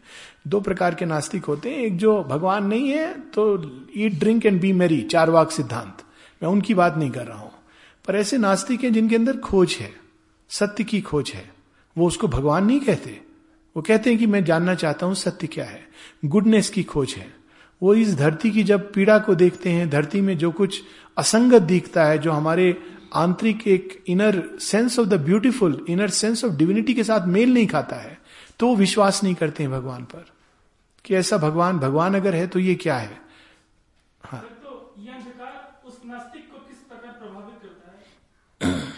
दो 0.48 0.60
प्रकार 0.60 0.94
के 0.94 1.04
नास्तिक 1.04 1.44
होते 1.44 1.70
हैं। 1.70 1.78
एक 1.78 1.96
जो 1.96 2.22
भगवान 2.22 2.66
नहीं 2.66 2.88
है 2.88 3.12
तो 3.20 3.62
ईट 3.96 4.18
ड्रिंक 4.18 4.46
एंड 4.46 4.60
बी 4.60 4.72
मेरी 4.72 5.02
चार 5.02 5.30
वाक 5.30 5.50
सिद्धांत। 5.50 6.02
मैं 6.42 6.50
उनकी 6.50 6.74
बात 6.74 6.96
नहीं 6.96 7.10
कर 7.10 7.26
रहा 7.26 7.38
हूँ। 7.38 7.52
पर 8.08 8.16
ऐसे 8.16 8.38
नास्तिक 8.38 8.84
हैं 8.84 8.92
जिनके 8.92 9.16
अंदर 9.16 9.36
खोज 9.36 9.76
है, 9.80 9.92
सत्य 10.48 10.84
की 10.84 11.00
खोज 11.00 11.30
है। 11.30 11.50
वो 11.96 12.06
उसको 12.06 12.28
भगवान 12.28 12.66
नहीं 12.66 12.80
कहते। 12.80 13.20
वो 13.76 13.82
कहते 13.82 14.10
हैं 14.10 14.18
कि 14.18 14.26
मैं 14.26 14.44
जानना 14.44 14.74
चाहता 14.74 15.06
हूँ 15.06 15.14
सत्य 15.14 15.46
क्या 15.46 15.64
है। 15.64 15.88
गुडनेस 16.24 16.70
की 16.70 16.82
खोज 16.82 17.14
है। 17.14 17.34
वो 17.82 17.94
इस 17.94 18.14
धरती 18.14 18.50
की 18.50 18.62
जब 18.64 18.92
पीड़ा 18.92 19.18
को 19.18 19.34
देखते 19.34 19.70
हैं, 19.70 19.90
धरती 19.90 20.20
में 20.20 20.38
जो 20.38 20.50
कुछ 20.50 20.82
असंगत 21.18 21.62
दिखता 21.62 22.04
है, 22.04 22.18
जो 22.18 22.32
हमारे 22.32 22.82
आंतरिक 23.14 23.68
एक 23.68 24.04
inner 24.08 24.58
sense 24.60 24.98
of 24.98 25.08
the 25.08 25.14
beautiful 25.14 25.84
inner 25.88 26.10
sense 26.10 26.44
of 26.44 26.52
divinity 26.52 26.94
के 26.94 27.04
साथ 27.04 27.26
मेल 27.26 27.54
नहीं 27.54 27.66
खाता 27.66 27.96
है 27.96 28.18
तो 28.58 28.66
वो 28.66 28.76
विश्वास 28.76 29.22
नहीं 29.24 29.34
करते 29.34 29.62
हैं 29.62 29.72
भगवान 29.72 30.04
पर 30.04 30.26
कि 31.04 31.14
ऐसा 31.14 31.36
भगवान 31.36 31.78
भगवान 31.78 32.14
अगर 32.14 32.34
है 32.34 32.46
तो 32.46 32.58
ये 32.58 32.74
क्या 32.74 32.96
है 32.96 33.20
तो 34.24 34.94
ये 34.98 35.10
अंधकार 35.10 35.82
उस 35.86 36.00
नास्तिक 36.06 36.52
को 36.52 36.58
किस 36.58 36.78
प्रकार 36.78 37.12
प्रभावित 37.12 37.58
करता 37.62 37.88
है 37.90 38.92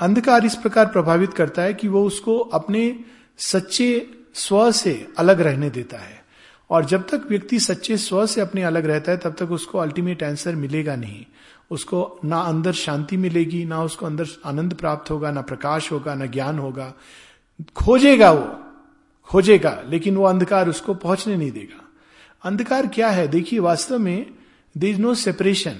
अंधकार 0.00 0.44
इस 0.44 0.54
प्रकार 0.54 0.86
प्रभावित 0.86 1.34
करता 1.34 1.62
है 1.62 1.74
कि 1.74 1.88
वो 1.88 2.04
उसको 2.04 2.38
अपने 2.38 3.00
सच्चे 3.38 4.10
स्व 4.34 4.72
से 4.72 5.08
अलग 5.18 5.40
रहने 5.40 5.70
देता 5.70 5.98
है। 5.98 6.24
और 6.70 6.84
जब 6.84 7.08
तक 7.08 7.22
व्यक्ति 7.28 7.60
सच्चे 7.60 7.96
स्व 7.96 8.26
से 8.26 8.40
अपने 8.40 8.62
अलग 8.62 8.86
रहता 8.86 9.12
है, 9.12 9.18
तब 9.18 9.36
तक 9.38 9.50
उसको 9.50 9.78
अल्टीमेट 9.78 10.22
आंसर 10.22 10.54
मिलेगा 10.54 10.96
नहीं। 10.96 11.26
उसको 11.70 12.20
ना 12.24 12.40
अंदर 12.40 12.72
शांति 12.72 13.16
मिलेगी, 13.16 13.64
ना 13.64 13.82
उसको 13.82 14.06
अंदर 14.06 14.26
आनंद 14.44 14.74
प्राप्त 14.74 15.10
होगा, 15.10 15.30
ना 15.30 15.40
प्रकाश 15.40 15.92
होगा, 15.92 16.14
ना 16.14 16.26
ज्ञान 16.26 16.58
होगा। 16.58 16.94
खोजेगा 17.76 18.30
वो, 18.30 18.60
खोजेगा, 19.24 19.82
लेकिन 19.88 20.16
वो 20.16 20.24
अंधकार 20.24 20.68
उसको 20.68 20.94
पहुँचने 20.94 21.36
नहीं 21.36 21.52
देगा। 21.52 21.88
अंधकार 22.42 22.86
क्या 22.86 23.08
है? 23.08 23.28
देखिए, 23.28 23.58
वास्तव 23.58 23.98
में 23.98 24.26
दे 24.76 24.90
इज़ 24.90 24.98
नो 24.98 25.14
सेपरेशन 25.14 25.76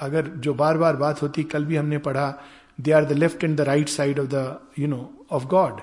अगर 0.00 0.26
जो 0.26 0.54
बार 0.54 0.78
बार 0.78 0.96
बात 0.96 1.22
होती, 1.22 1.42
कल 1.42 1.64
भी 1.64 1.76
हमने 1.76 1.98
पढ़ा 1.98 2.34
they 2.78 2.92
are 2.92 3.04
the 3.04 3.12
left 3.14 3.44
and 3.44 3.56
the 3.56 3.60
right 3.62 3.88
side 3.88 4.18
of 4.20 4.26
the 4.28 4.58
you 4.78 4.88
know 4.88 5.26
of 5.32 5.44
god 5.46 5.80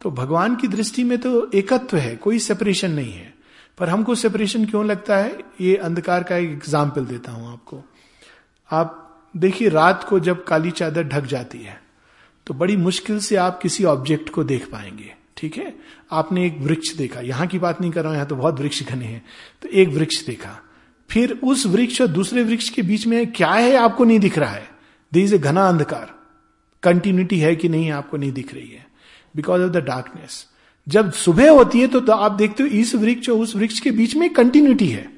तो 0.00 0.10
भगवान 0.12 0.56
की 0.56 0.68
दृष्टि 0.68 1.04
में 1.04 1.18
तो 1.18 1.50
एकत्व 1.52 1.96
है, 1.96 2.14
कोई 2.16 2.38
सेपरेशन 2.40 2.90
नहीं 2.92 3.12
है। 3.12 3.32
पर 3.78 3.88
हमको 3.88 4.14
सेपरेशन 4.14 4.64
क्यों 4.66 4.84
लगता 4.86 5.16
है? 5.16 5.38
ये 5.60 5.76
अंधकार 5.78 6.22
का 6.22 6.36
एक 6.36 6.50
एग्ज़ाम्पल 6.50 7.04
देता 7.06 7.32
हूँ 7.32 7.52
आपको। 7.52 7.82
आप 8.70 9.00
देखिए, 9.34 9.68
रात 9.68 10.04
को 10.04 10.18
जब 10.20 10.44
काली 10.44 10.70
चादर 10.72 11.04
ढक 11.04 11.26
जाती 11.26 11.58
है 11.58 11.80
तो 12.46 12.54
बड़ी 12.54 12.76
मुश्किल 12.78 13.18
से 13.20 13.36
आप 13.36 13.58
किसी 13.60 13.84
ऑब्जेक्ट 13.86 14.28
को 14.30 14.44
देख 14.44 14.68
पाएँगे, 14.70 15.12
ठीक 15.36 15.56
है? 15.56 15.74
आपने 16.12 16.44
एक 16.46 16.58
वृक्ष 16.60 16.92
देखा, 16.94 17.20
यहाँ 17.22 17.46
की 17.46 17.58
बात 17.58 17.80
नहीं 17.80 17.90
कर 17.92 18.00
रहा 18.00 18.08
हूँ, 18.08 18.16
यहाँ 18.16 18.28
तो 18.28 18.36
बहुत 18.36 18.60
वृक्ष 18.60 18.82
घने 18.82 19.04
हैं 19.04 19.24
तो 19.62 19.68
एक 19.70 19.88
वृक्ष 19.90 20.24
देखा। 20.26 20.58
फिर 21.10 21.38
उस 21.44 21.66
वृक्ष 21.66 22.00
और 22.00 22.06
दूसरे 22.08 22.42
वृक्ष 22.42 22.68
के 22.68 22.82
बीच 22.82 23.06
में 23.06 23.32
क्या 23.32 23.50
है, 23.50 23.74
आपको 23.76 24.04
नहीं 24.04 24.18
दिख 24.20 24.38
रहा 24.38 24.50
है। 24.50 24.68
दिस 25.12 25.32
ए 25.32 25.38
घना 25.38 25.68
अंधकार। 25.68 26.13
कंटिन्यूटी 26.84 27.38
है 27.38 27.56
कि 27.56 27.68
नहीं 27.68 27.90
आपको 27.90 28.16
नहीं 28.16 28.32
दिख 28.32 28.54
रही 28.54 28.68
है। 28.68 28.86
बिकॉज़ 29.36 29.62
ऑफ़ 29.62 29.70
द 29.70 29.76
डार्कनेस 29.76 30.46
जब 30.88 31.12
सुबह 31.12 31.50
होती 31.50 31.80
है 31.80 31.86
तो, 31.86 32.00
तो 32.00 32.12
आप 32.12 32.32
देखते 32.32 32.62
हो 32.62 32.68
इस 32.68 32.94
वृक्ष 32.94 33.28
और 33.28 33.38
उस 33.38 33.56
वृक्ष 33.56 33.80
के 33.80 33.90
बीच 33.90 34.16
में 34.16 34.32
कंटिन्यूटी 34.32 34.86
है। 34.86 35.14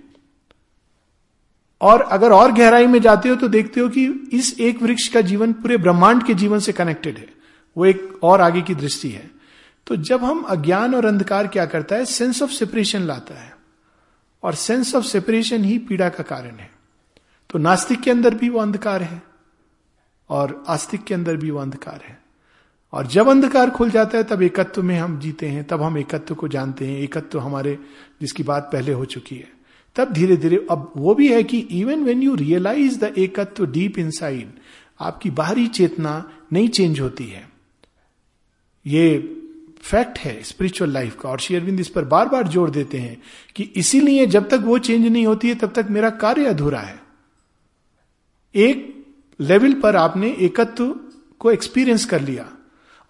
और 1.80 2.00
अगर 2.00 2.32
और 2.32 2.52
गहराई 2.52 2.86
में 2.86 3.00
जाते 3.00 3.28
हो 3.28 3.36
तो 3.36 3.48
देखते 3.48 3.80
हो 3.80 3.88
कि 3.88 4.28
इस 4.32 4.60
एक 4.60 4.82
वृक्ष 4.82 5.08
का 5.08 5.20
जीवन 5.20 5.52
पूरे 5.52 5.76
ब्रह्मांड 5.76 6.22
के 6.22 6.34
जीवन 6.34 6.58
से 6.58 6.72
कनेक्टेड 6.72 7.18
है। 7.18 7.26
वो 7.76 7.86
एक 7.86 8.18
और 8.22 8.40
आगे 8.40 8.62
की 8.62 8.74
दृष्टि 8.74 9.08
है। 9.08 9.30
तो 9.86 9.96
जब 9.96 10.24
हम 10.24 10.42
अज्ञान 10.42 10.94
और 10.94 11.04
अंधकार 11.04 11.46
क्या 11.46 11.66
करता 11.66 11.96
है? 11.96 12.04
सेंस 12.04 12.42
ऑफ़ 12.42 12.50
सेपरेशन 12.50 13.02
लाता 13.02 13.42
है। 13.42 13.56
और 14.42 14.54
सेंस 14.54 14.94
ऑफ़ 14.94 15.04
सेपरेशन 15.04 15.64
ही 15.64 15.78
पीड़ा 15.78 16.08
का 16.08 16.22
कारण 16.22 16.56
है। 16.56 16.70
तो 17.50 17.58
नास्तिक 17.58 18.00
के 18.00 18.10
अंदर 18.10 18.34
भी 18.34 18.48
वो 18.48 18.58
अंधकार 18.58 19.02
है। 19.02 19.22
और 20.30 20.64
आस्तिक 20.68 21.04
के 21.04 21.14
अंदर 21.14 21.36
भी 21.36 21.50
वो 21.50 21.58
अंधकार 21.58 22.00
है। 22.08 22.18
और 22.92 23.06
जब 23.06 23.28
अंधकार 23.28 23.70
खुल 23.70 23.90
जाता 23.90 24.18
है, 24.18 24.24
तब 24.24 24.42
एकत्व 24.42 24.82
में 24.82 24.98
हम 24.98 25.18
जीते 25.20 25.48
हैं, 25.48 25.64
तब 25.64 25.82
हम 25.82 25.98
एकत्व 25.98 26.34
को 26.34 26.48
जानते 26.48 26.86
हैं। 26.86 26.98
एकत्व 26.98 27.38
हमारे, 27.38 27.78
जिसकी 28.20 28.42
बात 28.42 28.70
पहले 28.72 28.92
हो 28.92 29.04
चुकी 29.04 29.36
है। 29.36 29.52
तब 29.96 30.12
धीरे 30.12 30.36
धीरे 30.36 30.66
अब 30.70 30.92
वो 30.96 31.14
भी 31.14 31.32
है 31.32 31.42
कि 31.42 31.58
even 31.58 32.04
when 32.04 32.22
you 32.22 32.34
realize 32.34 32.98
the 32.98 33.14
एकत्व 33.18 33.66
डीप 33.66 33.98
इनसाइड 33.98 34.50
आपकी 35.00 35.30
बाहरी 35.30 35.66
चेतना 35.66 36.32
नहीं 36.52 36.68
चेंज 36.68 37.00
होती 37.00 37.24
है। 37.24 37.48
ये 38.86 39.18
फैक्ट 39.80 40.18
है 40.18 40.42
स्पिरिचुअल 40.42 40.90
लाइफ 40.90 41.20
का। 41.20 41.28
और 41.28 41.38
शेयरविंद 41.38 41.80
इस 41.80 41.88
पर 41.88 42.04
बार 42.04 42.28
बार 42.28 42.48
ज़ोर 42.48 42.70
देते 42.70 42.98
हैं 42.98 43.22
कि 43.56 43.62
इसीलिए 43.76 44.26
जब 44.26 44.48
तक 44.48 44.60
वो 44.64 44.78
चेंज 44.78 45.06
नहीं 45.06 45.26
होती 45.26 45.48
है, 45.48 45.54
तब 45.54 45.72
तक 45.72 45.86
मेरा 45.90 46.10
कार्य 46.10 46.44
अधूरा 46.44 46.80
है। 46.80 47.00
एक 48.54 48.95
लेवल 49.40 49.72
पर 49.72 49.96
आपने 49.96 50.32
एकत्व 50.32 51.00
को 51.38 51.50
एक्सपीरियंस 51.50 52.04
कर 52.04 52.20
लिया। 52.20 52.52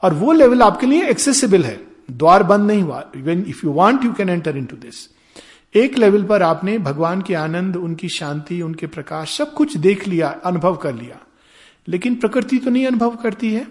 और 0.03 0.15
वो 0.15 0.33
लेवल 0.33 0.63
आपके 0.63 0.87
लिए 0.87 1.09
एक्सेसिबल 1.09 1.65
है। 1.65 1.87
द्वार 2.11 2.43
बंद 2.43 2.67
नहीं 2.67 2.83
हुआ। 2.83 3.11
Even 3.17 3.45
if 3.49 3.61
you 3.65 3.73
want 3.73 4.05
you 4.05 4.13
can 4.13 4.29
enter 4.29 4.57
into 4.65 4.77
this 4.77 5.11
एक 5.75 5.99
लेवल 5.99 6.25
पर 6.25 6.43
आपने 6.43 6.79
भगवान 6.79 7.23
के 7.23 7.35
आनंद, 7.35 7.77
उनकी 7.77 8.09
शांति, 8.09 8.63
उनके 8.63 8.87
प्रकाश, 8.87 9.37
सब 9.39 9.55
कुछ 9.55 9.77
देख 9.77 10.09
लिया, 10.09 10.29
अनुभव 10.45 10.77
कर 10.77 10.95
लिया। 10.95 11.19
लेकिन 11.89 12.15
प्रकृति 12.15 12.59
तो 12.59 12.71
नहीं 12.71 12.87
अनुभव 12.87 13.17
करती 13.17 13.53
है। 13.53 13.69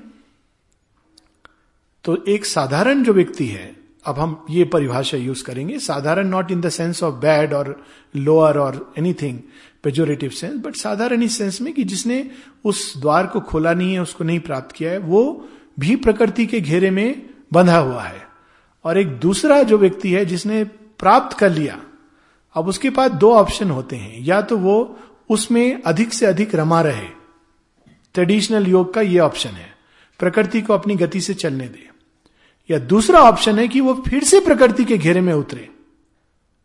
तो 2.03 2.23
एक 2.27 2.45
साधारण 2.45 3.03
जो 3.03 3.13
व्यक्ति 3.13 3.45
है, 3.45 3.77
अब 4.05 4.19
हम 4.19 4.45
ये 4.49 4.63
परिभाषा 4.63 5.17
यूज़ 5.17 5.43
करेंगे। 5.43 5.79
साधारण 5.79 6.27
not 6.27 6.51
in 6.51 6.61
the 6.61 6.69
sense 6.69 7.03
of 7.03 7.15
bad 7.15 7.53
और 7.53 7.85
लोअर 8.15 8.57
और 8.57 8.93
एनीथिंग 8.97 9.39
पेजोरेटिव 9.85 10.29
सेंस 10.31 10.53
बट 10.61 10.75
साधारण 10.75 11.23
इस 11.23 11.37
सेंस 11.37 11.61
में 11.61 11.73
कि 11.73 11.83
जिसने 11.83 12.25
उस 12.65 12.81
द्वार 12.97 13.27
को 13.27 13.39
खोला 13.43 13.73
नहीं 13.73 13.93
है 13.93 14.01
उसको 14.01 14.23
नहीं 14.23 14.39
प्राप्त 14.39 14.75
किया 14.75 14.91
है 14.91 14.97
वो 14.97 15.23
भी 15.79 15.95
प्रकृति 15.95 16.45
के 16.45 16.61
घेरे 16.61 16.89
में 16.91 17.21
बंधा 17.53 17.77
हुआ 17.77 18.03
है 18.03 18.21
और 18.85 18.97
एक 18.97 19.07
दूसरा 19.19 19.61
जो 19.63 19.77
व्यक्ति 19.77 20.11
है 20.11 20.25
जिसने 20.25 20.63
प्राप्त 20.99 21.37
कर 21.37 21.51
लिया 21.51 21.79
अब 22.55 22.67
उसके 22.67 22.89
पास 22.89 23.11
दो 23.17 23.33
ऑप्शन 23.33 23.69
होते 23.69 23.95
हैं 23.95 24.23
या 24.23 24.41
तो 24.41 24.57
वो 24.57 24.75
उसमें 25.29 25.81
अधिक 25.83 26.13
से 26.13 26.25
अधिक 26.25 26.55
रमा 26.55 26.81
रहे 26.81 27.07
ट्रेडिशनल 28.15 28.67
योग 28.67 28.93
का 28.93 29.01
ये 29.01 29.19
ऑप्शन 29.19 29.49
है 29.49 29.73
प्रकृति 30.19 30.61
को 30.61 30.73
अपनी 30.73 30.95
गति 30.95 31.21
से 31.21 31.33
चलने 31.33 31.67
दे 31.67 31.89
या 32.69 32.79
दूसरा 32.87 33.19
ऑप्शन 33.21 33.59
है 33.59 33.67
कि 33.67 33.81
वो 33.81 33.93
फिर 34.07 34.23
से 34.23 34.39
प्रकृति 34.39 34.83
के 34.83 34.97
घेरे 34.97 35.21
में 35.21 35.33
उतरे 35.33 35.69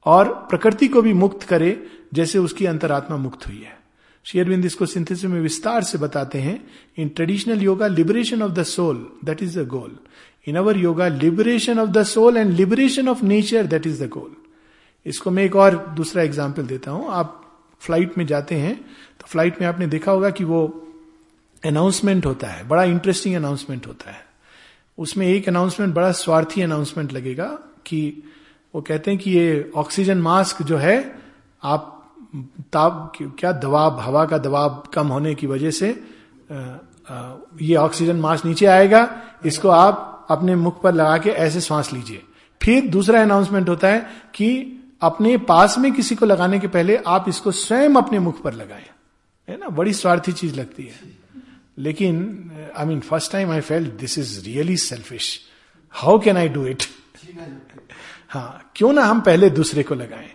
और 0.06 0.28
प्रकृति 0.50 0.88
को 0.88 1.02
भी 1.02 1.12
मुक्त 1.12 1.42
करे 1.42 1.70
जैसे 2.12 2.38
उसकी 2.38 2.66
अंतरात्मा 2.66 3.16
मुक्त 3.18 3.46
हुई 3.46 3.58
है। 3.58 3.78
शेयरविंद 4.26 4.64
इसको 4.64 4.86
सिंथेसिस 4.86 5.24
में 5.24 5.40
विस्तार 5.40 5.82
से 5.82 5.98
बताते 5.98 6.38
हैं। 6.40 6.60
In 6.98 7.08
traditional 7.08 7.62
yoga, 7.62 7.86
liberation 7.88 8.42
of 8.42 8.52
the 8.52 8.62
soul 8.64 9.06
that 9.24 9.42
is 9.42 9.58
the 9.60 9.66
goal 9.68 9.98
in 10.46 10.56
our 10.56 10.76
yoga, 10.76 11.08
liberation 11.08 11.78
of 11.78 11.90
the 11.90 12.02
soul 12.04 12.36
and 12.36 12.52
liberation 12.52 13.08
of 13.08 13.24
nature 13.24 13.66
that 13.66 13.86
is 13.86 14.02
the 14.04 14.08
goal 14.08 14.34
इसको 15.06 15.30
मैं 15.30 15.44
एक 15.44 15.56
और 15.56 15.76
दूसरा 15.96 16.22
एग्ज़ाम्पल 16.22 16.66
देता 16.66 16.90
हूँ। 16.90 17.08
आप 17.10 17.36
फ़्लाइट 17.80 18.18
में 18.18 18.26
जाते 18.26 18.54
हैं 18.54 18.74
तो 19.20 19.26
फ़्लाइट 19.26 19.60
में 19.60 19.66
आपने 19.68 19.86
देखा 19.86 20.12
होगा 20.12 20.30
कि 20.30 20.44
वो 20.44 20.60
अनाउंसमेंट 21.62 22.26
होता 22.26 22.46
है, 22.46 22.66
बड़ा 22.68 22.84
इंटरेस्टिंग 22.84 23.34
अनाउंसमेंट 23.36 23.86
होता 23.86 24.10
है। 24.10 24.24
उसमें 24.98 25.26
एक 25.26 25.48
अनाउंसमेंट 25.48 25.94
बड़ा 25.94 26.10
स्वार्थी 26.14 26.62
अनाउंसमेंट 26.62 27.12
लगेगा 27.12 27.46
कि 27.86 28.22
वो 28.74 28.80
कहते 28.82 29.10
हैं 29.10 29.20
कि 29.20 29.30
ये 29.30 29.70
ऑक्सीजन 29.76 30.18
मास्क 30.18 30.62
जो 30.62 30.76
है, 30.76 31.14
आप 31.62 31.99
ताप 32.72 33.12
क्या 33.38 33.52
दबाव 33.52 34.00
हवा 34.00 34.24
का 34.24 34.38
दबाव 34.38 34.82
कम 34.94 35.08
होने 35.08 35.34
की 35.34 35.46
वजह 35.46 35.70
से 35.70 35.88
ये 37.62 37.74
ऑक्सीजन 37.76 38.16
मास्क 38.16 38.44
नीचे 38.46 38.66
आएगा 38.66 39.22
इसको 39.46 39.68
आप 39.68 40.26
अपने 40.30 40.54
मुख 40.54 40.82
पर 40.82 40.94
लगा 40.94 41.18
के 41.18 41.30
ऐसे 41.30 41.60
सांस 41.60 41.92
लीजिए। 41.92 42.22
फिर 42.62 42.86
दूसरा 42.86 43.22
अनाउंसमेंट 43.22 43.68
होता 43.68 43.88
है 43.88 44.00
कि 44.34 44.48
अपने 45.02 45.36
पास 45.38 45.78
में 45.78 45.92
किसी 45.92 46.14
को 46.14 46.26
लगाने 46.26 46.58
के 46.58 46.68
पहले 46.68 46.96
आप 47.06 47.28
इसको 47.28 47.52
स्वयं 47.52 47.94
अपने 47.94 48.18
मुख 48.18 48.42
पर 48.42 48.52
लगाएँ। 48.52 48.86
है 49.48 49.56
ना? 49.56 49.68
बड़ी 49.68 49.92
स्वार्थी 49.92 50.32
चीज़ 50.32 50.54
लगती 50.54 50.82
है। 50.82 51.00
लेकिन 51.78 52.50
I 52.76 52.86
mean 52.86 53.00
first 53.00 53.32
time 53.32 53.50
I 53.50 53.60
feel 53.60 53.86
this 54.00 54.18
is 54.18 54.44
really 54.44 54.76
selfish 54.76 55.40
how 55.90 56.18
can 56.18 56.36
I 56.36 56.48
do 56.48 56.66
it 56.66 56.82
हाँ 58.28 58.70
क्यों 58.76 58.92
ना 58.92 59.04
हम 59.04 59.20
पहले 59.20 59.50
दूसरे 59.50 59.82
को 59.82 59.94
लगाएँ? 59.94 60.30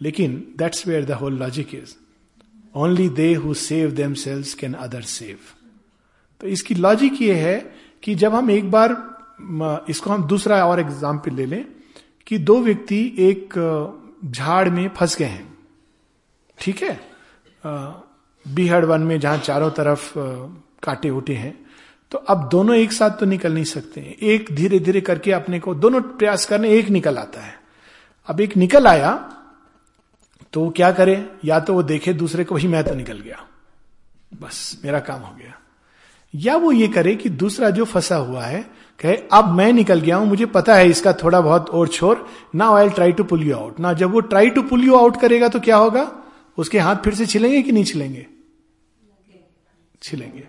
लेकिन 0.00 0.36
that's 0.58 0.86
where 0.88 1.04
the 1.04 1.10
whole 1.20 1.38
logic 1.38 1.74
is 1.74 1.94
only 2.74 3.08
they 3.16 3.32
who 3.34 3.54
save 3.54 3.90
themselves 4.22 4.54
can 4.54 4.74
other 4.74 5.02
save 5.10 5.38
तो 6.40 6.46
इसकी 6.46 6.74
लॉजिक 6.74 7.20
ये 7.22 7.34
है 7.34 7.58
कि 8.02 8.14
जब 8.14 8.34
हम 8.34 8.50
एक 8.50 8.70
बार 8.70 8.96
इसको 9.90 10.10
हम 10.10 10.26
दूसरा 10.28 10.64
और 10.66 10.80
एग्ज़ाम्पल 10.80 11.34
ले 11.34 11.46
लें 11.46 11.64
कि 12.26 12.38
दो 12.40 12.60
व्यक्ति 12.62 13.00
एक 13.18 13.54
झाड़ 14.24 14.68
में 14.70 14.88
फंस 14.96 15.16
गए 15.16 15.24
हैं। 15.24 15.46
ठीक 16.58 16.82
है? 16.82 16.98
बीहड़ 18.46 18.84
वन 18.84 19.00
में 19.00 19.18
जहाँ 19.20 19.38
चारों 19.38 19.70
तरफ़ 19.70 20.12
काटे 20.82 21.10
उठे 21.10 21.34
हैं। 21.34 21.54
तो 22.12 22.18
अब 22.18 22.48
दोनों 22.48 22.76
एक 22.76 22.92
साथ 22.92 23.18
तो 23.20 23.26
निकल 23.26 23.52
नहीं 23.54 23.64
सकते 23.64 24.16
एक 24.22 24.46
धीरे 24.52 24.78
धीरे 24.78 25.00
करके 25.00 25.32
अपने 25.32 25.60
को, 25.60 25.74
दोनों 25.74 26.00
प्रयास 26.00 26.46
करने, 26.46 26.70
एक 26.70 26.88
निकल 26.88 27.18
आता 27.18 27.40
है। 27.40 27.54
अब 28.28 28.40
एक 28.40 28.56
निकल 28.56 28.86
आया 28.86 29.12
तो 30.54 30.60
वो 30.60 30.70
क्या 30.70 30.92
करे? 30.92 31.30
या 31.44 31.60
तो 31.60 31.74
वो 31.74 31.82
देखे 31.82 32.12
दूसरे 32.12 32.44
को 32.44 32.54
वही 32.54 32.68
मैं 32.68 32.84
तो 32.84 32.94
निकल 32.94 33.20
गया। 33.20 33.46
बस, 34.42 34.80
मेरा 34.84 35.00
काम 35.00 35.20
हो 35.20 35.36
गया। 35.36 35.54
या 36.34 36.56
वो 36.56 36.72
ये 36.72 36.88
करे 36.88 37.14
कि 37.16 37.28
दूसरा 37.28 37.70
जो 37.70 37.84
फंसा 37.84 38.16
हुआ 38.16 38.44
है, 38.44 38.60
कहे, 39.00 39.16
अब 39.32 39.48
मैं 39.48 39.72
निकल 39.72 40.00
गया 40.00 40.16
हूँ, 40.16 40.28
मुझे 40.28 40.46
पता 40.46 40.74
है 40.74 40.88
इसका 40.88 41.12
थोड़ा 41.12 41.40
बहुत 41.40 41.70
और 41.70 41.88
छोर। 41.88 42.26
ना 42.54 42.68
I 42.70 42.88
try 42.88 43.12
to 43.12 43.24
pull 43.24 43.42
you 43.42 43.56
out 43.56 43.80
ना 43.80 43.92
जब 43.92 44.10
वो 44.10 44.20
try 44.20 44.50
to 44.50 44.62
pull 44.62 44.84
you 44.84 44.94
out 44.94 45.20
करेगा 45.20 45.48
तो 45.48 45.60
क्या 45.60 45.76
होगा? 45.76 46.12
उसके 46.58 46.78
हाथ 46.78 46.96
फिर 46.96 47.14
से 47.14 47.26
छिलेंगे 47.26 47.62
कि 47.62 47.72
नहीं 47.72 47.84
छिलेंगे? 47.84 48.26
छिलेंगे। 50.02 50.48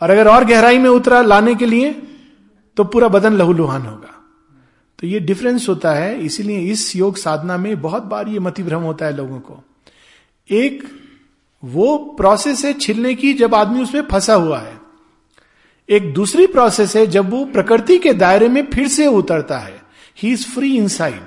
और 0.00 0.10
अगर 0.10 0.28
और 0.28 0.44
गहराई 0.44 0.78
में 0.78 0.90
उतरा 0.90 1.22
लाने 1.22 1.54
के 1.54 1.66
लिए 1.66 1.92
तो 2.76 2.84
पूरा 2.84 3.08
बदन 3.08 3.32
लहूलुहान 3.32 3.82
होगा। 3.82 4.13
तो 5.04 5.08
ये 5.08 5.18
डिफरेंस 5.20 5.68
होता 5.68 5.92
है 5.94 6.24
इसीलिए 6.24 6.58
इस 6.72 6.94
योग 6.96 7.16
साधना 7.16 7.56
में 7.58 7.80
बहुत 7.80 8.02
बार 8.02 8.28
ये 8.28 8.38
मतिभ्रम 8.38 8.82
होता 8.82 9.06
है 9.06 9.16
लोगों 9.16 9.38
को 9.40 9.58
एक 10.50 10.82
वो 11.62 11.96
प्रोसेस 12.18 12.64
है 12.64 12.72
छिलने 12.72 13.14
की 13.14 13.32
जब 13.34 13.54
आदमी 13.54 13.82
उसमें 13.82 14.00
फंसा 14.02 14.34
हुआ 14.34 14.58
है 14.58 14.72
एक 15.88 16.12
दूसरी 16.14 16.46
प्रोसेस 16.46 16.94
है 16.96 17.06
जब 17.06 17.28
वो 17.30 17.44
प्रकृति 17.52 17.98
के 17.98 18.12
दायरे 18.12 18.48
में 18.48 18.64
फिर 18.70 18.88
से 18.88 19.06
उतरता 19.06 19.58
है 19.58 19.80
he 20.18 20.32
is 20.32 20.46
free 20.50 20.74
inside 20.88 21.20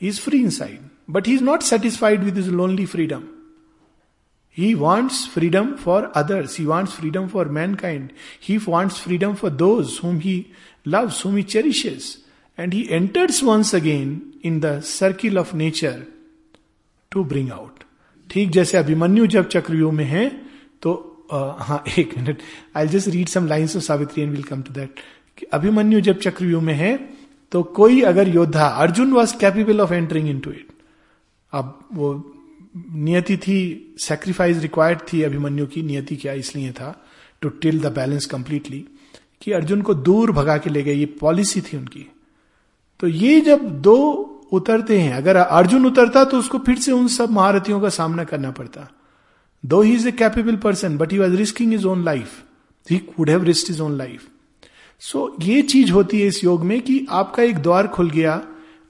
he 0.00 0.08
is 0.08 0.20
free 0.20 0.40
inside 0.50 0.88
but 1.10 1.26
he 1.28 1.34
is 1.34 1.42
not 1.44 1.62
satisfied 1.62 2.24
with 2.24 2.38
his 2.38 2.48
lonely 2.50 2.86
freedom 2.86 3.22
He 4.56 4.68
wants 4.74 5.18
freedom 5.26 5.66
for 5.78 5.98
others. 6.14 6.56
He 6.56 6.64
wants 6.66 6.94
freedom 6.94 7.28
for 7.28 7.44
mankind. 7.56 8.08
He 8.40 8.56
wants 8.58 8.96
freedom 8.98 9.36
for 9.36 9.50
those 9.50 9.98
whom 9.98 10.18
he 10.20 10.34
loves, 10.86 11.20
whom 11.20 11.36
he 11.36 11.44
cherishes. 11.44 12.08
And 12.58 12.72
he 12.72 12.90
enters 12.90 13.42
once 13.42 13.72
again 13.72 14.32
in 14.42 14.60
the 14.60 14.80
circle 14.82 15.38
of 15.38 15.54
nature 15.54 16.06
to 17.12 17.24
bring 17.24 17.50
out. 17.50 17.84
ठीक 18.30 18.50
जैसे 18.50 18.78
अभिमन्यु 18.78 19.26
जब 19.26 19.48
चक्रव्यूह 19.48 19.92
में 19.92 20.04
है 20.04 20.28
तो 20.82 20.92
हाँ 21.32 21.84
एक 21.98 22.18
minute 22.18 22.38
I 22.76 22.88
just 22.88 23.08
read 23.08 23.28
some 23.28 23.46
lines 23.46 23.76
of 23.76 23.84
Savitri 23.84 24.22
and 24.22 24.32
will 24.32 24.42
come 24.42 24.62
to 24.62 24.72
that 24.74 25.00
Abhimanyu 25.52 26.00
जब 26.00 26.18
चक्रव्यूह 26.18 26.62
में 26.62 26.74
है 26.74 27.10
तो 27.52 27.62
कोई 27.62 28.00
अगर 28.02 28.28
योद्धा, 28.28 28.66
Arjun 28.66 29.12
was 29.12 29.36
capable 29.36 29.80
of 29.80 29.92
entering 29.92 30.28
into 30.40 30.50
it 30.50 30.68
अब 31.52 31.88
वो 31.92 32.34
नियति 32.92 33.36
थी 33.36 33.58
सेक्रीफाइस 33.98 34.58
रिक्वायर्ड 34.58 35.00
थी 35.12 35.22
अभिमन्यु 35.22 35.66
की, 35.66 35.82
नियति 35.82 36.16
क्या 36.16 36.32
इसलिए 36.32 36.72
था 36.72 37.06
to 37.40 37.48
tilt 37.48 37.80
the 37.80 37.86
balance 37.86 38.26
completely 38.26 38.84
कि 39.42 39.52
अर्जुन 39.52 39.82
को 39.82 39.94
दूर 39.94 40.32
भगा 40.32 40.58
के 40.58 40.70
ले 40.70 40.82
गए, 40.82 40.94
ये 40.94 41.06
पॉलिसी 41.06 41.60
थी 41.60 41.76
उनकी। 41.76 42.06
तो 43.00 43.06
ये 43.06 43.40
जब 43.40 43.68
दो 43.82 43.96
उतरते 44.52 44.98
हैं, 45.00 45.14
अगर 45.14 45.36
अर्जुन 45.36 45.86
उतरता 45.86 46.24
तो 46.24 46.38
उसको 46.38 46.58
फिर 46.58 46.78
से 46.78 46.92
उन 46.92 47.08
सब 47.08 47.30
महारथियों 47.30 47.80
का 47.80 47.88
सामना 47.88 48.24
करना 48.24 48.50
पड़ता। 48.50 48.88
Though 49.64 49.80
he 49.82 49.92
is 49.94 50.08
a 50.08 50.12
capable 50.12 50.56
person 50.56 50.96
but 50.98 51.12
he 51.12 51.18
was 51.18 51.34
risking 51.36 51.74
his 51.74 51.86
own 51.86 52.04
life 52.04 52.42
he 52.86 53.00
would 53.18 53.30
have 53.30 53.42
risk 53.44 53.70
his 53.70 53.82
own 53.82 53.96
life 53.98 54.26
so 55.02 55.36
ये 55.40 55.60
चीज़ 55.62 55.92
होती 55.92 56.20
है 56.20 56.26
इस 56.26 56.42
योग 56.44 56.64
में 56.64 56.80
कि 56.82 57.06
आपका 57.10 57.42
एक 57.42 57.58
द्वार 57.58 57.86
खुल 57.88 58.10
गया। 58.10 58.40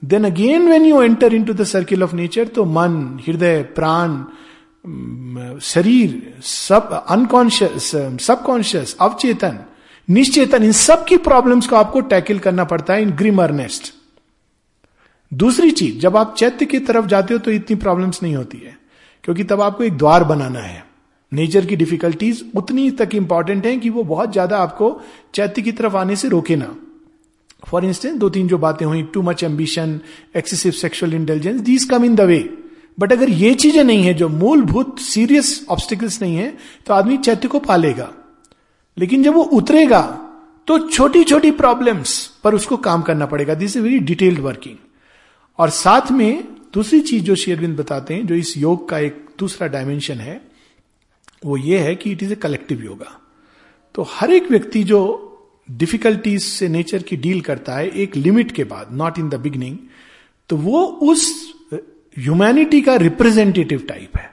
Then 0.01 0.23
again 0.25 0.69
when 0.69 0.85
you 0.85 1.01
enter 1.01 1.33
into 1.43 1.53
the 1.53 1.63
circle 1.65 2.03
of 2.03 2.15
nature 2.15 2.47
तो 2.47 2.65
मन, 2.65 3.19
हृदय, 3.27 3.61
प्राण 3.75 4.23
शरीर, 5.61 6.33
सब 6.43 7.05
अनकॉन्शियस 7.09 7.91
सबकॉन्शियस 8.21 8.95
अवचेतन, 9.01 9.59
निश्चेतन, 10.07 10.63
इन 10.63 10.71
सब 10.71 11.05
की 11.05 11.17
प्रॉब्लम्स 11.19 11.67
को 11.67 11.75
आपको 11.75 12.01
टैकल 12.03 12.39
करना 12.39 12.63
पड़ता 12.65 12.93
है 12.93 13.01
इन 13.01 13.11
ग्रीम 13.11 13.43
अर्नेस्ट 13.43 13.93
दूसरी 15.31 15.71
चीज़, 15.71 15.97
जब 15.99 16.17
आप 16.17 16.35
चैत्य 16.37 16.65
की 16.65 16.79
तरफ़ 16.81 17.05
जाते 17.07 17.33
हो 17.33 17.39
तो 17.39 17.51
इतनी 17.51 17.75
प्रॉब्लम्स 17.77 18.21
नहीं 18.23 18.35
होती 18.35 18.57
है, 18.57 18.77
क्योंकि 19.23 19.43
तब 19.43 19.61
आपको 19.61 19.83
एक 19.83 19.97
द्वार 19.97 20.23
बनाना 20.25 20.59
है। 20.59 20.83
नेचर 21.31 21.65
की 21.65 21.75
डिफिकल्टीज 21.75 22.43
उतनी 22.55 22.89
तक 22.91 23.09
इंपॉर्टेंट 23.15 23.65
है 23.65 23.75
कि 23.77 23.89
वो 23.89 24.03
बहुत 24.05 24.31
ज़्यादा 24.31 24.57
आपको 24.57 24.99
चैत्य 25.33 25.61
की 25.61 25.71
तरफ़ 25.71 25.97
आने 25.97 26.15
से 26.15 26.29
रोके 26.29 26.55
ना। 26.55 26.75
फॉर 27.63 27.85
इंस्टेंस 27.85 28.17
दो 28.17 28.29
तीन 28.29 28.47
जो 28.47 28.57
बातें 28.57 28.85
हुई 28.85 29.03
too 29.13 29.21
much 29.21 29.43
ambition 29.43 29.99
excessive 30.37 30.71
sexual 30.73 31.13
intelligence 31.13 31.61
these 31.61 31.85
come 31.85 32.05
in 32.05 32.15
the 32.15 32.21
way 32.23 32.39
but 32.97 33.11
अगर 33.11 33.29
ये 33.31 33.53
चीज़ें 33.55 33.83
नहीं 33.83 34.03
है, 34.03 34.13
जो 34.13 34.29
मूलभूत 34.29 34.99
सीरियस 35.01 35.65
ऑब्स्टिकल्स 35.69 36.21
नहीं 36.21 36.35
है 36.35 36.53
तो 36.85 36.93
आदमी 36.93 37.17
चैत्य 37.19 37.47
को 37.47 37.59
पालेगा। 37.61 38.09
लेकिन 38.97 39.23
जब 39.23 39.33
वो 39.33 39.43
उतरेगा 39.53 40.01
तो 40.67 40.77
छोटी 40.79 41.23
छोटी 41.23 41.51
प्रॉब्लम्स 41.53 42.19
पर 42.43 42.55
उसको 42.55 42.77
काम 42.79 43.01
करना 43.01 43.25
पड़ेगा। 43.25 43.53
This 43.55 43.75
is 43.77 43.83
very 43.83 43.99
detailed 44.01 44.39
working 44.41 44.75
और 45.59 45.69
साथ 45.69 46.11
में 46.11 46.43
दूसरी 46.73 46.99
चीज़ 47.01 47.23
जो 47.23 47.35
शेरविंद 47.35 47.77
बताते 47.77 48.13
हैं, 48.13 48.25
जो 48.27 48.35
इस 48.35 48.57
योग 48.57 48.87
का 48.89 48.99
एक 48.99 49.25
दूसरा 49.39 49.67
डायमेंशन 49.67 50.15
है, 50.15 50.41
वो 51.45 51.57
ये 51.57 51.79
है 51.79 51.95
कि 51.95 52.11
it 52.11 52.23
is 52.23 52.31
a 52.33 52.35
collective 52.35 52.83
yoga 52.83 53.19
तो 53.95 54.05
हर 54.09 54.31
एक 54.31 54.49
व्यक्ति 54.51 54.83
जो 54.83 54.99
डिफिकल्टीज 55.69 56.41
से 56.43 56.67
नेचर 56.67 57.03
की 57.03 57.15
डील 57.17 57.41
करता 57.41 57.75
है, 57.75 57.87
एक 57.87 58.15
लिमिट 58.15 58.51
के 58.51 58.63
बाद 58.63 58.89
नॉट 58.91 59.19
इन 59.19 59.29
द 59.29 59.35
बिगनिंग 59.35 59.77
तो 60.49 60.57
वो 60.57 60.83
उस 60.83 61.53
ह्यूमैनिटी 62.17 62.81
का 62.81 62.95
रिप्रेजेंटेटिव 62.95 63.83
टाइप 63.87 64.17
है। 64.17 64.29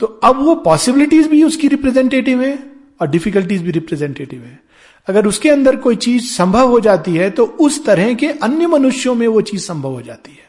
तो 0.00 0.06
अब 0.06 0.42
वो 0.42 0.54
पॉसिबिलिटीज 0.54 1.26
भी 1.26 1.42
उसकी 1.42 1.68
रिप्रेजेंटेटिव 1.68 2.42
है 2.42 2.58
और 3.00 3.08
डिफिकल्टीज 3.10 3.62
भी 3.62 3.70
रिप्रेजेंटेटिव 3.70 4.42
है। 4.42 4.60
अगर 5.08 5.26
उसके 5.26 5.50
अंदर 5.50 5.76
कोई 5.76 5.96
चीज़ 5.96 6.24
संभव 6.26 6.68
हो 6.68 6.80
जाती 6.80 7.14
है 7.14 7.30
तो 7.30 7.44
उस 7.60 7.84
तरह 7.84 8.12
के 8.14 8.26
अन्य 8.28 8.66
मनुष्यों 8.66 9.14
में 9.14 9.26
वो 9.26 9.40
चीज़ 9.40 9.62
संभव 9.62 9.90
हो 9.90 10.02
जाती 10.02 10.32
है। 10.32 10.46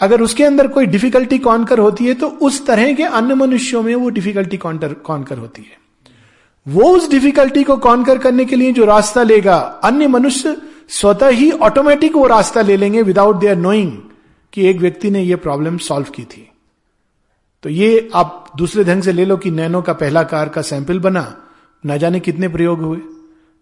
अगर 0.00 0.22
उसके 0.22 0.44
अंदर 0.44 0.66
कोई 0.68 0.86
डिफिकल्टी 0.86 1.38
कॉन्कर 1.38 1.78
होती 1.78 2.06
है 2.06 2.14
तो 2.14 2.28
उस 2.28 2.64
तरह 2.66 2.92
के 2.92 3.02
अन्य 3.02 3.34
मनुष्यों 3.34 3.82
में 3.82 3.94
वो 3.94 4.08
डिफिकल्टी 4.10 4.56
कॉन्कर 4.56 5.38
होती 5.38 5.62
है। 5.62 5.76
वो 6.66 6.90
उस 6.96 7.10
डिफिकल्टी 7.10 7.62
को 7.64 7.76
कॉन्कर 7.76 8.18
करने 8.18 8.44
के 8.44 8.56
लिए 8.56 8.72
जो 8.72 8.84
रास्ता 8.84 9.22
लेगा, 9.22 9.56
अन्य 9.56 10.06
मनुष्य 10.06 10.56
स्वतः 10.90 11.28
ही 11.28 11.50
ऑटोमेटिक 11.50 12.16
वो 12.16 12.26
रास्ता 12.26 12.62
ले 12.62 12.76
लेंगे 12.76 13.02
विदाउट 13.02 13.36
देयर 13.36 13.56
नोइंग 13.56 13.92
कि 14.52 14.68
एक 14.68 14.76
व्यक्ति 14.76 15.10
ने 15.10 15.22
ये 15.22 15.36
प्रॉब्लम 15.36 15.78
सॉल्व 15.78 16.06
की 16.06 16.24
थी। 16.24 16.48
तो 17.64 17.68
ये 17.68 18.08
आप 18.14 18.52
दूसरे 18.56 18.84
ढंग 18.84 19.02
से 19.02 19.12
ले 19.12 19.24
लो 19.24 19.36
कि 19.36 19.50
नैनो 19.50 19.82
का 19.82 19.92
पहला 19.92 20.22
कार 20.22 20.48
का 20.48 20.62
सैंपल 20.62 20.98
बना 21.00 21.22
न 21.84 21.98
जाने 21.98 22.20
कितने 22.20 22.48
प्रयोग 22.48 22.80
हुए। 22.80 22.98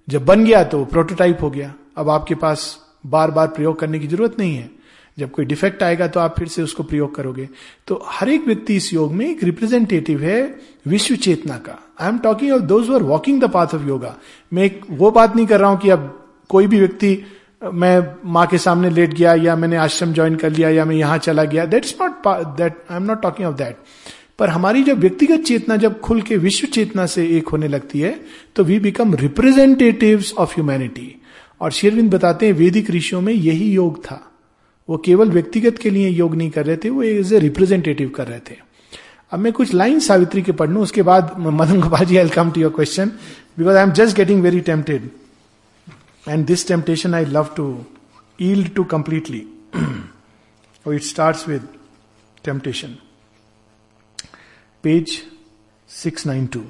जब 0.08 0.24
बन 0.24 0.44
गया 0.44 0.62
तो 0.64 0.84
प्रोटोटाइप 0.84 1.42
हो 1.42 1.50
गया। 1.50 1.72
अब 1.96 2.10
आपके 2.10 2.34
पास 2.36 2.78
बार 3.06 3.30
बार 3.30 3.46
प्रयोग 3.48 3.78
करने 3.78 3.98
की 3.98 4.06
ज़रूरत 4.06 4.36
नहीं 4.38 4.56
है। 4.56 4.70
जब 5.18 5.30
कोई 5.30 5.44
डिफेक्ट 5.44 5.82
आएगा 5.82 6.06
तो 6.06 6.20
आप 6.20 6.34
फिर 6.38 6.48
से 6.48 6.62
उसको 6.62 6.82
प्रयोग 6.82 7.14
करोगे। 7.14 7.48
तो 7.86 8.02
हर 8.06 8.28
एक 8.28 8.46
व्यक्ति 8.46 8.76
इस 8.76 8.92
योग 8.92 9.12
में 9.12 9.26
एक 9.28 9.44
रिप्रेजेंटेटिव 9.44 10.22
है 10.22 10.42
विश्व 10.86 11.16
चेतना 11.16 11.56
का। 11.58 11.78
I 12.00 12.08
am 12.08 12.18
talking 12.18 12.52
of 12.52 12.62
those 12.64 12.90
are 12.90 13.02
walking 13.04 13.40
the 13.40 13.50
path 13.50 13.74
of 13.74 13.86
yoga 13.88 14.14
मैं 14.52 14.64
एक 14.64 14.80
वो 14.90 15.10
बात 15.10 15.36
नहीं 15.36 15.46
कर 15.46 15.60
रहा 15.60 15.70
हूँ 15.70 15.78
कि 15.78 15.90
अब 15.90 16.12
कोई 16.50 16.66
भी 16.66 16.78
व्यक्ति, 16.78 17.22
मैं 17.64 18.14
माँ 18.24 18.46
के 18.46 18.58
सामने 18.58 18.90
लेट 18.90 19.14
गया 19.14 19.34
या 19.34 19.56
मैंने 19.56 19.76
आश्रम 19.76 20.12
ज्वाइन 20.12 20.34
कर 20.36 20.50
लिया 20.50 20.70
या 20.70 20.84
मैं 20.84 20.96
यहाँ 20.96 21.18
चला 21.18 21.44
गया। 21.44 21.64
That's 21.66 21.94
not 22.00 22.26
that 22.56 22.84
I 22.90 22.96
am 22.96 23.02
not 23.02 23.22
talking 23.22 23.48
of 23.48 23.56
that 23.56 23.76
पर 24.38 24.48
हमारी 24.48 24.82
जब 24.82 24.98
व्यक्तिगत 24.98 25.44
चेतना 25.44 25.76
जब 25.76 26.00
खुल 26.00 26.20
के 26.22 26.36
विश्व 26.36 26.66
चेतना 26.66 27.06
से 27.06 27.26
एक 27.36 27.48
होने 27.48 27.68
लगती 27.68 28.00
है 28.00 28.14
तो 28.56 28.64
we 28.64 28.78
become 28.78 29.14
representative 29.14 30.24
of 30.38 30.54
humanity 30.54 31.14
और 31.60 31.72
शेरविंद 31.72 32.10
बताते 32.14 32.46
हैं, 32.46 32.52
वैदिक 32.52 32.90
ऋषियों 32.90 33.20
में 33.20 33.32
यही 33.32 33.70
योग 33.72 34.04
था। 34.04 34.20
वो 34.88 34.96
केवल 35.04 35.30
व्यक्तिगत 35.30 35.78
के 35.78 35.90
लिए 35.90 36.08
योग 36.08 36.34
नहीं 36.34 36.50
कर 36.50 36.66
रहे 36.66 36.76
थे, 36.76 36.90
वो 36.90 37.02
एज 37.02 37.32
ए 37.32 37.38
रिप्रेजेंटेटिव 37.38 38.08
कर 38.08 38.26
रहे 38.26 38.38
थे। 38.50 38.56
अब 39.32 39.38
मैं 39.38 39.52
कुछ 39.52 39.72
लाइन 39.74 39.98
सावित्री 40.00 40.42
के 40.42 40.52
पढ़ 40.52 40.70
लू, 40.70 40.82
उसके 40.82 41.02
बाद 41.02 41.34
Madan 41.38 41.80
Gopal 41.80 42.04
ji 42.06 42.16
I 42.16 42.28
come 42.28 42.50
to 42.50 42.60
your 42.60 42.72
question 42.72 43.12
because 43.58 43.76
I 43.76 43.82
am 43.82 43.92
just 43.92 44.16
getting 44.16 44.42
very 44.42 44.60
tempted 44.60 45.08
and 46.28 46.46
this 46.46 46.66
temptation 46.68 47.14
I 47.14 47.24
love 47.24 47.48
to 47.56 47.66
yield 48.42 48.74
to 48.74 48.84
completely 48.84 49.42
it 50.86 51.02
start 51.02 51.48
with 51.48 51.68
temptation 52.44 52.96
page 54.86 55.26
six 55.88 56.26
nine 56.26 56.46
two. 56.46 56.64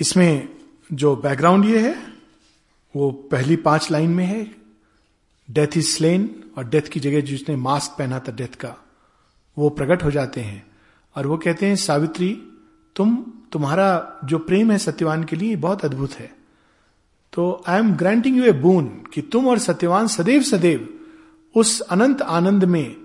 इसमें 0.00 0.48
जो 0.92 1.16
background 1.16 1.64
ये 1.64 1.88
है, 1.88 2.12
वो 2.96 3.10
पहली 3.10 3.56
पाँच 3.56 3.90
line 3.90 4.10
में 4.10 4.26
है। 4.26 4.54
Death 5.50 5.68
is 5.76 5.96
slain 5.96 6.50
और 6.58 6.68
डेथ 6.68 6.82
की 6.82 7.00
जगह 7.00 7.20
जिसने 7.20 7.56
मास्क 7.56 7.98
पहना 7.98 8.18
था 8.18 8.32
डेथ 8.32 8.48
का, 8.48 8.76
वो 9.58 9.70
प्रकट 9.70 10.04
हो 10.04 10.10
जाते 10.10 10.40
हैं। 10.40 10.66
और 11.16 11.26
वो 11.26 11.38
कहते 11.38 11.66
हैं, 11.66 11.76
सावित्री, 11.76 12.52
तुम, 12.96 13.16
तुम्हारा 13.52 14.20
जो 14.24 14.38
प्रेम 14.38 14.70
है 14.70 14.78
सत्यवान 14.78 15.24
के 15.24 15.36
लिए 15.36 15.56
बहुत 15.56 15.84
अद्भुत 15.84 16.12
है। 16.12 16.43
तो 17.34 17.64
I 17.66 17.78
am 17.78 17.94
granting 17.96 18.36
you 18.36 18.44
a 18.44 18.52
boon 18.52 18.86
कि 18.86 19.22
तुम 19.22 19.48
और 19.48 19.58
सत्यवान 19.58 20.06
सदैव 20.06 20.42
सदैव 20.42 20.88
उस 21.54 21.80
अनंत 21.80 22.22
आनंद 22.22 22.64
में 22.64 22.96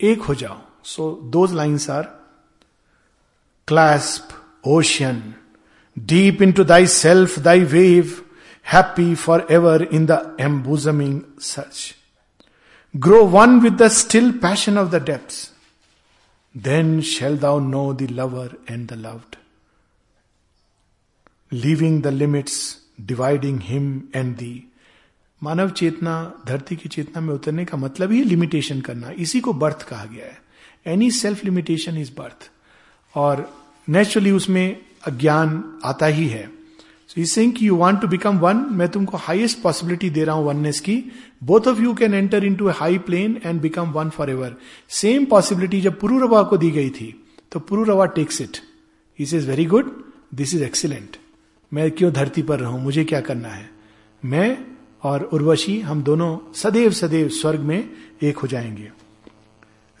एक 0.00 0.22
हो 0.22 0.34
जाओ। 0.34 0.56
सो 0.84 1.20
दो 1.24 1.46
lines 1.46 1.90
are 1.90 2.02
clasp 3.68 4.28
ocean 4.66 5.34
deep 5.98 6.42
into 6.52 6.64
thyself 6.86 7.38
thy 7.38 7.60
wave 7.60 8.22
happy 8.72 9.14
for 9.14 9.46
ever 9.50 9.82
in 9.82 10.06
the 10.06 10.36
embosoming 10.40 11.20
such 11.40 11.94
grow 12.96 13.24
one 13.24 13.60
with 13.60 13.72
the 13.72 13.88
still 13.88 14.30
passion 14.30 14.78
of 14.78 14.88
the 14.88 15.02
depth 15.02 15.34
then 16.56 17.00
shalt 17.00 17.38
thou 17.38 17.58
know 17.58 17.92
the 17.94 18.02
lover 18.10 18.56
and 18.70 18.88
the 18.90 18.92
loved 18.92 19.36
leaving 21.52 22.02
the 22.02 22.06
limits 22.06 22.83
dividing 22.98 23.58
him 23.62 24.02
and 24.16 24.38
thee 24.38 24.70
मानव 25.42 25.70
चेतना, 25.70 26.32
धरती 26.46 26.76
की 26.76 26.88
चेतना 26.88 27.20
में 27.20 27.34
उतरने 27.34 27.64
का 27.64 27.76
मतलब 27.76 28.12
ही 28.12 28.22
limitation 28.24 28.80
करना। 28.80 29.10
इसी 29.10 29.40
को 29.40 29.52
बर्थ 29.52 29.82
कहा 29.82 30.04
गया 30.04 30.26
है। 30.26 30.42
Any 30.86 31.10
self 31.10 31.44
limitation 31.44 31.98
is 31.98 32.10
birth 32.18 32.50
और 33.14 33.64
नेचुरली 33.88 34.30
उसमें 34.30 34.76
अज्ञान 35.06 35.80
आता 35.84 36.06
ही 36.06 36.26
है। 36.28 36.50
So 37.08 37.20
is 37.20 37.30
saying 37.30 37.62
you 37.62 37.76
want 37.76 38.00
to 38.00 38.08
become 38.08 38.38
one 38.38 38.66
मैं 38.70 38.88
तुमको 38.88 39.16
हाइएस्ट 39.16 39.62
पॉसिबिलिटी 39.62 40.10
दे 40.10 40.24
रहा 40.24 40.36
हूँ 40.36 40.46
वननेस 40.46 40.80
की। 40.80 41.04
Both 41.44 41.68
of 41.68 41.80
you 41.80 41.94
can 41.94 42.14
enter 42.14 42.44
into 42.54 42.68
high 42.68 42.98
plane 42.98 43.40
and 43.44 43.60
become 43.60 43.90
one 43.90 44.10
for 44.10 44.30
ever 44.30 44.56
same 44.88 45.24
possibility 45.24 45.80
जब 45.80 46.00
पुरुरवा 46.00 46.42
को 46.42 46.56
दी 46.56 46.70
गई 46.70 46.90
थी 46.90 47.26
तो 47.52 47.60
Pururava 47.60 48.06
takes 48.06 48.40
it 48.40 48.58
is 49.18 49.34
is 49.34 49.48
very 49.48 49.64
good 49.64 50.04
this 50.34 50.54
is 50.54 50.64
excellent 50.64 51.16
मैं 51.72 51.90
क्यों 51.90 52.12
धरती 52.12 52.42
पर 52.42 52.60
रहूँ? 52.60 52.82
मुझे 52.82 53.04
क्या 53.04 53.20
करना 53.20 53.48
है? 53.48 53.70
मैं 54.24 54.66
और 55.02 55.22
उर्वशी 55.22 55.80
हम 55.80 56.02
दोनों 56.02 56.52
सदैव 56.52 56.90
सदैव 56.90 57.28
स्वर्ग 57.28 57.60
में 57.60 57.90
एक 58.22 58.38
हो 58.38 58.48
जाएँगे। 58.48 58.92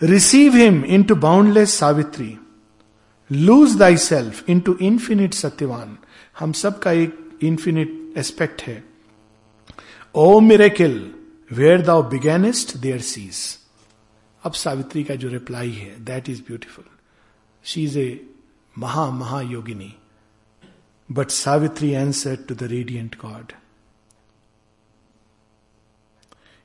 Receive 0.02 0.56
him 0.56 0.84
into 1.02 1.14
boundless 1.14 1.74
Savitri. 1.74 2.38
Lose 3.32 3.76
thyself 3.96 4.50
into 4.60 4.74
infinite 4.74 5.34
Satyavan. 5.34 5.98
हम 6.38 6.52
सबका 6.52 6.92
एक 6.92 7.38
इंफिनिट 7.42 8.14
एस्पेक्ट 8.16 8.62
है। 8.62 8.84
O 10.14 10.40
miracle 10.40 11.14
where 11.52 11.82
thou 11.82 12.02
beginnest 12.02 12.76
there 12.76 13.00
ceases 13.00 13.58
अब 14.42 14.52
सावित्री 14.52 15.04
का 15.04 15.14
जो 15.14 15.28
रिप्लाई 15.28 15.70
है 15.70 16.04
that 16.04 16.28
is 16.28 16.40
beautiful 16.40 16.84
she 17.64 17.84
is 17.84 17.98
a 17.98 18.26
महा 18.78 19.42
Yogini. 19.42 20.03
But 21.14 21.30
Savitri 21.30 21.94
answered 21.94 22.48
to 22.48 22.54
the 22.56 22.66
radiant 22.66 23.18
God. 23.18 23.54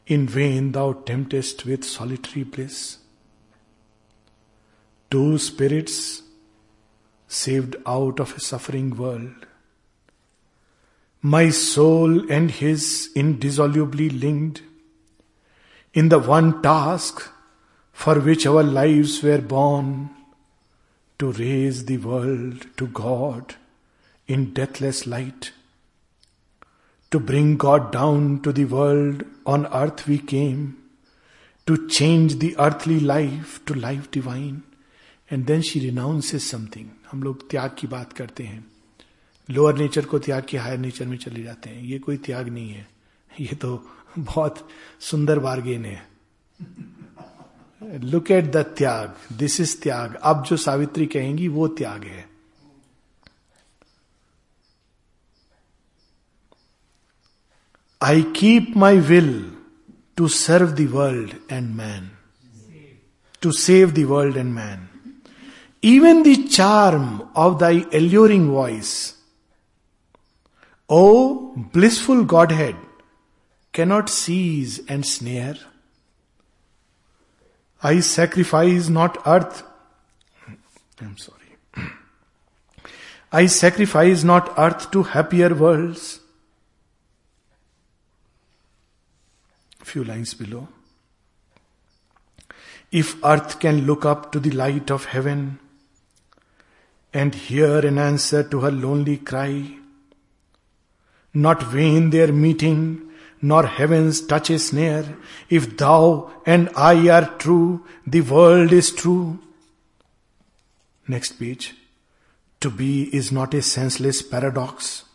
In 0.08 0.26
vain 0.28 0.72
thou 0.72 0.94
temptest 0.94 1.68
with 1.68 1.84
solitary 1.84 2.44
bliss. 2.46 2.98
Two 5.12 5.38
spirits 5.38 6.24
saved 7.28 7.76
out 7.86 8.20
of 8.20 8.36
a 8.36 8.40
suffering 8.40 8.98
world. 8.98 9.46
My 11.22 11.52
soul 11.52 12.32
and 12.32 12.50
his 12.50 13.12
indissolubly 13.16 14.10
linked 14.10 14.64
in 15.94 16.10
the 16.10 16.18
one 16.18 16.64
task 16.64 17.22
for 17.94 18.20
which 18.20 18.48
our 18.48 18.64
lives 18.64 19.22
were 19.22 19.42
born 19.42 20.10
to 21.20 21.34
raise 21.34 21.86
the 21.86 21.98
world 21.98 22.66
to 22.78 22.88
God 22.88 23.56
in 24.32 24.46
deathless 24.46 25.08
light. 25.08 25.50
To 27.12 27.24
bring 27.30 27.58
God 27.58 27.82
down 27.96 28.40
to 28.48 28.54
the 28.54 28.66
world 28.72 29.24
on 29.50 29.66
earth 29.66 30.06
we 30.10 30.18
came, 30.34 30.68
to 31.70 31.78
change 31.88 32.40
the 32.40 32.50
earthly 32.60 33.00
life 33.02 33.66
to 33.68 33.76
life 33.76 34.12
divine. 34.18 34.56
And 35.32 35.46
then 35.46 35.62
she 35.62 35.80
renounces 35.80 36.52
something 36.52 36.90
हम 37.12 37.24
लोग 37.24 37.50
त्याग 37.50 37.76
की 37.80 37.88
बात 37.88 38.14
करते 38.14 38.44
हैं। 38.44 38.66
Lower 39.50 39.78
nature 39.78 40.06
को 40.06 40.20
त्याग 40.20 40.46
के 40.50 40.58
हायर 40.58 40.78
नेचर 40.78 41.06
में 41.06 41.18
चले 41.18 41.44
जाते 41.44 41.70
हैं। 41.70 41.84
ये 41.84 42.00
कोई 42.00 42.18
त्याग 42.18 42.50
नहीं 42.50 42.70
है। 42.70 42.88
ये 43.40 43.56
तो 43.56 43.92
बहुत 44.20 44.70
सुंदर 45.00 45.40
बार्गेन 45.40 45.86
है। 45.86 46.08
लुक 48.00 48.32
एट 48.32 48.46
द 48.46 48.58
त्याग। 48.58 49.16
दिस 49.38 49.62
इज़ 49.62 49.82
त्याग। 49.82 50.16
अब 50.16 50.44
जो 50.44 50.58
सावित्री 50.58 51.06
कहेंगी 51.06 51.48
वो 51.48 51.68
त्याग 51.68 52.04
है। 52.04 52.29
I 58.02 58.32
keep 58.34 58.76
my 58.76 58.94
will 58.96 59.44
to 60.16 60.30
serve 60.30 60.78
the 60.78 60.88
world 60.88 61.36
and 61.50 61.76
man. 61.76 62.12
To 63.42 63.52
save 63.52 63.94
the 63.94 64.06
world 64.06 64.38
and 64.38 64.56
man. 64.56 64.90
Even 65.82 66.24
the 66.24 66.48
charm 66.48 67.30
of 67.36 67.60
thy 67.60 67.86
alluring 67.94 68.50
voice, 68.52 69.16
O 70.90 71.54
blissful 71.74 72.24
Godhead, 72.24 72.76
cannot 73.72 74.10
seize 74.10 74.80
and 74.88 75.06
snare. 75.06 75.58
I 77.82 78.00
sacrifice 78.02 78.90
not 78.90 79.22
earth. 79.26 79.64
I'm 81.02 81.18
sorry. 81.18 81.56
I 83.32 83.46
sacrifice 83.46 84.24
not 84.24 84.54
earth 84.58 84.92
to 84.92 85.04
happier 85.04 85.54
worlds 85.54 86.20
Few 89.90 90.04
lines 90.04 90.36
below. 90.36 90.68
If 92.92 93.16
earth 93.24 93.60
can 93.60 93.86
look 93.88 94.06
up 94.06 94.32
to 94.34 94.40
the 94.40 94.52
light 94.52 94.92
of 94.92 95.06
heaven, 95.06 95.60
and 97.14 97.34
hear 97.34 97.80
an 97.80 97.98
answer 97.98 98.44
to 98.44 98.60
her 98.62 98.72
lonely 98.72 99.18
cry. 99.18 99.78
Not 101.34 101.64
vain 101.64 102.12
their 102.12 102.32
meeting, 102.32 103.10
nor 103.42 103.66
heaven's 103.66 104.22
touch 104.22 104.50
is 104.50 104.72
near. 104.74 105.18
If 105.50 105.78
thou 105.78 106.32
and 106.46 106.70
I 106.76 107.10
are 107.10 107.36
true, 107.38 107.86
the 108.06 108.22
world 108.22 108.72
is 108.72 108.92
true. 108.92 109.40
Next 111.08 111.34
page. 111.34 111.76
To 112.60 112.70
be 112.70 113.04
is 113.16 113.32
not 113.32 113.54
a 113.54 113.62
senseless 113.62 114.22
paradox. 114.22 115.06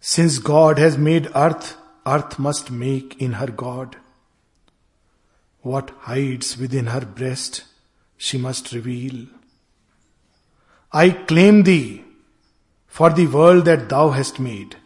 Since 0.00 0.38
God 0.38 0.78
has 0.78 0.96
made 0.96 1.30
earth, 1.34 1.76
earth 2.06 2.38
must 2.38 2.70
make 2.70 3.20
in 3.20 3.34
her 3.34 3.46
God. 3.46 3.96
What 5.62 5.90
hides 6.00 6.56
within 6.56 6.86
her 6.86 7.02
breast, 7.02 7.64
she 8.16 8.38
must 8.38 8.72
reveal. 8.72 9.26
I 10.92 11.10
claim 11.10 11.62
thee 11.62 12.04
for 12.86 13.10
the 13.10 13.26
world 13.26 13.64
that 13.66 13.88
thou 13.88 14.10
hast 14.10 14.40
made. 14.40 14.76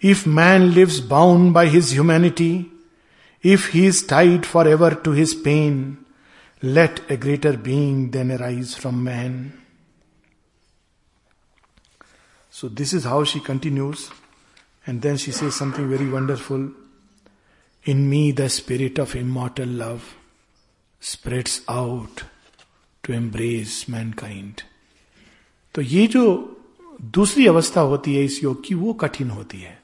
If 0.00 0.26
man 0.26 0.74
lives 0.74 1.00
bound 1.00 1.54
by 1.54 1.66
his 1.66 1.92
humanity, 1.92 2.70
if 3.42 3.68
he 3.68 3.86
is 3.86 4.06
tied 4.06 4.44
forever 4.44 4.94
to 4.94 5.12
his 5.12 5.34
pain, 5.34 6.04
let 6.62 7.10
a 7.10 7.16
greater 7.16 7.56
being 7.56 8.10
then 8.10 8.32
arise 8.32 8.74
from 8.74 9.04
man. 9.04 9.60
So, 12.50 12.68
this 12.68 12.92
is 12.92 13.04
how 13.04 13.24
she 13.24 13.40
continues, 13.40 14.10
and 14.86 15.02
then 15.02 15.16
she 15.16 15.32
says 15.32 15.54
something 15.54 15.88
very 15.88 16.08
wonderful. 16.08 16.70
In 17.86 18.08
me, 18.08 18.32
the 18.32 18.48
spirit 18.48 18.98
of 18.98 19.14
immortal 19.14 19.68
love 19.68 20.14
spreads 21.02 21.62
out 21.68 22.24
to 23.04 23.12
embrace 23.12 23.88
mankind. 23.88 24.62
तो 25.74 25.82
ये 25.82 26.06
जो 26.06 26.24
दूसरी 27.14 27.46
अवस्था 27.46 27.80
होती 27.80 28.14
है 28.14 28.24
इस 28.24 28.42
योग 28.42 28.64
की 28.66 28.74
वो 28.74 28.92
कठिन 28.94 29.30
होती 29.30 29.60
है 29.60 29.78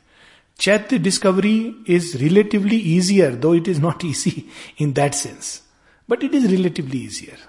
चैत्य 0.58 0.98
discovery 0.98 1.56
is 1.88 2.16
relatively 2.18 2.76
easier 2.96 3.34
though 3.44 3.54
it 3.54 3.68
is 3.68 3.80
not 3.80 4.04
easy 4.04 4.32
in 4.80 4.92
that 4.92 5.14
sense 5.14 5.60
but 6.08 6.24
it 6.24 6.34
is 6.34 6.46
relatively 6.46 6.98
easier 7.04 7.46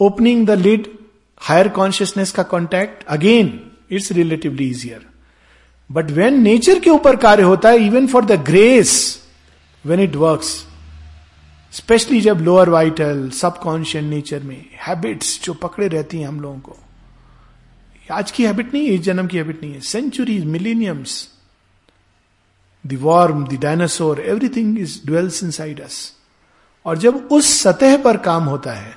opening 0.00 0.46
the 0.46 0.58
lid 0.60 0.88
higher 1.40 1.68
consciousness 1.78 2.32
का 2.32 2.42
contact 2.54 3.04
again 3.16 3.58
it's 3.90 4.12
relatively 4.12 4.68
easier 4.70 5.06
but 5.90 6.10
when 6.10 6.40
nature 6.42 6.78
के 6.78 6.90
ऊपर 6.90 7.16
कार्य 7.16 7.42
होता 7.42 7.68
है 7.68 7.86
even 7.86 8.06
for 8.06 8.24
the 8.24 8.32
grace 8.44 8.92
when 9.84 10.00
it 10.00 10.16
work 10.16 10.42
specially 11.72 12.20
जब 12.20 12.38
lower 12.38 12.68
vital 12.68 13.28
subconscious 13.30 14.04
nature 14.04 14.42
में 14.42 14.64
habits 14.86 15.42
जो 15.44 15.54
पकड़े 15.54 15.88
रहती 15.88 16.20
हैं 16.20 16.28
हम 16.28 16.40
लोगों 16.40 16.58
को। 16.58 16.76
आज 18.12 18.30
की 18.30 18.44
हैबिट 18.46 18.72
नहीं 18.74 18.86
है, 18.86 18.94
इस 18.94 19.00
जन्म 19.00 19.26
की 19.26 19.36
हैबिट 19.36 19.62
नहीं 19.62 19.74
है। 19.74 19.80
Centuries 19.80 20.44
millenniums 20.44 21.28
the 22.84 22.98
worm 23.00 23.46
the 23.46 23.58
dinosaur 23.60 24.20
everything 24.20 24.78
is 24.78 24.98
dwells 25.06 25.42
inside 25.50 25.80
us 25.80 26.12
और 26.86 26.98
जब 26.98 27.28
उस 27.32 27.48
सतह 27.60 27.96
पर 27.96 28.16
काम 28.16 28.44
होता 28.44 28.72
है, 28.72 28.94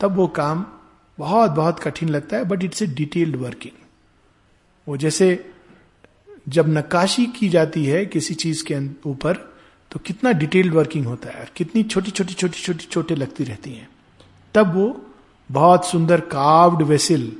तब 0.00 0.16
वो 0.16 0.26
काम 0.26 0.64
बहुत 1.18 1.50
बहुत 1.50 1.80
कठिन 1.80 2.08
लगता 2.08 2.36
है 2.36 2.44
but 2.44 2.64
it's 2.64 2.82
a 2.82 2.86
detailed 2.86 3.36
working 3.36 3.82
वो 4.88 4.96
जैसे 4.96 5.53
जब 6.46 6.68
नक्काशी 6.68 7.26
की 7.38 7.48
जाती 7.48 7.84
है 7.84 8.04
किसी 8.06 8.34
चीज़ 8.34 8.64
के 8.64 8.78
ऊपर 9.10 9.34
तो 9.90 9.98
कितना 9.98 10.32
डिटेल्ड 10.32 10.74
वर्किंग 10.74 11.06
होता 11.06 11.28
है 11.28 11.40
और 11.40 11.50
कितनी 11.56 11.82
छोटी 11.82 12.10
छोटी 12.10 12.34
छोटी 12.34 12.60
छोटी 12.60 12.86
छोटे 12.90 13.14
लगती 13.14 13.44
रहती 13.44 13.72
हैं। 13.72 13.88
तब 14.54 14.74
वो 14.74 14.86
बहुत 15.50 15.86
सुंदर 15.86 16.20
कार्व्ड 16.32 16.82
वेसिल 16.82 17.32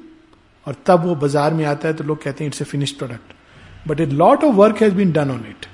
और 0.66 0.76
तब 0.86 1.04
वो 1.04 1.14
बाज़ार 1.14 1.54
में 1.54 1.64
आता 1.64 1.88
है 1.88 1.94
तो 1.94 2.04
लोग 2.04 2.22
कहते 2.22 2.44
हैं 2.44 2.48
it's 2.48 2.62
a 2.62 2.64
finished 2.64 2.98
product 2.98 3.88
but 3.88 4.00
a 4.00 4.06
lot 4.06 4.44
of 4.44 4.54
work 4.54 4.82
has 4.82 4.94
been 4.94 5.12
done 5.12 5.30
on 5.30 5.44
it 5.50 5.66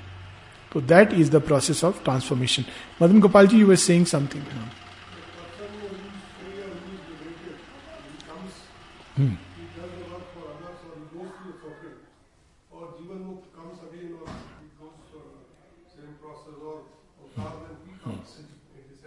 तो 0.71 0.81
that 0.81 1.13
is 1.13 1.31
the 1.31 1.41
process 1.41 1.83
of 1.83 2.03
transformation 2.03 2.65
Madan 3.01 3.19
Gopal 3.19 3.47
ji 3.47 3.59
you 3.59 3.67
were 3.67 3.75
saying 3.77 4.05
something 4.05 4.43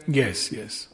Yes, 0.08 0.52
yes. 0.52 0.88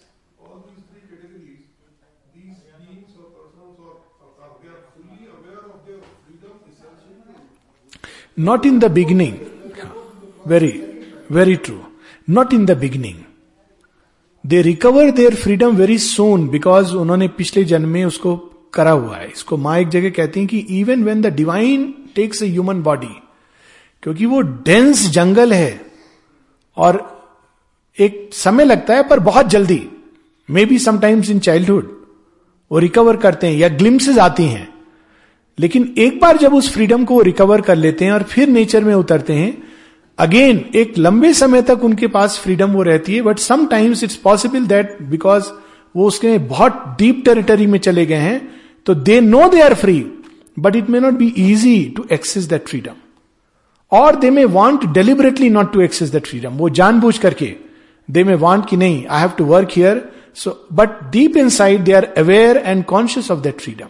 Not 8.36 8.64
in 8.64 8.78
the 8.78 8.88
beginning. 8.88 9.50
Very, 10.46 10.72
very 11.28 11.56
true. 11.58 11.84
Not 12.28 12.52
in 12.52 12.66
the 12.66 12.76
beginning. 12.76 13.26
They 14.44 14.60
recover 14.62 15.10
their 15.10 15.34
freedom 15.36 15.74
very 15.76 15.96
soon 15.98 16.46
because 16.48 16.94
उन्होंने 16.96 17.26
पिछले 17.38 17.64
जन्म 17.72 17.88
में 17.88 18.04
उसको 18.04 18.34
करा 18.74 18.90
हुआ 18.90 19.16
है 19.16 19.26
इसको 19.30 19.56
माँ 19.56 19.76
एक 19.78 19.88
जगह 19.88 20.10
कहती 20.16 20.40
हैं 20.40 20.48
कि 20.48 20.58
even 20.78 21.02
when 21.04 21.20
the 21.22 21.32
divine 21.36 21.84
takes 22.14 22.42
a 22.42 22.46
human 22.48 22.80
body 22.82 23.14
क्योंकि 24.02 24.26
वो 24.26 24.40
डेंस 24.68 25.06
जंगल 25.16 25.52
है 25.52 25.80
और 26.76 26.98
एक 27.98 28.30
समय 28.32 28.64
लगता 28.64 28.94
है, 28.94 29.02
पर 29.02 29.20
बहुत 29.20 29.46
जल्दी 29.46 29.82
may 30.48 30.64
be 30.64 30.78
sometimes 30.78 31.30
in 31.30 31.38
childhood 31.38 31.96
वो 32.70 32.78
रिकवर 32.78 33.16
करते 33.16 33.46
हैं, 33.46 33.54
या 33.54 33.68
ग्लिम्सेज 33.68 34.18
आती 34.18 34.44
हैं। 34.44 34.68
लेकिन 35.58 35.94
एक 35.98 36.20
बार 36.20 36.36
जब 36.36 36.54
उस 36.54 36.72
फ्रीडम 36.72 37.04
को 37.04 37.14
वो 37.14 37.22
रिकवर 37.22 37.60
कर 37.60 37.76
लेते 37.76 38.04
हैं 38.04 38.12
और 38.12 38.22
फिर 38.22 38.48
नेचर 38.48 38.84
में 38.84 38.94
उतरते 38.94 39.32
हैं 39.32 39.62
अगेन 40.18 40.64
एक 40.74 40.98
लंबे 40.98 41.32
समय 41.34 41.62
तक 41.62 41.84
उनके 41.84 42.06
पास 42.06 42.38
फ्रीडम 42.38 42.70
वो 42.70 42.82
रहती 42.82 43.14
है 43.14 43.22
but 43.22 43.38
sometimes 43.38 44.04
it's 44.04 44.16
possible 44.16 44.66
that 44.66 44.96
because 45.02 45.50
वो 45.94 46.06
उसके 46.06 46.36
बहुत 46.38 46.84
डीप 46.98 47.22
टेरिटरी 47.24 47.66
में 47.66 47.78
चले 47.78 48.06
गए 48.06 48.16
हैं 48.16 48.40
तो 48.86 48.94
they 48.94 49.20
know 49.20 49.48
they 49.48 49.60
are 49.60 49.74
free 49.74 50.00
but 50.58 50.76
it 50.76 50.90
may 50.90 51.00
not 51.00 51.14
be 51.14 51.32
easy 51.38 51.78
to 51.96 52.04
access 52.12 52.44
that 52.44 52.68
freedom 52.68 52.94
और 53.92 54.16
they 54.16 54.30
may 54.30 54.44
want 54.44 54.84
deliberately 54.86 55.50
not 55.50 55.72
to 55.72 55.80
access 55.80 56.08
that 56.08 56.26
freedom 56.26 56.50
वो 56.50 56.68
जानबूझ 56.70 57.16
करके। 57.18 57.56
दे 58.10 58.24
मे 58.24 58.34
वॉन्ट 58.34 58.68
कि 58.68 58.76
नहीं 58.76 59.04
I 59.06 59.20
have 59.20 59.30
to 59.30 59.44
work 59.44 59.68
here 59.72 60.08
so 60.34 60.68
but 60.72 60.90
deep 61.12 61.36
inside 61.48 61.80
they 61.80 61.92
are 61.92 62.04
aware 62.18 62.56
and 62.56 62.84
conscious 62.84 63.30
of 63.30 63.40
that 63.40 63.60
freedom 63.60 63.88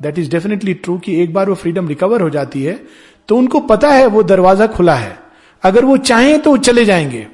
that 0.00 0.18
is 0.18 0.30
definitely 0.30 0.74
true 0.74 0.98
कि 0.98 1.20
एक 1.22 1.32
बार 1.34 1.48
वो 1.48 1.54
freedom 1.54 1.88
recover 1.88 2.20
हो 2.20 2.30
जाती 2.30 2.62
है 2.62 2.80
तो 3.28 3.36
उनको 3.36 3.60
पता 3.60 3.90
है 3.92 4.06
वो 4.06 4.22
दरवाज़ा 4.22 4.66
खुला 4.66 4.94
है। 4.94 5.16
अगर 5.62 5.84
वो 5.84 5.96
चाहें 5.96 6.38
तो 6.42 6.50
वो 6.50 6.56
चले 6.56 6.84
जाएँगे। 6.84 7.26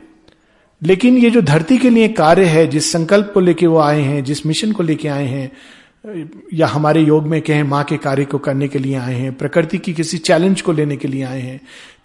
लेकिन 0.83 1.16
ये 1.18 1.30
जो 1.30 1.41
धरती 1.43 1.76
के 1.78 1.91
लिए 1.91 2.09
कार्य 2.09 2.45
है, 2.45 2.66
जिस 2.66 2.91
संकल्प 2.93 3.30
को 3.35 3.41
लेके 3.41 3.66
वो 3.66 3.78
आए 3.78 4.01
हैं, 4.01 4.22
जिस 4.24 4.45
मिशन 4.47 4.72
को 4.72 4.83
लेके 4.83 5.09
आए 5.09 5.26
हैं, 5.26 5.51
या 6.55 6.66
हमारे 6.66 7.01
योग 7.01 7.26
में 7.26 7.41
कहें 7.43 7.62
माँ 7.62 7.83
के 7.85 7.97
कार्य 7.97 8.24
को 8.24 8.39
करने 8.39 8.68
के 8.68 8.78
लिए 8.78 8.95
आए 8.95 9.14
हैं, 9.14 9.35
प्रकृति 9.35 9.78
की 9.78 9.93
किसी 9.93 10.18
चैलेंज 10.18 10.61
को 10.61 10.72
लेने 10.72 10.97
के 10.97 11.09
लिए 11.09 11.22
आए 11.24 11.41
हैं 11.41 11.61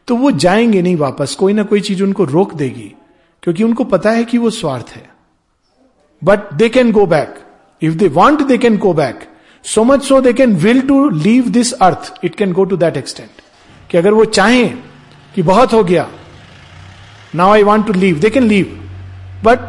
तो 0.08 0.16
वो 0.16 0.32
जाएँगे 0.32 0.82
नहीं 0.82 0.96
वापस। 0.96 1.36
कोई 1.36 1.54
ना 1.54 1.64
कोई 1.64 1.82
चीज़ 1.82 2.04
उनको 2.04 2.24
रोक 2.24 2.54
देगी। 2.54 2.92
क्योंकि 3.44 3.64
उनको 3.64 3.84
पता 3.84 4.12
है 4.12 4.26
कि 4.26 4.38
वो 4.38 4.50
स्वार्थ 4.50 4.90
है। 4.90 5.10
But 6.24 6.54
they 6.54 6.70
can 6.70 6.92
go 6.92 7.06
back 7.06 7.36
if 7.82 7.94
they 7.94 8.08
want 8.08 8.42
they 8.42 8.58
can 8.58 8.78
go 8.78 8.94
back 8.94 9.20
so 9.64 9.84
much 9.84 10.04
so 10.04 10.22
they 10.22 10.34
can 10.34 10.56
will 10.56 10.82
to 10.82 11.10
leave 11.10 11.50
this 11.50 11.74
earth 11.74 12.14
it 12.24 12.36
can 12.36 12.54
go 12.54 12.64
to 12.64 12.78
that 12.78 12.98
extent 12.98 13.30
कि 13.92 13.98
अगर 13.98 14.12
वो 14.12 14.26
चाहें 14.26 14.78
कि 15.36 15.42
बहुत 15.42 15.74
हो 15.74 15.84
गया 15.84 16.10
now 17.36 17.52
I 17.52 17.64
want 17.64 17.88
to 17.88 17.94
leave 17.94 18.20
they 18.20 18.30
can 18.30 18.44
leave 18.44 18.66
but 19.44 19.60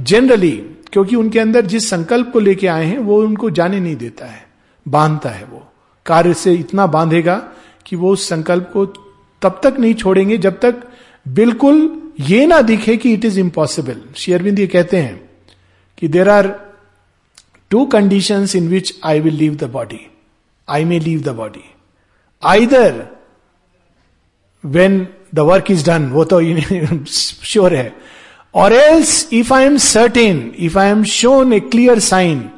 generally 0.00 0.70
क्योंकि 0.92 1.16
उनके 1.16 1.38
अंदर 1.38 1.66
जिस 1.66 1.90
संकल्प 1.90 2.30
को 2.32 2.40
लेके 2.40 2.66
आए 2.66 2.84
हैं, 2.84 2.98
वो 2.98 3.22
उनको 3.22 3.50
जाने 3.50 3.80
नहीं 3.80 3.96
देता 3.96 4.26
है। 4.26 4.46
बांधता 4.88 5.28
है 5.28 5.44
वो। 5.44 5.72
कार्य 6.06 6.34
से 6.34 6.54
इतना 6.54 6.86
बांधेगा 6.86 7.34
कि 7.86 7.96
वो 7.96 8.12
उस 8.12 8.28
संकल्प 8.28 8.70
को 8.72 8.86
तब 9.42 9.60
तक 9.62 9.76
नहीं 9.78 9.94
छोड़ेंगे 9.94 10.38
जब 10.38 10.60
तक 10.60 10.74
बिल्कुल 11.26 12.00
ये 12.20 12.46
ना 12.46 12.60
दिखे 12.62 12.96
कि 12.96 13.12
इट 13.12 13.24
इज़ 13.24 13.40
इंपॉसिबल 13.40 14.00
शेयरविंद 14.16 14.58
ये 14.58 14.66
कहते 14.66 14.96
हैं 14.96 15.30
कि 15.98 16.08
there 16.08 16.28
are 16.28 16.48
two 17.70 17.84
condition 17.86 18.46
in 18.56 18.68
which 18.68 18.94
I 19.04 19.20
will 19.20 19.34
leave 19.34 19.54
the 19.54 19.64
body 19.64 20.00
I 20.68 20.84
may 20.84 20.98
leave 20.98 21.20
the 21.20 21.28
body 21.28 21.64
either 22.42 23.02
when 24.64 25.06
the 25.34 25.38
work 25.38 25.70
is 25.70 25.86
done 25.86 26.08
वो 26.10 26.24
तो 26.24 26.40
श्योर 27.06 27.74
है. 27.76 27.94
और 28.54 28.72
else 28.72 29.28
if 29.32 29.54
I 29.54 29.64
am 29.64 29.76
certain 29.76 30.54
if 30.58 30.78
I 30.78 30.88
am 30.88 31.04
shown 31.04 31.52
a 31.52 31.60
clear 31.60 31.98
sign 31.98 32.50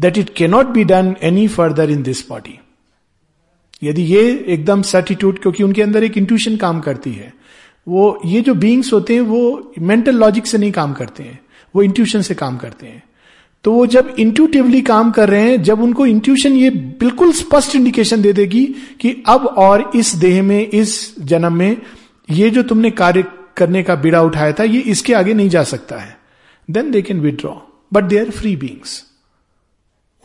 that 0.00 0.18
it 0.18 0.34
cannot 0.36 0.66
be 0.66 0.84
done 0.84 1.16
any 1.22 1.48
further 1.48 1.90
in 1.90 2.02
this 2.02 2.28
body 2.28 2.58
यदि 3.82 4.02
ये 4.02 4.44
एकदम 4.46 4.82
certitude 4.82 5.38
क्योंकि 5.38 5.62
उनके 5.62 5.82
अंदर 5.82 6.04
एक 6.04 6.18
इंट्यूशन 6.18 6.56
काम 6.56 6.80
करती 6.80 7.12
है 7.12 7.39
वो, 7.88 8.20
ये 8.24 8.40
जो 8.40 8.54
बींग्स 8.54 8.92
होते 8.92 9.14
हैं, 9.14 9.20
वो 9.20 9.72
मेंटल 9.78 10.16
लॉजिक 10.16 10.46
से 10.46 10.58
नहीं 10.58 10.72
काम 10.72 10.92
करते 10.92 11.22
हैं। 11.22 11.40
वो 11.74 11.82
इंट्यूशन 11.82 12.22
से 12.22 12.34
काम 12.34 12.56
करते 12.56 12.86
हैं। 12.86 13.02
तो 13.64 13.72
वो 13.72 13.86
जब 13.86 14.14
इंट्यूटिवली 14.18 14.82
काम 14.82 15.10
कर 15.10 15.28
रहे 15.28 15.50
हैं, 15.50 15.62
जब 15.62 15.82
उनको 15.82 16.06
इंट्यूशन 16.06 16.52
ये 16.52 16.70
बिल्कुल 16.70 17.32
स्पष्ट 17.32 17.76
इंडिकेशन 17.76 18.22
दे 18.22 18.32
देगी 18.32 18.64
कि 19.00 19.24
अब 19.26 19.46
और 19.46 19.90
इस 19.96 20.14
देह 20.14 20.42
में, 20.42 20.68
इस 20.68 21.14
जन्म 21.20 21.52
में, 21.52 21.76
ये 22.30 22.50
जो 22.50 22.62
तुमने 22.62 22.90
कार्य 22.90 23.24
करने 23.56 23.82
का 23.82 23.94
बीड़ा 23.94 24.22
उठाया 24.22 24.52
था, 24.52 24.64
ये 24.64 24.80
इसके 24.80 25.14
आगे 25.14 25.34
नहीं 25.34 25.48
जा 25.48 25.62
सकता 25.62 25.96
है। 25.96 26.18
Then 26.70 26.90
they 26.90 27.02
can 27.02 27.20
withdraw 27.20 27.52
but 27.92 28.04
they 28.04 28.18
are 28.18 28.30
free 28.30 28.56
beings 28.56 29.04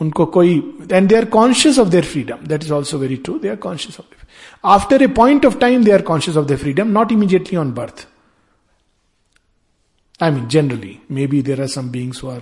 उनको 0.00 0.26
कोई 0.26 0.74
and 0.92 1.08
they 1.08 1.16
are 1.16 1.24
conscious 1.24 1.78
of 1.78 1.88
their 1.88 2.04
freedom 2.04 2.46
that 2.46 2.64
is 2.64 2.72
also 2.72 2.98
very 2.98 3.16
true 3.16 3.38
they 3.38 3.48
are 3.48 3.56
conscious 3.56 4.00
of 4.00 4.25
after 4.64 5.02
a 5.02 5.06
point 5.06 5.46
of 5.46 5.58
time 5.58 5.84
they 5.84 5.90
are 5.90 6.02
conscious 6.02 6.36
of 6.36 6.46
the 6.46 6.56
freedom 6.56 6.88
not 6.88 7.12
immediately 7.12 7.58
on 7.58 7.72
birth 7.72 8.08
I 10.22 10.30
mean 10.30 10.48
generally 10.48 10.98
maybe 11.26 11.42
there 11.42 11.60
are 11.60 11.66
some 11.66 11.90
beings 11.90 12.24
are 12.24 12.40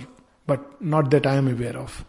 but 0.49 0.59
not 0.83 1.07
that 1.07 1.27
I 1.27 1.37
am 1.37 1.51
aware 1.51 1.75
of 1.75 2.03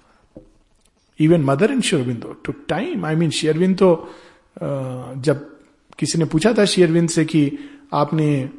even 1.20 1.40
mother 1.40 1.70
in 1.70 1.80
शेयरविंदो 1.80 2.32
to 2.44 2.52
time 2.52 3.06
I 3.06 3.14
mean 3.14 3.30
शेयरविंद 3.30 3.78
तो 3.78 4.14
जब 5.16 5.56
किसी 5.98 6.18
ने 6.18 6.24
पूछा 6.24 6.52
था 6.52 6.64
शेयरविंद 6.64 7.08
से 7.08 7.24
कि 7.24 7.58
आपने 7.92 8.50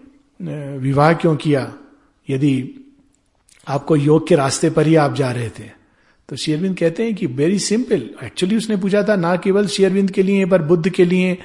विवाह 0.78 1.14
क्यों 1.14 1.36
किया? 1.36 1.74
यदि 2.30 2.74
आपको 3.68 3.96
योग 3.96 4.28
के 4.28 4.36
रास्ते 4.36 4.70
पर 4.70 4.88
ही 4.88 4.96
आप 4.96 5.14
जा 5.14 5.32
रहे 5.32 5.50
थे 5.50 5.77
तो 6.30 6.36
शेयरविंद 6.36 6.78
कहते 6.78 7.04
हैं 7.04 7.16
कि 7.16 7.26
वेरी 7.26 7.60
सिंपल 7.60 8.10
एक्चुअली 8.24 8.56
उसने 8.58 8.78
पूछा 8.78 9.04
था, 9.04 9.16
ना 9.16 9.36
केवल 9.36 9.68
शेयरविंद 9.68 10.12
के 10.12 10.24
लिए, 10.24 10.46
पर 10.46 10.62
बुद्ध 10.62 10.90
के 10.90 11.06
लिए 11.06 11.38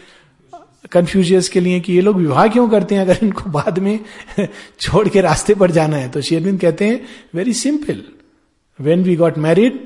कंफ्यूजियस 0.93 1.49
के 1.49 1.61
लिए, 1.61 1.81
कि 1.81 1.93
ये 1.93 2.01
लोग 2.01 2.17
विवाह 2.17 2.49
क्यों 2.49 2.69
करते 2.69 2.95
हैं? 2.95 3.03
अगर 3.03 3.19
इनको 3.23 3.51
बाद 3.51 3.79
में 3.79 3.99
छोड़ 4.81 5.09
के 5.09 5.21
रास्ते 5.21 5.55
पर 5.55 5.71
जाना 5.71 5.97
है। 5.97 6.09
तो 6.09 6.21
शेयरविंद 6.21 6.61
कहते 6.61 6.85
हैं 6.85 7.07
very 7.35 7.53
simple 7.53 8.03
when 8.81 9.03
we 9.03 9.17
got 9.17 9.39
married 9.39 9.81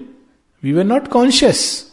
we 0.63 0.73
were 0.73 0.85
not 0.85 1.09
conscious 1.09 1.93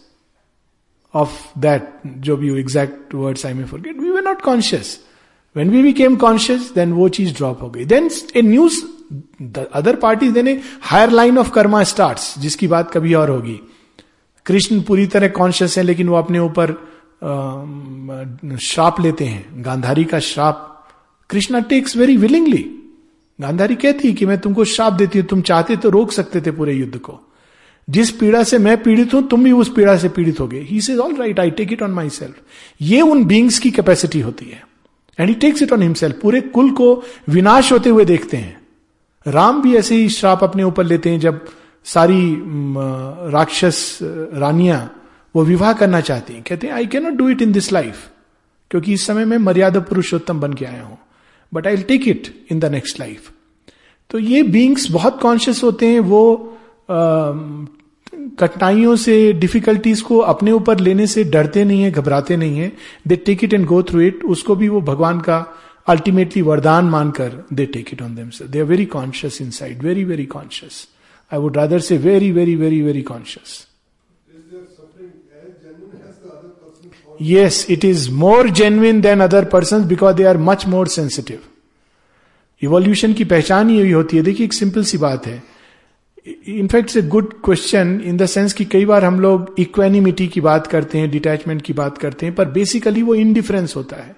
of 1.14 1.60
that 1.60 1.89
जो 2.08 2.38
भी 2.38 2.60
exact 2.60 3.16
words 3.16 3.45
I 3.45 3.54
may 3.54 3.64
forget 3.64 3.97
we 3.97 4.10
were 4.10 4.22
not 4.22 4.41
conscious 4.41 4.99
when 5.56 5.70
we 5.70 5.82
became 5.84 6.16
conscious 6.16 6.72
then 6.76 6.93
वो 6.93 7.10
चीज़ 7.10 7.34
ड्रॉप 7.34 7.62
हो 7.62 7.70
गई. 7.70 7.86
Then 7.86 8.10
a 8.36 8.41
news 8.41 8.82
other 9.74 9.95
party 9.95 10.32
देने 10.32 10.59
higher 10.82 11.11
line 11.11 11.38
of 11.38 11.51
karma 11.51 11.84
start 11.86 12.39
जिसकी 12.39 12.68
बात 12.68 12.91
कभी 12.91 13.14
और 13.14 13.30
होगी 13.30 13.59
कृष्ण 14.45 14.82
पूरी 14.82 15.05
तरह 15.07 15.28
कॉन्शियस 15.32 15.78
है 15.78 15.84
लेकिन 15.84 16.09
वो 16.09 16.16
अपने 16.18 16.39
ऊपर 16.39 16.72
श्राप 18.61 18.99
लेते 18.99 19.26
हैं 19.26 19.64
गांधारी 19.66 20.03
का 20.03 20.20
श्राप 20.20 20.70
Krishna 21.30 21.59
takes 21.70 21.95
very 21.97 22.18
willingly 22.18 22.64
Gandhari 23.39 23.76
कहती 23.76 24.07
है 24.07 24.14
कि 24.14 24.26
मैं 24.26 24.38
तुमको 24.38 24.66
श्राप 24.66 24.93
देती 24.93 25.20
हूँ 25.20 25.28
तुम 25.28 25.41
चाहते 25.41 25.76
तो 25.76 25.89
रोक 25.89 26.11
सकते 26.11 26.41
थे 26.41 26.51
पूरे 26.51 26.74
युद्ध 26.74 26.97
को 26.97 27.20
जिस 27.88 28.11
पीड़ा 28.11 28.43
से 28.43 28.57
मैं 28.57 28.82
पीड़ित 28.84 29.14
हूँ 29.14 29.28
तुम 29.28 29.43
भी 29.43 29.51
उस 29.51 29.72
पीड़ा 29.76 29.95
से 29.97 30.09
पीड़ित 30.09 30.39
हो 30.39 30.47
गए 30.47 30.59
he 30.59 30.82
says 30.82 30.97
all 30.97 31.16
right 31.16 31.39
I 31.39 31.51
take 31.51 31.72
it 31.74 31.82
on 31.84 31.91
myself 32.09 32.36
ये 32.82 33.01
उन 33.01 33.24
बींग्स 33.26 33.59
की 33.59 33.72
कैपेसिटी 33.72 34.20
होती 34.20 34.45
है 34.45 34.64
and 35.18 35.30
he 35.30 35.36
takes 35.36 35.61
it 35.64 35.74
on 35.74 35.82
himself 35.82 36.20
पूरे 36.22 36.41
कुल 36.49 36.72
को 36.72 36.93
विनाश 37.30 37.72
होते 37.72 37.89
हुए 37.89 38.05
देखते 38.05 38.38
हैं 38.38 38.61
राम 39.26 39.62
भी 39.62 39.76
ऐसे 39.76 39.96
ही 39.96 40.10
श्राप 40.10 40.44
अपने 40.44 40.64
ऊपर 40.64 40.84
लेते 40.84 41.10
हैं 41.10 41.20
जब 41.20 41.46
सारी 41.86 42.36
राक्षस 43.32 43.98
रानियाँ 44.02 44.90
वो 45.36 45.44
विवाह 45.44 45.74
करना 45.74 46.02
चाहती 46.02 46.34
हैं। 46.34 46.44
कहते 46.44 46.68
हैं 46.68 46.74
I 46.74 46.86
cannot 46.88 47.14
do 47.14 47.30
it 47.30 47.42
in 47.42 47.52
this 47.52 47.72
life 47.72 48.10
क्योंकि 48.72 48.94
इस 48.94 49.06
समय 49.08 49.26
मैं 49.26 49.38
मर्यादा 49.40 49.80
पुरुषोत्तम 49.82 50.40
बन 50.40 50.54
के 50.54 50.66
आया 50.66 50.84
हूँ। 50.84 50.98
But 51.52 51.68
I 51.68 51.78
take 51.84 52.08
it 52.08 52.34
in 52.52 52.60
the 52.60 52.66
next 52.72 53.00
life 53.00 53.32
तो 54.10 54.20
ये 54.20 54.44
बींग्स 54.46 54.90
बहुत 54.92 55.20
कॉन्शियस 55.22 55.64
होते 55.64 55.88
हैं, 55.88 56.00
वो 56.00 56.58
कठिनाइयों 58.40 58.96
से 58.96 59.34
डिफिकल्टीज 59.34 60.02
को 60.02 60.18
अपने 60.20 60.52
ऊपर 60.52 60.80
लेने 60.80 61.08
से 61.08 61.24
डरते 61.26 61.64
नहीं 61.66 61.82
है, 61.84 61.92
घबराते 61.92 62.38
नहीं 62.38 62.58
है। 62.58 62.72
They 63.08 63.16
take 63.16 63.44
it 63.44 63.54
and 63.54 63.66
go 63.66 63.82
through 63.84 64.02
it 64.02 64.24
उसको 64.26 64.56
भी 64.56 64.68
वो 64.70 64.82
भगवान 64.84 65.20
का 65.20 65.46
अल्टीमेटली 65.88 66.42
वरदान 66.42 66.86
मानकर 66.86 67.44
they 67.54 67.66
take 67.66 67.94
it 67.94 68.02
on 68.02 68.16
them 68.16 68.30
they 68.48 68.60
are 68.60 68.66
very 68.66 68.86
conscious 68.86 69.42
inside 69.52 69.84
very 69.84 70.04
very 70.04 70.26
conscious 70.26 70.88
I 71.34 71.40
would 71.40 71.58
rather 71.58 71.80
say 71.80 71.98
very 71.98 72.32
very 72.32 72.56
very 72.56 72.82
very 72.82 73.02
conscious 73.02 73.68
yes, 77.22 77.58
it 77.70 77.84
is 77.84 78.10
more 78.12 78.44
genuine 78.60 79.02
than 79.02 79.22
other 79.22 79.46
persons 79.46 79.86
because 79.88 80.16
they 80.16 80.26
are 80.26 80.38
much 80.38 80.64
more 80.68 80.86
sensitive. 80.86 81.44
Evolution 82.62 83.14
की 83.14 83.24
पहचान 83.24 83.70
ही 83.70 83.92
होती 83.92 84.18
है। 84.18 84.24
देखिए 84.24 84.46
एक 84.46 84.54
simple 84.54 84.84
सी 84.84 84.98
बात 84.98 85.28
है। 85.28 85.44
In fact 86.48 86.98
a 86.98 87.02
good 87.02 87.34
question 87.46 88.02
in 88.06 88.18
the 88.18 88.26
sense 88.26 88.54
कि 88.54 88.66
कई 88.66 88.86
बार 88.86 89.06
हम 89.06 89.20
लोग 89.20 89.56
इक्वेनिमिटी 89.60 90.28
की 90.28 90.42
बात 90.42 90.68
करते 90.68 90.98
हैं 90.98 91.12
डिटैचमेंट 91.12 91.62
की 91.62 91.74
बात 91.74 91.98
करते 91.98 92.26
हैं 92.26 92.36
पर 92.36 92.46
बेसिकली 92.46 93.02
वो 93.02 93.16
इनडिफरेंस 93.16 93.76
होता 93.76 93.96
है। 93.96 94.16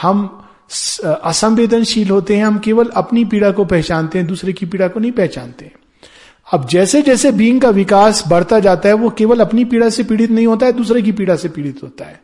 हम 0.00 0.45
असंवेदनशील 1.04 2.10
होते 2.10 2.36
हैं, 2.36 2.44
हम 2.44 2.58
केवल 2.58 2.86
अपनी 2.86 3.24
पीड़ा 3.24 3.50
को 3.50 3.64
पहचानते 3.64 4.18
हैं, 4.18 4.26
दूसरे 4.26 4.52
की 4.52 4.66
पीड़ा 4.66 4.88
को 4.88 5.00
नहीं 5.00 5.12
पहचानते। 5.12 5.72
अब 6.52 6.68
जैसे 6.68 7.02
जैसे 7.02 7.32
बींग 7.32 7.60
का 7.60 7.70
विकास 7.70 8.24
बढ़ता 8.28 8.60
जाता 8.60 8.88
है, 8.88 8.94
वो 8.94 9.10
केवल 9.10 9.40
अपनी 9.40 9.64
पीड़ा 9.64 9.88
से 9.88 10.04
पीड़ित 10.04 10.30
नहीं 10.30 10.46
होता 10.46 10.66
है, 10.66 10.72
दूसरे 10.72 11.02
की 11.02 11.12
पीड़ा 11.12 11.36
से 11.36 11.48
पीड़ित 11.48 11.82
होता 11.82 12.04
है। 12.04 12.20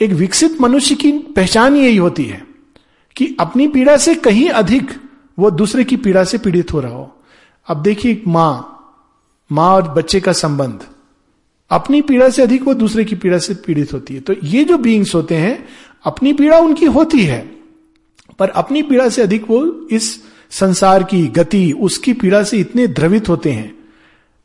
एक 0.00 0.10
विकसित 0.10 0.60
मनुष्य 0.60 0.94
की 0.94 1.12
पहचान 1.12 1.76
यही 1.76 1.96
होती 1.96 2.24
है 2.24 2.44
कि 3.16 3.36
अपनी 3.40 3.68
पीड़ा 3.68 3.96
से 3.96 4.14
कहीं 4.14 4.48
अधिक 4.48 4.90
वो 5.38 5.50
दूसरे 5.50 5.84
की 5.84 5.96
पीड़ा 5.96 6.24
से 6.24 6.38
पीड़ित 6.38 6.72
हो 6.72 6.80
रहा 6.80 6.92
हो। 6.92 7.16
अब 7.66 7.82
देखिए, 7.82 8.22
माँ 8.28 8.68
माँ 9.52 9.70
और 9.70 9.88
बच्चे 9.88 10.20
का 10.20 10.32
संबंध। 10.32 10.80
अपनी 11.70 12.02
पीड़ा 12.02 12.28
से 12.28 12.42
अधिक 12.42 12.62
वो 12.62 12.74
दूसरे 12.74 13.04
की 13.04 13.16
पीड़ा 13.16 13.38
से 13.38 13.54
पीड़ित 13.54 13.92
होती 13.92 14.14
है। 14.14 14.20
तो 14.20 14.34
ये 14.44 14.64
जो 14.64 14.78
बींग्स 14.78 15.14
होते 15.14 15.34
हैं, 15.34 15.68
अपनी 16.04 16.32
पीड़ा 16.32 16.58
उनकी 16.58 16.86
होती 16.86 17.24
है। 17.24 17.61
पर 18.42 18.48
अपनी 18.56 18.82
पीड़ा 18.84 19.08
से 19.08 19.22
अधिक 19.22 19.44
वो 19.48 19.64
इस 19.92 20.08
संसार 20.52 21.02
की 21.04 21.26
गति, 21.30 21.72
उसकी 21.72 22.12
पीड़ा 22.14 22.42
से 22.42 22.58
इतने 22.58 22.86
द्रवित 22.88 23.28
होते 23.28 23.50
हैं। 23.52 23.74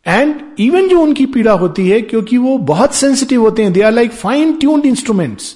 एंड 0.06 0.42
इवन 0.60 0.88
जो 0.90 1.00
उनकी 1.02 1.26
पीड़ा 1.28 1.52
होती 1.54 1.88
है, 1.90 2.02
क्योंकि 2.04 2.38
वो 2.38 2.58
बहुत 2.68 2.94
सेंसिटिव 2.96 3.42
होते 3.42 3.64
हैं 3.64 3.74
they 3.74 3.82
are 3.82 3.92
like 3.92 4.12
fine 4.14 4.54
tuned 4.60 4.86
instruments 4.86 5.56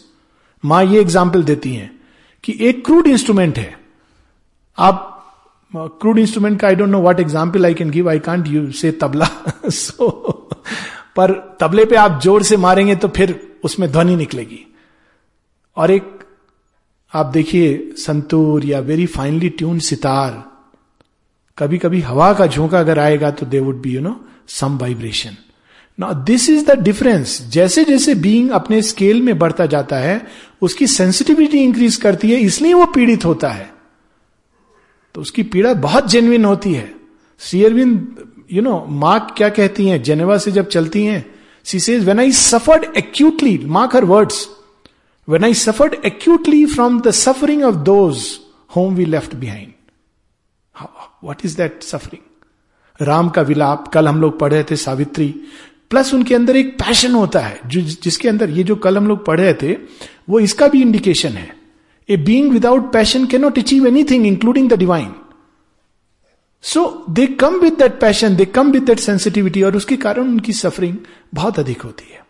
माँ 0.63 0.83
ये 0.85 1.01
एग्ज़ाम्पल 1.01 1.43
देती 1.43 1.73
हैं 1.73 1.91
कि 2.43 2.57
एक 2.61 2.83
क्रूड 2.85 3.07
इंस्ट्रूमेंट 3.07 3.57
है। 3.57 3.75
आप 4.77 5.07
क्रूड 5.73 6.19
इंस्ट्रूमेंट 6.19 6.59
का 6.61 6.67
I 6.67 6.75
don't 6.75 6.89
know 6.89 7.01
what 7.01 7.19
example 7.19 7.65
I 7.65 7.73
can 7.73 7.89
give 7.91 8.09
I 8.09 8.19
can't 8.21 8.47
you 8.47 8.71
say 8.73 8.91
tabla 9.01 9.27
so 9.67 10.09
पर 11.15 11.31
तबले 11.59 11.85
पे 11.85 11.95
आप 11.97 12.19
ज़ोर 12.23 12.43
से 12.43 12.57
मारेंगे 12.59 12.95
तो 12.95 13.07
फिर 13.09 13.39
उसमें 13.63 13.91
ध्वनि 13.91 14.15
निकलेगी। 14.15 14.65
और 15.77 15.91
एक 15.91 16.20
आप 17.13 17.25
देखिए, 17.25 17.93
संतूर 17.97 18.65
या 18.65 18.79
वेरी 18.79 19.05
फाइनली 19.05 19.49
ट्यून 19.49 19.79
सितार 19.79 20.43
कभी 21.57 21.77
कभी 21.77 21.99
हवा 22.01 22.33
का 22.33 22.45
झोंका 22.47 22.79
अगर 22.79 22.99
आएगा 22.99 23.31
तो 23.31 23.45
they 23.45 23.59
would 23.59 23.81
be 23.81 23.89
you 23.89 24.01
know 24.01 24.15
some 24.47 24.77
vibration 24.77 25.35
ना 25.99 26.11
दिस 26.25 26.49
इज़ 26.49 26.65
द 26.65 26.79
डिफरेंस 26.79 27.41
जैसे 27.49 27.83
जैसे 27.85 28.15
बीइंग 28.15 28.49
अपने 28.49 28.81
स्केल 28.81 29.21
में 29.21 29.37
बढ़ता 29.39 29.65
जाता 29.65 29.95
है, 29.95 30.21
उसकी 30.61 30.87
सेंसिटिविटी 30.87 31.57
इंक्रीज 31.57 31.95
करती 31.95 32.31
है, 32.31 32.39
इसलिए 32.39 32.73
वो 32.73 32.85
पीड़ित 32.85 33.25
होता 33.25 33.49
है। 33.49 33.69
तो 35.15 35.21
उसकी 35.21 35.43
पीड़ा 35.43 35.73
बहुत 35.73 36.09
जेन्युन 36.09 36.45
होती 36.45 36.73
है। 36.73 36.91
श्री 37.39 37.63
अरविंद 37.65 38.15
यू 38.53 38.61
नो 38.61 38.85
माँ 38.89 39.33
क्या 39.37 39.49
कहती 39.49 39.87
हैं? 39.87 40.01
जेनेवा 40.03 40.37
से 40.37 40.51
जब 40.51 40.67
चलती 40.67 41.03
हैं 41.05 41.25
she 41.65 41.79
says 41.79 42.05
when 42.05 42.19
I 42.19 42.31
suffered 42.31 42.85
actually 42.97 43.57
mark 43.57 43.95
her 43.95 44.05
words 44.05 44.47
when 45.31 45.43
I 45.43 45.53
suffered 45.53 45.93
actually 46.05 46.65
from 46.65 46.99
the 47.01 47.11
suffering 47.11 47.63
of 47.63 47.75
those 47.75 48.25
whom 48.75 48.95
we 48.95 49.05
left 49.05 49.35
behind 49.35 49.73
what 51.23 51.45
is 51.45 51.57
that 51.57 51.83
suffering 51.83 53.05
Ram 53.07 53.29
का 53.29 53.41
विलाप 53.41 53.87
कल 53.87 54.07
हम 54.07 54.21
लोग 54.21 54.39
पढ़े 54.39 54.63
थे 54.63 54.75
सावित्री। 54.75 55.27
प्लस 55.89 56.13
उनके 56.13 56.35
अंदर 56.35 56.55
एक 56.55 56.77
पैशन 56.79 57.11
होता 57.11 57.39
है। 57.39 57.59
जो, 57.65 57.81
जिसके 57.81 58.29
अंदर 58.29 58.49
ये 58.49 58.63
जो 58.63 58.75
कल 58.75 58.97
हम 58.97 59.07
लोग 59.07 59.25
पढ़ 59.25 59.39
रहे 59.39 59.53
थे, 59.53 59.73
वो 60.29 60.39
इसका 60.39 60.67
भी 60.67 60.81
इंडिकेशन 60.81 61.29
है। 61.29 61.49
A 62.09 62.17
being 62.17 62.51
without 62.51 62.91
passion 62.93 63.25
can 63.25 63.41
not 63.41 63.59
achieve 63.59 63.87
anything 63.87 64.27
including 64.27 64.69
the 64.69 64.73
divine 64.73 65.11
so 66.63 67.05
they 67.09 67.27
come 67.27 67.55
with 67.55 67.73
that 67.73 67.99
passion 68.01 68.35
they 68.35 68.45
come 68.45 68.71
with 68.71 68.83
that 68.83 68.99
sensitivity 68.99 69.63
और 69.63 69.75
उसके 69.75 69.97
कारण 69.97 70.23
उनकी 70.23 70.53
सफरिंग 70.53 70.97
बहुत 71.33 71.59
अधिक 71.59 71.81
होती 71.81 72.13
है। 72.13 72.25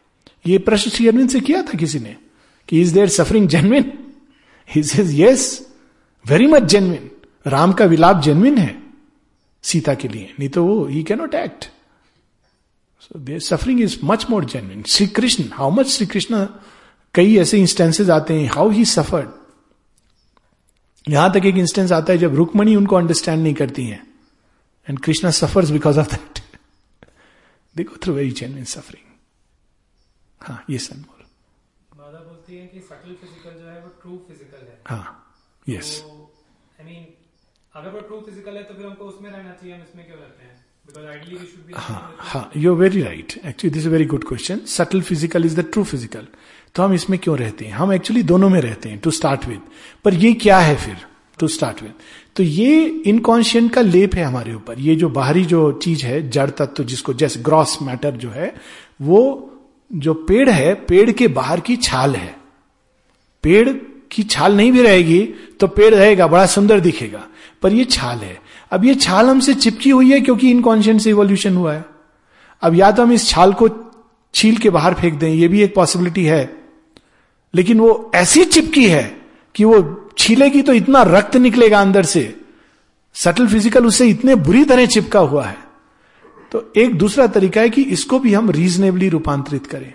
ये 0.47 0.58
प्रश्न 0.58 0.91
श्री 0.91 1.08
अरविंद 1.08 1.30
से 1.30 1.39
किया 1.39 1.62
था 1.62 1.78
किसी 1.78 1.99
ने? 1.99 2.16
कि 2.72 2.82
is 2.82 2.93
there 2.93 3.09
suffering 3.09 3.47
genuine 3.49 3.91
he 4.69 4.82
yes 5.24 5.45
very 6.26 6.47
much 6.47 6.63
genuine 6.72 7.09
Ram 7.45 7.74
का 7.74 7.86
विलाप 7.86 8.22
जेनविन 8.24 8.57
है, 8.57 8.76
सीता 9.63 9.93
के 9.93 10.07
लिए। 10.07 10.34
नहीं 10.39 10.49
तो 10.49 10.63
वो 10.65 10.86
ही 10.86 11.03
cannot 11.03 11.36
act 11.36 11.65
so 13.01 13.19
there 13.19 13.39
suffering 13.41 13.82
is 13.82 13.97
much 14.03 14.26
more 14.30 14.45
genuine 14.45 14.84
Shri 14.88 15.07
Krishna 15.07 15.43
how 15.53 15.69
much 15.72 15.88
Shri 15.88 16.05
Krishna, 16.07 16.45
कई 17.15 17.38
ऐसे 17.38 17.57
इंस्टेंसेज 17.59 18.09
आते 18.09 18.34
हैं 18.39 18.49
हाउ 18.49 18.69
ही 18.69 18.86
सफर्ड 18.86 19.30
यहाँ 21.05 21.32
तक 21.34 21.45
एक 21.45 21.55
इंस्टेंस 21.57 21.91
आता 21.91 22.13
है 22.13 22.19
जब 22.19 22.36
रुकमणी 22.36 22.76
उनको 22.76 22.95
अंडरस्टैंड 22.95 23.41
नहीं 23.43 23.53
करती 23.53 23.86
है 23.86 24.01
and 24.88 24.99
Krishna 24.99 25.32
suffers 25.32 25.69
because 25.72 25.99
of 25.99 26.09
that 26.11 26.39
they 27.76 27.84
go 27.84 27.97
through 28.03 28.13
very 28.13 28.32
genuine 28.39 28.65
suffering 28.65 29.07
हाँ 30.41 30.63
ये 30.69 30.78
सन 30.78 31.01
बोल 31.01 31.26
माता 31.99 32.19
बोलती 32.19 32.55
है 32.55 32.65
कि 32.67 32.80
सटल 32.80 33.13
फ़िज़िकल 33.13 33.59
जो 33.59 33.67
है 33.69 33.80
वो 33.82 33.89
ट्रू 34.01 34.17
फ़िज़िकल 34.28 34.65
है 34.90 35.00
यस 35.68 36.04
आई 36.06 36.86
मीन 36.86 37.06
अगर 37.74 37.90
वो 37.90 38.00
ट्रू 38.00 38.20
फ़िज़िकल 38.20 38.56
है 38.56 38.64
तो 38.64 38.74
फिर 38.74 38.86
हमको 38.86 39.06
उसमें 39.06 39.30
रहना 39.32 39.52
चाहिए 39.52 39.76
हम 39.76 39.82
इसमें 39.82 40.06
क्यों 40.06 40.20
रहते 40.20 40.44
हैं? 40.44 40.50
हाँ 41.76 42.16
हाँ 42.20 42.52
you 42.58 42.74
very 42.76 43.02
right 43.02 43.34
actually 43.46 43.74
this 43.74 43.86
very 43.88 44.06
good 44.06 44.24
question 44.28 44.60
subtle 44.68 45.02
physical 45.02 45.46
is 45.46 45.60
the 45.60 45.66
true 45.72 45.84
physical 45.84 46.28
तो 46.76 46.84
हम 46.84 46.94
इसमें 46.94 47.18
क्यों 47.20 47.38
रहते 47.38 47.66
हैं? 47.66 47.74
हम 47.74 47.94
एक्चुअली 47.94 48.24
दोनों 48.24 48.50
में 48.50 48.60
रहते 48.62 48.90
हैं 48.90 49.00
टू 49.00 49.12
स्टार्ट 49.12 49.46
विद 49.48 49.62
पर 50.06 50.14
ये 50.14 50.34
क्या 50.44 50.58
है 50.60 50.76
फिर 50.76 50.98
टू 51.40 51.48
स्टार्ट 51.48 51.82
विद 51.84 51.94
तो 52.36 52.44
ये 52.44 52.86
इनकॉन्शियंट 53.08 53.74
का 53.74 53.82
लेप 53.82 54.16
है 54.16 54.24
हमारे 54.24 54.54
ऊपर. 54.54 54.80
ये 54.80 54.96
जो 54.96 55.10
बाहरी 55.10 55.46
जो 55.46 55.72
चीज़ 55.84 56.06
है 56.06 56.30
जड़ 56.30 56.50
तत्व 56.50 56.84
जिसको 56.84 57.14
जैसे 57.14 57.40
ग्रॉस 57.40 57.78
मैटर 57.82 58.12
जो 58.18 58.30
है 58.30 58.54
वो 59.02 59.22
जो 59.92 60.14
पेड़ 60.28 60.50
है 60.50 60.74
पेड़ 60.86 61.12
के 61.12 61.28
बाहर 61.30 61.60
की 61.60 61.76
छाल 61.78 62.16
है. 62.16 62.36
पेड़ 63.44 63.70
की 64.12 64.24
छाल 64.24 64.55
नहीं 64.55 64.72
भी 64.72 64.82
रहेगी 64.82 65.22
तो 65.59 65.68
पेड़ 65.68 65.93
रहेगा, 65.93 66.28
बड़ा 66.28 66.45
सुंदर 66.45 66.80
दिखेगा। 66.80 67.28
पर 67.64 67.74
ये 67.74 67.84
छाल 67.86 68.18
है। 68.18 68.39
अब 68.72 68.86
ये 68.86 68.95
छाल 68.95 69.30
हमसे 69.30 69.53
चिपकी 69.53 69.89
हुई 69.89 70.12
है 70.12 70.20
क्योंकि 70.22 70.49
इनकॉन्शियंट 70.51 71.01
से 71.01 71.09
इवोल्यूशन 71.09 71.55
हुआ 71.55 71.74
है। 71.74 71.86
अब 72.64 72.76
या 72.76 72.91
तो 72.91 73.03
हम 73.03 73.12
इस 73.12 73.28
छाल 73.30 73.53
को 73.53 73.70
छील 74.34 74.57
के 74.57 74.70
बाहर 74.70 74.93
फेंक 74.93 75.14
दें, 75.14 75.30
ये 75.30 75.47
भी 75.47 75.62
एक 75.62 75.76
पॉसिबिलिटी 75.76 76.26
है। 76.26 76.43
लेकिन 77.53 77.80
वो 77.80 78.12
ऐसी 78.16 78.43
चिपकी 78.45 78.88
है 78.89 79.03
कि 79.55 79.66
वो 79.66 80.12
छीलेगी 80.18 80.62
तो 80.62 80.74
इतना 80.74 81.01
रक्त 81.03 81.36
निकलेगा 81.38 81.82
अंदर 81.82 82.05
से। 82.05 82.34
सटल 83.16 83.47
फ़िज़िकल 83.47 83.86
उससे 83.86 84.07
इतने 84.07 84.36
बुरी 84.38 84.64
तरह 84.66 84.86
चिपका 84.86 85.20
हुआ 85.20 85.45
है। 85.45 85.57
तो 86.51 86.72
एक 86.78 86.97
दूसरा 86.97 87.28
तरीका 87.28 87.62
है 87.62 87.70
कि 87.70 87.82
इसको 87.82 88.20
भी 88.20 88.34
हम 88.34 88.49
रीजनेबली 88.51 89.09
रूपांतरित 89.09 89.66
करें। 89.66 89.93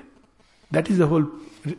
That 0.76 0.90
is 0.90 0.98
the 0.98 1.08
whole 1.10 1.26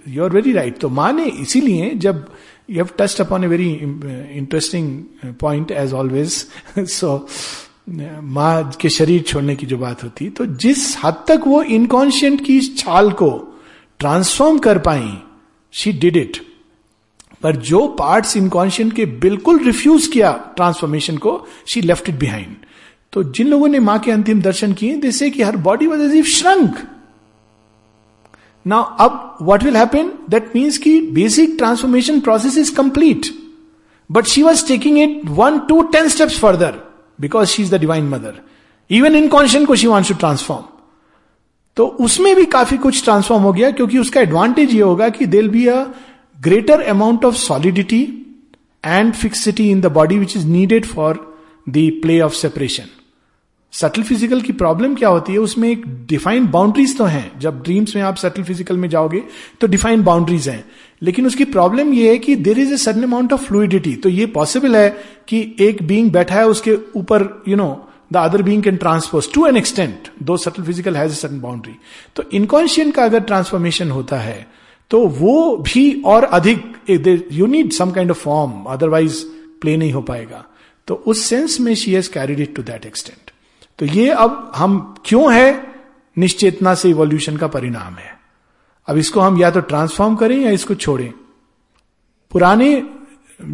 you 0.07 0.23
are 0.23 0.29
very 0.31 0.51
right 0.53 0.77
तो 0.79 0.89
माँ 0.91 1.11
ने 1.13 1.25
इसीलिए 1.41 1.93
जब 1.97 2.25
you 2.69 2.77
have 2.77 2.89
touched 2.97 3.21
upon 3.21 3.43
a 3.43 3.47
very 3.47 3.71
interesting 3.73 5.33
point 5.39 5.71
as 5.73 5.93
always 5.93 6.45
so 6.89 7.17
माँ 7.89 8.71
के 8.81 8.89
शरीर 8.89 9.21
छोड़ने 9.23 9.55
की 9.55 9.65
जो 9.65 9.77
बात 9.77 10.03
होती 10.03 10.29
तो 10.29 10.45
जिस 10.63 10.95
हद 11.03 11.23
तक 11.27 11.43
वो 11.47 11.61
इनकॉन्शियंट 11.71 12.45
की 12.45 12.57
इस 12.57 12.77
छाल 12.77 13.11
को 13.21 13.29
ट्रांसफॉर्म 13.99 14.57
कर 14.59 14.77
पाई 14.79 15.11
शी 15.73 15.91
डिड 15.99 16.17
इट 16.17 16.37
पर 17.43 17.55
जो 17.63 17.87
पार्ट्स 17.99 18.35
इनकॉन्शियंट 18.37 18.93
के 18.93 19.05
बिल्कुल 19.21 19.63
रिफ्यूज 19.63 20.07
किया 20.07 20.31
ट्रांसफॉर्मेशन 20.55 21.17
को 21.17 21.33
शी 21.67 21.81
लेफ़्ट 21.81 22.09
इट 22.09 22.15
बिहाइंड 22.15 22.55
तो 23.13 23.23
जिन 23.31 23.47
लोगों 23.47 23.67
ने 23.67 23.79
माँ 23.79 23.97
के 23.99 24.11
अंतिम 24.11 24.41
दर्शन 24.41 24.73
किए 24.73 24.95
जैसे 24.97 25.29
कि 25.29 25.43
her 25.43 25.57
body 25.67 25.87
was 25.87 26.01
as 26.01 26.15
if 26.15 26.27
shrunk 26.29 26.79
now 28.68 28.84
अब 28.99 29.38
what 29.41 29.63
will 29.63 29.78
happen 29.78 30.11
that 30.30 30.51
means 30.55 30.78
की 30.78 30.99
basic 31.13 31.55
transformation 31.57 32.20
process 32.20 32.57
is 32.57 32.74
complete 32.76 33.28
but 34.09 34.26
she 34.28 34.43
was 34.43 34.68
taking 34.68 34.97
it 34.99 35.22
one 35.38 35.59
two 35.70 35.82
ten 35.93 36.07
steps 36.09 36.39
further 36.39 36.80
because 37.20 37.49
she 37.49 37.63
is 37.63 37.76
the 37.76 37.80
divine 37.80 38.09
mother 38.09 38.41
even 38.89 39.15
inconscient 39.15 39.68
को 39.68 39.76
she 39.76 39.88
wants 39.88 40.09
to 40.09 40.15
transform 40.18 40.65
तो 41.78 41.86
उसमें 42.01 42.36
भी 42.36 42.45
काफ़ी 42.47 42.78
कुछ 42.78 43.03
transform 43.03 43.43
हो 43.43 43.51
गया 43.53 43.70
क्योंकि 43.72 43.97
उसका 43.99 44.22
एडवांटेज 44.22 44.74
ये 44.74 44.82
होगा 44.82 45.09
कि 45.09 45.26
there'll 45.28 45.49
be 45.49 45.65
a 45.68 45.84
greater 46.39 46.82
amount 46.89 47.26
of 47.26 47.36
solidity 47.38 48.01
and 48.84 49.13
fixity 49.13 49.70
in 49.72 49.82
the 49.82 49.91
body 49.93 50.18
which 50.20 50.36
is 50.38 50.47
needed 50.47 50.86
for 50.86 51.20
the 51.68 51.89
play 52.01 52.20
of 52.22 52.34
separation 52.36 52.89
subtle 53.74 54.03
physical 54.03 54.41
की 54.41 54.53
प्रॉब्लम 54.53 54.93
क्या 54.95 55.09
होती 55.09 55.34
है? 55.34 55.39
उसमें 55.39 55.70
एक 55.70 55.84
डिफाइंड 56.07 56.49
बाउंड्रीज 56.51 56.97
तो 56.97 57.05
हैं। 57.05 57.39
जब 57.39 57.61
ड्रीम्स 57.63 57.95
में 57.95 58.01
आप 58.03 58.15
सटल 58.18 58.43
फ़िज़िकल 58.43 58.78
में 58.78 58.88
जाओगे 58.89 59.22
तो 59.61 59.68
डिफाइंड 59.68 60.03
बाउंड्रीज 60.03 60.47
हैं। 60.49 60.63
लेकिन 61.01 61.26
उसकी 61.28 61.45
प्रॉब्लम 61.47 61.93
यह 61.93 62.11
है 62.11 62.18
कि 62.18 62.36
there 62.38 62.59
is 62.59 62.74
a 62.74 62.78
sudden 62.78 63.03
amount 63.03 63.34
of 63.34 63.43
fluidity 63.45 63.93
तो 63.95 64.09
ये 64.09 64.26
पॉसिबल 64.36 64.76
है 64.76 64.89
कि 65.28 65.55
एक 65.59 65.84
बींग 65.88 66.11
बैठा 66.11 66.36
है, 66.36 66.47
उसके 66.47 66.78
ऊपर 66.95 67.43
you 67.47 67.55
know 67.55 67.70
the 68.13 68.18
other 68.18 68.41
being 68.41 68.63
can 68.63 68.78
transpose 68.78 69.32
to 69.34 69.45
an 69.47 69.57
extent 69.57 70.09
though 70.24 70.38
subtle 70.38 70.63
physical 70.63 70.97
has 70.97 71.26
a 71.26 71.30
boundary 71.30 71.74
तो 72.15 72.24
इनकॉन्शियंट 72.34 72.93
का 72.95 73.05
अगर 73.05 73.20
ट्रांसफॉर्मेशन 73.22 73.91
होता 73.91 74.20
है 74.20 74.45
तो 74.91 75.05
वो 75.20 75.55
भी 75.65 76.01
और 76.05 76.24
अधिक 76.24 77.30
you 77.32 77.45
need 77.45 77.72
some 77.74 77.91
kind 77.91 78.11
of 78.11 78.20
form 78.20 78.63
otherwise 78.70 79.24
play 79.61 79.78
नहीं 79.78 79.91
हो 79.93 80.01
पाएगा। 80.01 80.43
तो 80.88 81.03
उस 81.07 81.26
सेंस 81.26 81.59
में 81.59 81.74
she 81.76 81.93
has 81.93 82.09
carried 82.09 82.39
it 82.39 82.55
to 82.55 82.63
that 82.63 82.86
extent 82.86 83.26
तो 83.80 83.86
ये 83.86 84.09
अब 84.09 84.51
हम 84.55 84.95
क्यों 85.05 85.34
है? 85.34 85.75
निश्चेतना 86.17 86.73
से 86.75 86.89
इवोल्यूशन 86.89 87.38
का 87.38 87.47
परिणाम 87.47 87.93
है। 87.93 88.15
अब 88.88 88.97
इसको 88.97 89.19
हम 89.19 89.38
या 89.38 89.51
तो 89.51 89.59
ट्रांसफॉर्म 89.61 90.15
करें 90.15 90.38
या 90.38 90.51
इसको 90.51 90.75
छोड़ें। 90.75 91.11
पुराने 92.32 92.71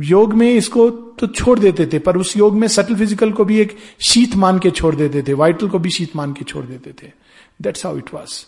योग 0.03 0.33
में 0.33 0.49
इसको 0.49 0.89
तो 0.89 1.27
छोड़ 1.27 1.57
देते 1.59 1.85
थे 1.93 1.99
पर 1.99 2.17
उस 2.17 2.35
योग 2.37 2.55
में 2.55 2.67
सटल 2.67 2.95
फ़िज़िकल 2.95 3.31
को 3.31 3.45
भी 3.45 3.59
एक 3.59 3.75
शीत 4.01 4.35
मान 4.35 4.59
के 4.59 4.71
छोड़ 4.71 4.95
देते 4.95 5.23
थे 5.23 5.33
वाइटल 5.33 5.69
को 5.69 5.79
भी 5.79 5.89
शीत 5.89 6.15
मान 6.15 6.33
के 6.33 6.45
छोड़ 6.45 6.65
देते 6.65 6.93
थे। 7.03 7.11
दैट्स 7.61 7.85
हाउ 7.85 7.97
इट 7.97 8.13
वॉज़ 8.13 8.43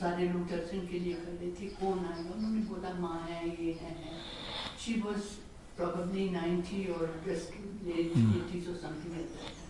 सारे 0.00 0.28
लोग 0.32 0.46
दर्शन 0.50 0.86
के 0.90 0.98
लिए 1.04 1.14
कर 1.24 1.32
रहे 1.40 1.50
थे 1.60 1.66
कौन 1.80 2.04
आएगा 2.12 2.34
उन्होंने 2.34 2.60
बोला 2.70 2.92
माँ 3.00 3.18
है 3.28 3.40
ये 3.48 3.72
है 3.82 3.94
she 4.84 5.00
was 5.06 5.32
probably 5.78 6.24
90 6.32 6.80
or 6.96 7.06
just 7.22 7.54
late 7.86 8.12
mm. 8.18 8.26
80s 8.40 8.66
or 8.72 8.74
something 8.82 9.14
like 9.14 9.30
that. 9.38 9.62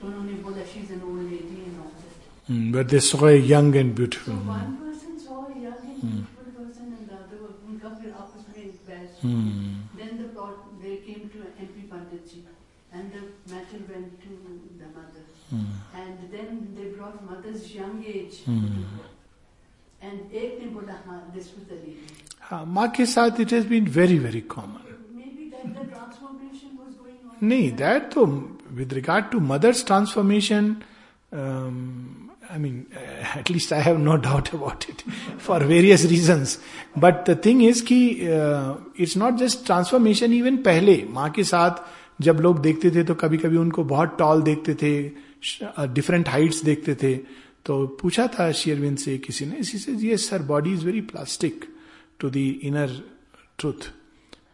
तो 0.00 0.06
उन्होंने 0.06 0.32
बोला 0.48 0.64
she 0.72 0.80
is 0.80 0.90
an 0.92 1.02
old 1.10 1.30
lady 1.30 1.62
and 1.68 1.78
all 1.84 1.92
that 2.00 2.16
Mm, 2.50 2.68
but 2.74 2.92
they 2.92 2.98
saw 3.06 3.26
a 3.28 3.38
young 3.46 3.66
and 3.78 3.90
So 3.94 3.96
beautiful. 3.96 4.36
one 4.50 4.68
person 4.82 5.16
saw 5.22 5.38
a 5.46 5.56
young 5.62 5.80
and 5.94 6.04
beautiful 6.04 6.52
person 6.58 6.92
and 6.98 7.08
the 7.08 7.16
other 7.16 7.40
was 7.40 7.56
उनका 7.70 7.88
फिर 8.02 8.12
आपस 8.20 8.46
में 8.52 8.70
बहस 8.86 9.18
Hmm. 9.24 9.74
Then 9.98 10.14
the 10.20 10.28
plot, 10.36 10.62
they 10.84 10.94
came 11.08 11.26
to 11.34 11.42
MP 11.66 11.82
Panditji 11.90 12.40
and 12.92 13.16
the 13.16 13.22
matter 13.54 13.80
went 13.90 14.14
to 14.22 14.38
the 14.82 14.88
mother. 14.94 15.24
Hmm. 15.50 15.66
And 16.02 16.24
then 16.36 16.62
they 16.78 16.86
brought 16.94 17.20
mother's 17.30 17.66
young 17.74 17.98
age. 18.14 18.38
Hmm. 18.46 18.80
And 20.05 20.33
एक 20.35 20.57
ने 20.61 20.67
बोला 20.71 20.93
हाँ 21.07 21.19
this 21.35 21.45
was 21.55 21.67
the 21.69 21.75
lady. 21.75 21.97
हाँ 22.41 22.63
माँ 22.77 22.87
के 22.97 23.05
साथ 23.05 23.39
it 23.41 23.53
has 23.53 23.67
been 23.67 23.87
very 23.97 24.17
very 24.19 24.41
common 24.55 24.81
Maybe 25.17 25.49
that 25.51 25.75
the 25.75 25.85
transformation 25.91 26.69
was 26.79 26.91
going 26.95 27.19
on. 27.29 27.43
नहीं 27.43 27.71
that 27.83 28.11
तो 28.13 28.25
with 28.79 28.93
regard 28.93 29.25
to 29.31 29.39
mother's 29.51 29.85
transformation 29.85 30.75
I 32.51 32.59
mean 32.59 32.85
at least 33.37 33.73
I 33.73 33.81
have 33.81 33.97
no 33.97 34.15
doubt 34.27 34.53
about 34.55 34.85
it 34.89 35.01
for 35.45 35.63
various 35.65 36.05
reasons 36.05 36.57
but 36.99 37.29
the 37.29 37.39
thing 37.45 37.63
is 37.63 37.83
कि 37.91 37.99
it's 39.03 39.17
not 39.17 39.37
just 39.37 39.65
transformation 39.65 40.33
even 40.33 40.57
पहले 40.69 41.03
माँ 41.13 41.29
के 41.37 41.43
साथ 41.53 41.83
जब 42.21 42.39
लोग 42.41 42.59
देखते 42.61 42.91
थे 42.95 43.03
तो 43.03 43.15
कभी 43.23 43.37
कभी 43.37 43.57
उनको 43.57 43.83
बहुत 43.93 44.15
टॉल 44.19 44.41
देखते 44.41 44.73
थे 44.81 44.93
डिफरेंट 45.93 46.29
हाइट्स 46.29 46.63
देखते 46.63 46.95
थे 47.03 47.13
तो 47.65 47.85
पूछा 48.01 48.27
था 48.27 48.51
शेयरविंद 48.51 48.97
से 48.97 49.17
किसी 49.17 49.45
ने 49.45 49.57
इसी 49.57 49.77
से 49.77 49.91
ये 50.07 50.17
sir 50.17 50.41
body 50.43 50.73
is 50.73 50.85
very 50.85 51.01
plastic 51.11 51.65
to 52.19 52.29
the 52.29 52.37
inner 52.63 53.01
truth 53.59 53.89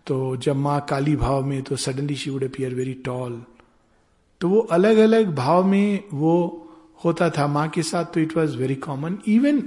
तो 0.07 0.35
जब 0.37 0.55
माँ 0.55 0.79
काली 0.89 1.15
भाव 1.15 1.45
में 1.45 1.61
तो 1.63 1.75
suddenly 1.75 2.15
she 2.15 2.29
would 2.29 2.43
appear 2.43 2.73
very 2.75 2.93
tall 3.05 3.41
तो 4.41 4.49
वो 4.49 4.59
अलग 4.77 4.97
अलग 4.97 5.33
भाव 5.35 5.65
में 5.67 6.03
वो 6.13 6.35
होता 7.03 7.29
था 7.29 7.47
माँ 7.47 7.67
के 7.69 7.83
साथ 7.83 8.05
तो 8.13 8.19
it 8.19 8.35
was 8.37 8.57
very 8.57 8.75
common 8.85 9.17
even 9.27 9.63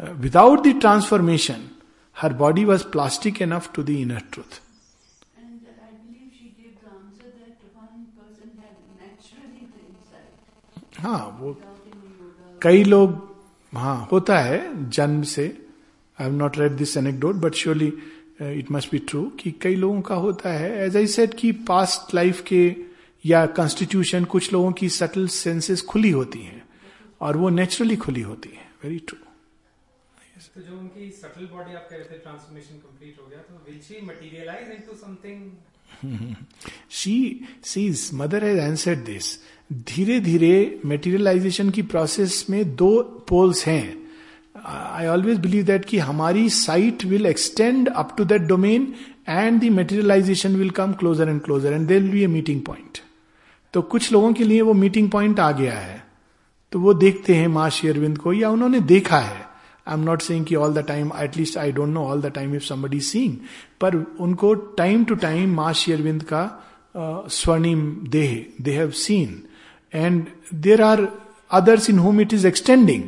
without 0.00 0.66
the 0.66 0.78
transformation 0.80 1.68
her 2.16 2.32
body 2.34 2.64
was 2.64 2.84
plastic 2.92 3.42
enough 3.42 3.70
to 3.74 3.82
the 3.82 3.90
inner 3.90 4.22
truth. 4.32 4.60
हाँ 10.98 11.38
वो. 11.40 11.56
कई 12.62 12.84
लोग 12.84 13.20
हाँ 13.72 14.08
होता 14.12 14.38
है 14.38 14.90
जन्म 14.90 15.22
से। 15.22 15.44
I 16.18 16.26
have 16.26 16.34
not 16.34 16.58
read 16.58 16.72
this 16.76 16.96
anecdote 16.96 17.36
but 17.36 17.54
surely 17.54 17.92
it 18.42 18.70
must 18.72 18.90
be 18.92 18.98
true 19.08 19.22
कि 19.40 19.50
कई 19.62 19.74
लोगों 19.76 20.00
का 20.02 20.14
होता 20.16 20.52
है। 20.52 20.70
एज 20.84 20.96
आई 20.96 21.06
सेड 21.08 21.34
कि 21.34 21.52
पास्ट 21.68 22.14
लाइफ 22.14 22.40
के 22.46 22.64
या 23.24 23.44
कॉन्स्टिट्यूशन 23.58 24.24
कुछ 24.26 24.52
लोगों 24.52 24.72
की 24.72 24.88
सटल 24.90 25.26
सेंसेस 25.34 25.82
खुली 25.88 26.10
होती 26.10 26.42
हैं 26.42 26.62
और 27.20 27.36
वो 27.36 27.48
नेचुरली 27.50 27.96
खुली 27.96 28.20
होती 28.22 28.48
है। 28.48 28.70
वेरी 28.84 28.98
ट्रू 28.98 29.18
तो 30.54 30.60
जो 30.60 30.78
उनकी 30.78 31.10
सटल 31.12 31.44
बॉडी 31.52 31.74
आप 31.74 31.86
कह 31.90 31.96
रहे 31.96 32.04
थे 32.04 32.18
ट्रांसफॉर्मेशन 32.18 32.76
कंप्लीट 32.76 33.20
हो 33.20 33.26
गया 33.26 33.38
तो 33.40 33.54
will 33.66 33.78
she 33.80 34.00
materialize 34.06 34.70
into 34.70 34.94
something 34.96 35.40
she 36.90 37.14
says 37.64 38.10
mother 38.14 38.44
has 38.44 38.60
answered 38.60 38.98
this 39.04 39.36
धीरे 39.88 40.18
धीरे 40.20 40.80
मेटीरियलाइजेशन 40.84 41.70
की 41.70 41.82
प्रोसेस 41.84 42.44
में 42.50 42.74
दो 42.76 42.90
पोल्स 43.28 43.66
हैं. 43.66 43.96
आई 44.66 45.06
ऑलवेज 45.06 45.38
बिलीव 45.38 45.64
दैट 45.64 45.84
कि 45.84 45.98
हमारी 45.98 46.48
sight 46.50 47.04
will 47.04 47.26
extend 47.26 47.88
up 47.88 48.14
to 48.18 48.24
that 48.24 48.42
domain 48.42 48.92
and 49.28 49.60
the 49.60 49.72
materialization 49.72 50.56
will 50.56 50.70
come 50.70 50.92
closer 50.92 51.28
and 51.28 51.40
closer 51.40 51.72
and 51.72 51.86
there 51.88 52.02
be 52.02 52.22
a 52.22 52.26
meeting 52.26 52.60
point 52.62 52.98
तो 53.74 53.82
कुछ 53.82 54.12
लोगों 54.12 54.32
के 54.32 54.44
लिए 54.44 54.60
वो 54.60 54.72
मीटिंग 54.74 55.10
पॉइंट 55.10 55.40
आ 55.40 55.50
गया 55.52 55.78
है. 55.78 56.02
तो 56.72 56.78
वो 56.80 56.92
देखते 56.94 57.34
हैं 57.34 57.48
माँ 57.48 57.68
शेरविंद 57.70 58.18
को 58.18 58.32
या 58.32 58.50
उन्होंने 58.50 58.80
देखा 58.80 59.18
है. 59.18 59.51
आई 59.86 59.94
एम 59.94 60.00
नॉट 60.00 60.22
सेइंग 60.22 60.44
कि 60.46 60.54
all 60.54 60.74
the 60.74 60.78
time 60.78 61.10
at least 61.20 61.58
I 61.58 61.72
don't 61.72 61.88
know 61.88 62.04
all 62.04 62.22
the 62.22 62.26
time 62.26 62.54
if 62.54 62.62
somebody 62.62 63.00
seeing 63.00 63.36
पर 63.80 63.96
उनको 64.20 64.54
टाइम 64.54 65.04
टू 65.04 65.14
टाइम 65.14 65.54
माँ 65.54 65.72
शेरविंद 65.72 66.22
का 66.22 66.68
स्वर्णिम 67.28 67.96
देह 68.08 68.44
they 68.60 68.72
have 68.72 68.90
seen 68.90 69.42
and 69.94 70.26
there 70.54 70.82
are 70.82 71.08
others 71.50 71.90
in 71.90 71.98
home 71.98 72.20
it 72.20 72.34
is 72.34 72.46
extending 72.46 73.02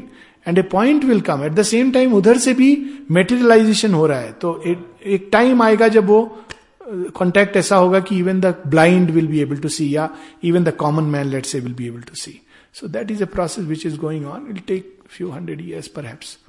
and 0.49 0.59
a 0.59 0.63
point 0.63 1.05
will 1.05 1.21
come 1.21 1.45
at 1.45 1.53
the 1.53 1.63
same 1.63 1.91
time 1.93 2.15
उधर 2.15 2.39
से 2.39 2.55
भी 2.55 3.01
मेटेरियलाइजेशन 3.11 3.95
हो 3.95 4.07
रहा 4.07 4.19
है. 4.19 4.33
तो 4.33 4.63
एक, 4.67 5.29
टाइम 5.33 5.63
आएगा 5.63 5.89
जब 5.89 6.07
वो 6.07 6.47
कॉन्टैक्ट 7.15 7.57
ऐसा 7.57 7.77
होगा 7.77 8.01
कि 8.01 8.19
even 8.19 8.41
the 8.41 8.63
blind 8.67 9.11
will 9.11 9.27
be 9.27 9.41
able 9.41 9.57
to 9.57 9.69
see 9.69 9.97
या 9.97 10.11
even 10.45 10.65
the 10.65 10.73
common 10.77 11.05
man 11.05 11.27
let's 11.27 11.45
say 11.45 11.61
will 11.61 11.75
be 11.75 11.87
able 11.87 12.01
to 12.01 12.15
see 12.15 12.41
so 12.73 12.89
that 12.89 13.11
is 13.11 13.23
a 13.23 13.27
process 13.27 13.65
which 13.65 13.87
is 13.87 13.99
going 13.99 14.27
on 14.27 14.45
will 14.45 14.61
take 14.67 14.99
few 15.09 15.31
hundred 15.31 15.61
years 15.61 15.89
पर 15.89 16.03
What 16.03 16.44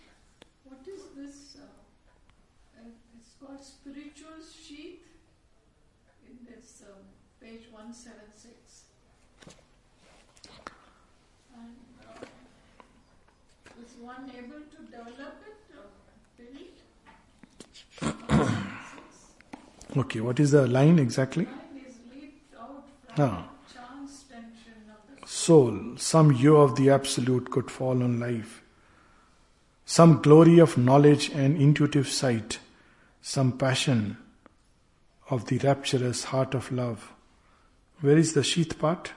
Okay, 19.98 20.20
what 20.20 20.40
is 20.40 20.52
the 20.52 20.68
line 20.68 21.00
exactly? 21.00 21.48
Ah. 23.18 23.48
Soul, 25.26 25.98
some 25.98 26.32
you 26.34 26.58
of 26.58 26.76
the 26.76 26.90
absolute 26.90 27.50
could 27.50 27.72
fall 27.72 28.04
on 28.04 28.20
life. 28.20 28.62
Some 29.86 30.22
glory 30.22 30.60
of 30.60 30.78
knowledge 30.78 31.30
and 31.30 31.56
intuitive 31.56 32.08
sight. 32.08 32.60
Some 33.22 33.58
passion 33.58 34.18
of 35.30 35.46
the 35.46 35.58
rapturous 35.60 36.26
heart 36.26 36.54
of 36.54 36.72
love. 36.72 37.14
Where 38.02 38.18
is 38.18 38.34
the 38.34 38.44
sheath 38.44 38.78
part? 38.78 39.14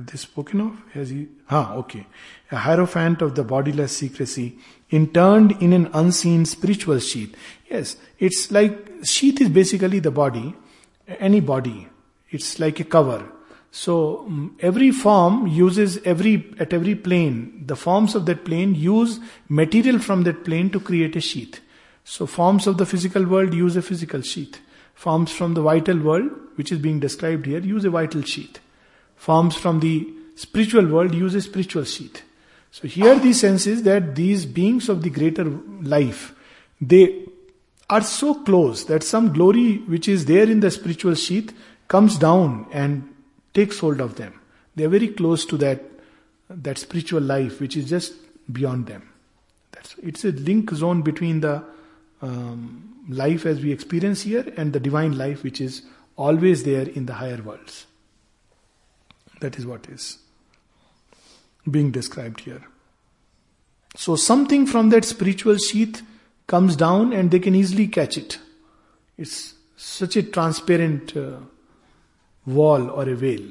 Have 0.00 0.06
they 0.06 0.16
spoken 0.16 0.62
of? 0.62 0.82
Has 0.94 1.10
he? 1.10 1.28
Ah, 1.50 1.74
okay. 1.74 2.06
A 2.50 2.56
hierophant 2.56 3.20
of 3.20 3.34
the 3.34 3.44
bodiless 3.44 3.94
secrecy, 3.98 4.56
interned 4.88 5.52
in 5.60 5.74
an 5.74 5.90
unseen 5.92 6.46
spiritual 6.46 6.98
sheath. 7.00 7.36
Yes, 7.70 7.96
it's 8.18 8.50
like 8.50 9.04
sheath 9.04 9.42
is 9.42 9.50
basically 9.50 9.98
the 9.98 10.10
body, 10.10 10.54
any 11.18 11.40
body. 11.40 11.86
It's 12.30 12.58
like 12.58 12.80
a 12.80 12.84
cover. 12.84 13.30
So 13.72 14.24
mm, 14.26 14.52
every 14.60 14.90
form 14.90 15.46
uses 15.46 15.98
every 15.98 16.50
at 16.58 16.72
every 16.72 16.94
plane. 16.94 17.64
The 17.66 17.76
forms 17.76 18.14
of 18.14 18.24
that 18.24 18.46
plane 18.46 18.74
use 18.74 19.20
material 19.50 19.98
from 19.98 20.22
that 20.22 20.46
plane 20.46 20.70
to 20.70 20.80
create 20.80 21.14
a 21.14 21.20
sheath. 21.20 21.60
So 22.04 22.24
forms 22.24 22.66
of 22.66 22.78
the 22.78 22.86
physical 22.86 23.26
world 23.26 23.52
use 23.52 23.76
a 23.76 23.82
physical 23.82 24.22
sheath. 24.22 24.60
Forms 24.94 25.30
from 25.30 25.52
the 25.52 25.60
vital 25.60 25.98
world, 25.98 26.30
which 26.54 26.72
is 26.72 26.78
being 26.78 27.00
described 27.00 27.44
here, 27.44 27.60
use 27.60 27.84
a 27.84 27.90
vital 27.90 28.22
sheath 28.22 28.60
forms 29.20 29.54
from 29.54 29.80
the 29.80 30.08
spiritual 30.34 30.86
world 30.86 31.14
use 31.14 31.34
a 31.34 31.42
spiritual 31.42 31.84
sheath. 31.84 32.22
So 32.70 32.88
here 32.88 33.18
the 33.18 33.34
sense 33.34 33.66
is 33.66 33.82
that 33.82 34.14
these 34.14 34.46
beings 34.46 34.88
of 34.88 35.02
the 35.02 35.10
greater 35.10 35.44
life, 35.44 36.34
they 36.80 37.26
are 37.90 38.00
so 38.00 38.34
close 38.44 38.84
that 38.84 39.02
some 39.02 39.34
glory 39.34 39.76
which 39.94 40.08
is 40.08 40.24
there 40.24 40.48
in 40.48 40.60
the 40.60 40.70
spiritual 40.70 41.14
sheath 41.16 41.52
comes 41.86 42.16
down 42.16 42.66
and 42.72 43.14
takes 43.52 43.80
hold 43.80 44.00
of 44.00 44.14
them. 44.14 44.40
They 44.74 44.84
are 44.84 44.88
very 44.88 45.08
close 45.08 45.44
to 45.46 45.58
that, 45.58 45.82
that 46.48 46.78
spiritual 46.78 47.20
life 47.20 47.60
which 47.60 47.76
is 47.76 47.90
just 47.90 48.14
beyond 48.50 48.86
them. 48.86 49.06
That's, 49.72 49.96
it's 50.02 50.24
a 50.24 50.32
link 50.32 50.70
zone 50.70 51.02
between 51.02 51.40
the 51.40 51.62
um, 52.22 53.04
life 53.10 53.44
as 53.44 53.60
we 53.60 53.70
experience 53.70 54.22
here 54.22 54.50
and 54.56 54.72
the 54.72 54.80
divine 54.80 55.18
life 55.18 55.42
which 55.42 55.60
is 55.60 55.82
always 56.16 56.64
there 56.64 56.88
in 56.88 57.04
the 57.04 57.14
higher 57.14 57.42
worlds. 57.42 57.84
That 59.40 59.58
is 59.58 59.66
what 59.66 59.88
is 59.88 60.18
being 61.70 61.90
described 61.90 62.40
here. 62.40 62.62
So 63.96 64.16
something 64.16 64.66
from 64.66 64.90
that 64.90 65.04
spiritual 65.04 65.56
sheath 65.56 66.02
comes 66.46 66.76
down 66.76 67.12
and 67.12 67.30
they 67.30 67.38
can 67.38 67.54
easily 67.54 67.86
catch 67.88 68.16
it. 68.16 68.38
It's 69.18 69.54
such 69.76 70.16
a 70.16 70.22
transparent 70.22 71.16
uh, 71.16 71.38
wall 72.46 72.88
or 72.90 73.08
a 73.08 73.14
veil. 73.14 73.42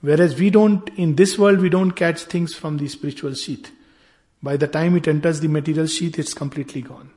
Whereas 0.00 0.38
we 0.38 0.50
don't, 0.50 0.88
in 0.96 1.16
this 1.16 1.38
world, 1.38 1.60
we 1.60 1.68
don't 1.68 1.92
catch 1.92 2.22
things 2.22 2.54
from 2.54 2.78
the 2.78 2.88
spiritual 2.88 3.34
sheath. 3.34 3.70
By 4.42 4.56
the 4.56 4.66
time 4.66 4.96
it 4.96 5.06
enters 5.06 5.40
the 5.40 5.48
material 5.48 5.86
sheath, 5.86 6.18
it's 6.18 6.34
completely 6.34 6.82
gone. 6.82 7.10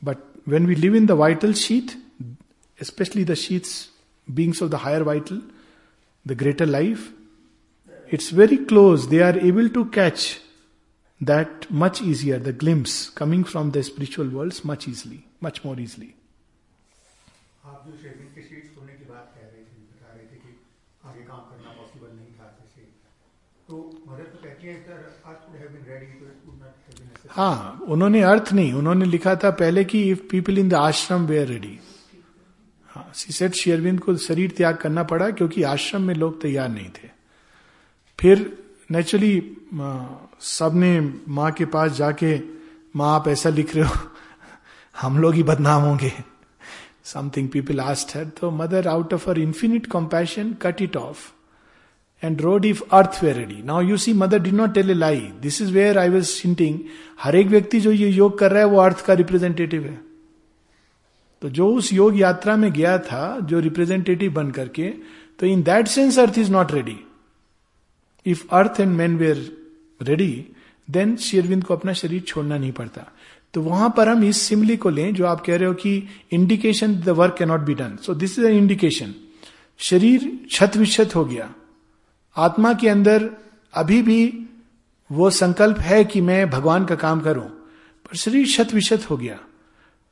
But 0.00 0.24
when 0.44 0.66
we 0.66 0.76
live 0.76 0.94
in 0.94 1.06
the 1.06 1.16
vital 1.16 1.52
sheath, 1.52 1.96
especially 2.80 3.24
the 3.24 3.36
sheaths, 3.36 3.88
beings 4.32 4.60
of 4.60 4.70
the 4.70 4.78
higher 4.78 5.02
vital, 5.02 5.40
the 6.26 6.34
greater 6.34 6.66
life. 6.66 7.12
It's 8.08 8.30
very 8.30 8.58
close. 8.58 9.08
They 9.08 9.22
are 9.22 9.38
able 9.38 9.68
to 9.70 9.84
catch 9.86 10.40
that 11.20 11.70
much 11.70 12.02
easier, 12.02 12.38
the 12.38 12.52
glimpse 12.52 13.10
coming 13.10 13.44
from 13.44 13.70
the 13.70 13.82
spiritual 13.82 14.28
worlds 14.28 14.64
much 14.64 14.88
easily, 14.88 15.24
much 15.40 15.64
more 15.64 15.78
easily. 15.78 16.14
हाँ 27.30 27.86
उन्होंने 27.88 28.20
अर्थ 28.22 28.52
नहीं 28.52 28.72
उन्होंने 28.72 29.06
लिखा 29.06 29.34
था 29.42 29.50
पहले 29.60 29.84
कि 29.84 30.02
if 30.10 30.26
people 30.30 30.58
in 30.58 30.68
the 30.68 30.74
ashram 30.74 31.26
they 31.26 31.38
are 31.40 31.46
ready 31.46 31.78
हाँ 33.12 33.32
सेट 33.32 33.54
शेयरविंद 33.54 33.98
को 34.00 34.16
शरीर 34.16 34.50
त्याग 34.56 34.76
करना 34.76 35.02
पड़ा 35.02 35.28
क्योंकि 35.30 35.62
आश्रम 35.62 36.02
में 36.02 36.14
लोग 36.14 36.40
तैयार 36.42 36.68
नहीं 36.68 36.88
थे। 36.88 37.08
फिर 38.18 38.58
नेचुरली 38.90 39.56
सबने 40.40 41.00
माँ 41.28 41.50
के 41.52 41.64
पास 41.64 41.92
जाके, 41.92 42.38
माँ, 42.96 43.14
आप 43.14 43.28
ऐसा 43.28 43.48
लिख 43.48 43.74
रहे 43.76 43.84
हो, 43.84 43.94
हम 44.94 45.18
लोग 45.18 45.34
ही 45.34 45.42
बदनाम 45.42 45.82
होंगे। 45.82 46.12
समथिंग 47.04 47.48
पीपल 47.48 47.80
आस्ट 47.80 48.14
है 48.16 48.28
तो 48.30 48.50
mother 48.50 48.88
out 48.88 49.14
of 49.14 49.28
her 49.30 49.38
infinite 49.38 49.86
compassion 49.86 50.52
cut 50.62 50.80
it 50.82 50.96
off 50.96 51.18
and 52.22 52.40
wrote 52.40 52.64
if 52.64 52.82
earth 52.92 53.18
were 53.24 53.32
ready 53.32 53.62
now 53.62 53.80
you 53.80 53.96
see 53.96 54.12
mother 54.12 54.38
did 54.42 54.54
not 54.54 54.74
tell 54.74 54.90
a 54.90 54.94
lie 54.94 55.20
this 55.42 55.60
is 55.62 55.72
where 55.72 55.98
I 55.98 56.08
was 56.08 56.24
sitting 56.24 56.78
हर 57.22 57.36
एक 57.36 57.46
व्यक्ति 57.46 57.80
जो 57.80 57.92
ये 57.92 58.08
योग 58.08 58.38
कर 58.38 58.50
रहा 58.50 58.62
है, 58.62 58.68
वो 58.68 58.80
अर्थ 58.80 59.04
का 59.04 59.14
रिप्रेजेंटेटिव 59.14 59.84
है। 59.84 60.11
तो 61.42 61.48
जो 61.48 61.66
उस 61.68 61.92
योग 61.92 62.18
यात्रा 62.18 62.56
में 62.56 62.70
गया 62.72 62.98
था, 62.98 63.38
जो 63.40 63.60
रिप्रेजेंटेटिव 63.60 64.32
बन 64.32 64.50
करके 64.50 64.88
तो 65.38 65.46
in 65.46 65.62
that 65.62 65.88
sense 65.88 66.18
earth 66.18 66.38
is 66.38 66.50
not 66.52 66.72
ready 66.72 66.96
if 68.26 68.44
earth 68.52 68.80
and 68.80 68.96
man 68.96 69.16
were 69.16 69.38
ready 70.00 70.44
then 70.88 71.16
Sri Aurobindo 71.16 71.64
को 71.64 71.74
अपना 71.74 71.92
शरीर 71.92 72.20
छोड़ना 72.22 72.58
नहीं 72.58 72.72
पड़ता। 72.72 73.10
तो 73.54 73.62
वहाँ 73.62 73.92
पर 73.96 74.08
हम 74.08 74.24
इस 74.24 74.40
सिमली 74.42 74.76
को 74.76 74.90
लें, 74.90 75.14
जो 75.14 75.26
आप 75.26 75.40
कह 75.46 75.56
रहे 75.56 75.68
हो 75.68 75.74
कि 75.74 76.08
indication 76.32 76.94
the 76.96 77.08
work 77.10 77.34
cannot 77.38 77.60
be 77.60 77.74
done 77.74 77.96
so 78.02 78.14
this 78.14 78.38
is 78.38 78.46
an 78.46 78.56
indication 78.56 79.14
शरीर 79.80 80.30
छत 80.50 80.76
विक्षत 80.76 81.14
हो 81.16 81.24
गया। 81.24 81.52
आत्मा 82.36 82.72
के 82.74 82.88
अंदर 82.88 83.30
अभी 83.74 84.02
भी 84.02 84.22
वो 85.10 85.30
संकल्प 85.32 85.78
है 85.80 86.04
कि 86.04 86.20
मैं 86.20 86.48
भगवान 86.50 86.84
का 86.84 86.94
काम 86.96 87.20
करूँ, 87.20 87.44
पर 87.44 88.16
शरीर 88.16 88.46
शत 88.46 88.74
विशत 88.74 89.10
हो 89.10 89.16
गया। 89.16 89.38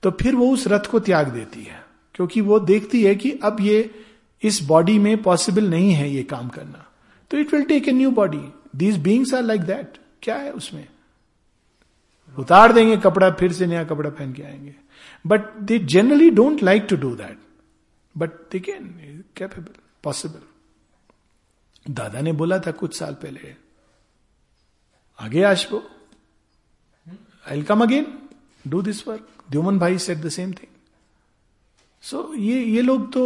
तो 0.03 0.11
फिर 0.11 0.35
वो 0.35 0.51
उस 0.51 0.67
रथ 0.69 0.87
को 0.91 1.01
त्याग 1.01 1.29
देती 1.29 1.63
है, 1.63 1.85
क्योंकि 2.15 2.41
वो 2.41 2.59
देखती 2.61 3.03
है 3.05 3.15
कि 3.15 3.31
अब 3.43 3.57
ये 3.61 3.91
इस 4.43 4.63
बॉडी 4.63 4.99
में 4.99 5.23
पॉसिबल 5.23 5.69
नहीं 5.71 5.93
है 5.93 6.11
ये 6.11 6.23
काम 6.23 6.49
करना। 6.49 6.87
तो 7.31 7.39
it 7.39 7.53
will 7.55 7.63
take 7.63 7.89
a 7.89 7.93
new 7.93 8.11
body 8.11 8.43
these 8.77 8.97
beings 8.99 9.35
are 9.35 9.43
like 9.43 9.61
that 9.63 9.99
क्या 10.23 10.37
है 10.37 10.53
उसमें? 10.53 10.87
उतार 12.37 12.73
देंगे 12.73 12.97
कपड़ा, 12.97 13.31
फिर 13.31 13.53
से 13.53 13.67
नया 13.67 13.85
कपड़ा 13.85 14.11
पहन 14.11 14.33
के 14.33 14.43
आएँगे। 14.43 14.75
But 15.25 15.53
they 15.59 15.79
generally 15.79 16.31
don't 16.31 16.63
like 16.63 16.87
to 16.91 16.97
do 16.97 17.15
that 17.17 17.39
but 18.15 18.31
they 18.53 18.61
can 18.61 19.25
capable 19.37 19.75
possible 20.05 21.93
दादा 21.93 22.21
ने 22.21 22.33
बोला 22.33 22.59
था 22.59 22.71
कुछ 22.73 22.95
साल 22.95 23.15
पहले, 23.15 23.55
आगे 25.19 25.43
आशबो 25.43 25.83
I 27.47 27.63
come 27.63 27.83
again 27.83 28.07
do 28.65 28.83
this 28.83 29.07
work 29.09 29.29
Dyuman 29.51 29.79
भाई 29.79 29.99
said 29.99 30.19
the 30.19 30.29
same 30.29 30.53
thing 30.53 30.69
so 32.05 32.33
ये 32.35 32.63
ये 32.65 32.83
लोग 32.83 33.13
तो 33.13 33.23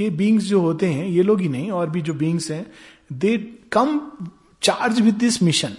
ये 0.00 0.08
बींग्स 0.10 0.44
जो 0.44 0.60
होते 0.60 0.86
हैं, 0.86 1.06
ये 1.06 1.22
लोग 1.22 1.40
ही 1.40 1.48
नहीं, 1.48 1.70
और 1.70 1.90
भी 1.90 2.00
जो 2.00 2.14
बींग्स 2.14 2.50
हैं 2.50 2.66
they 3.12 3.36
come 3.72 4.00
charged 4.62 5.00
with 5.00 5.14
this 5.14 5.42
mission 5.42 5.76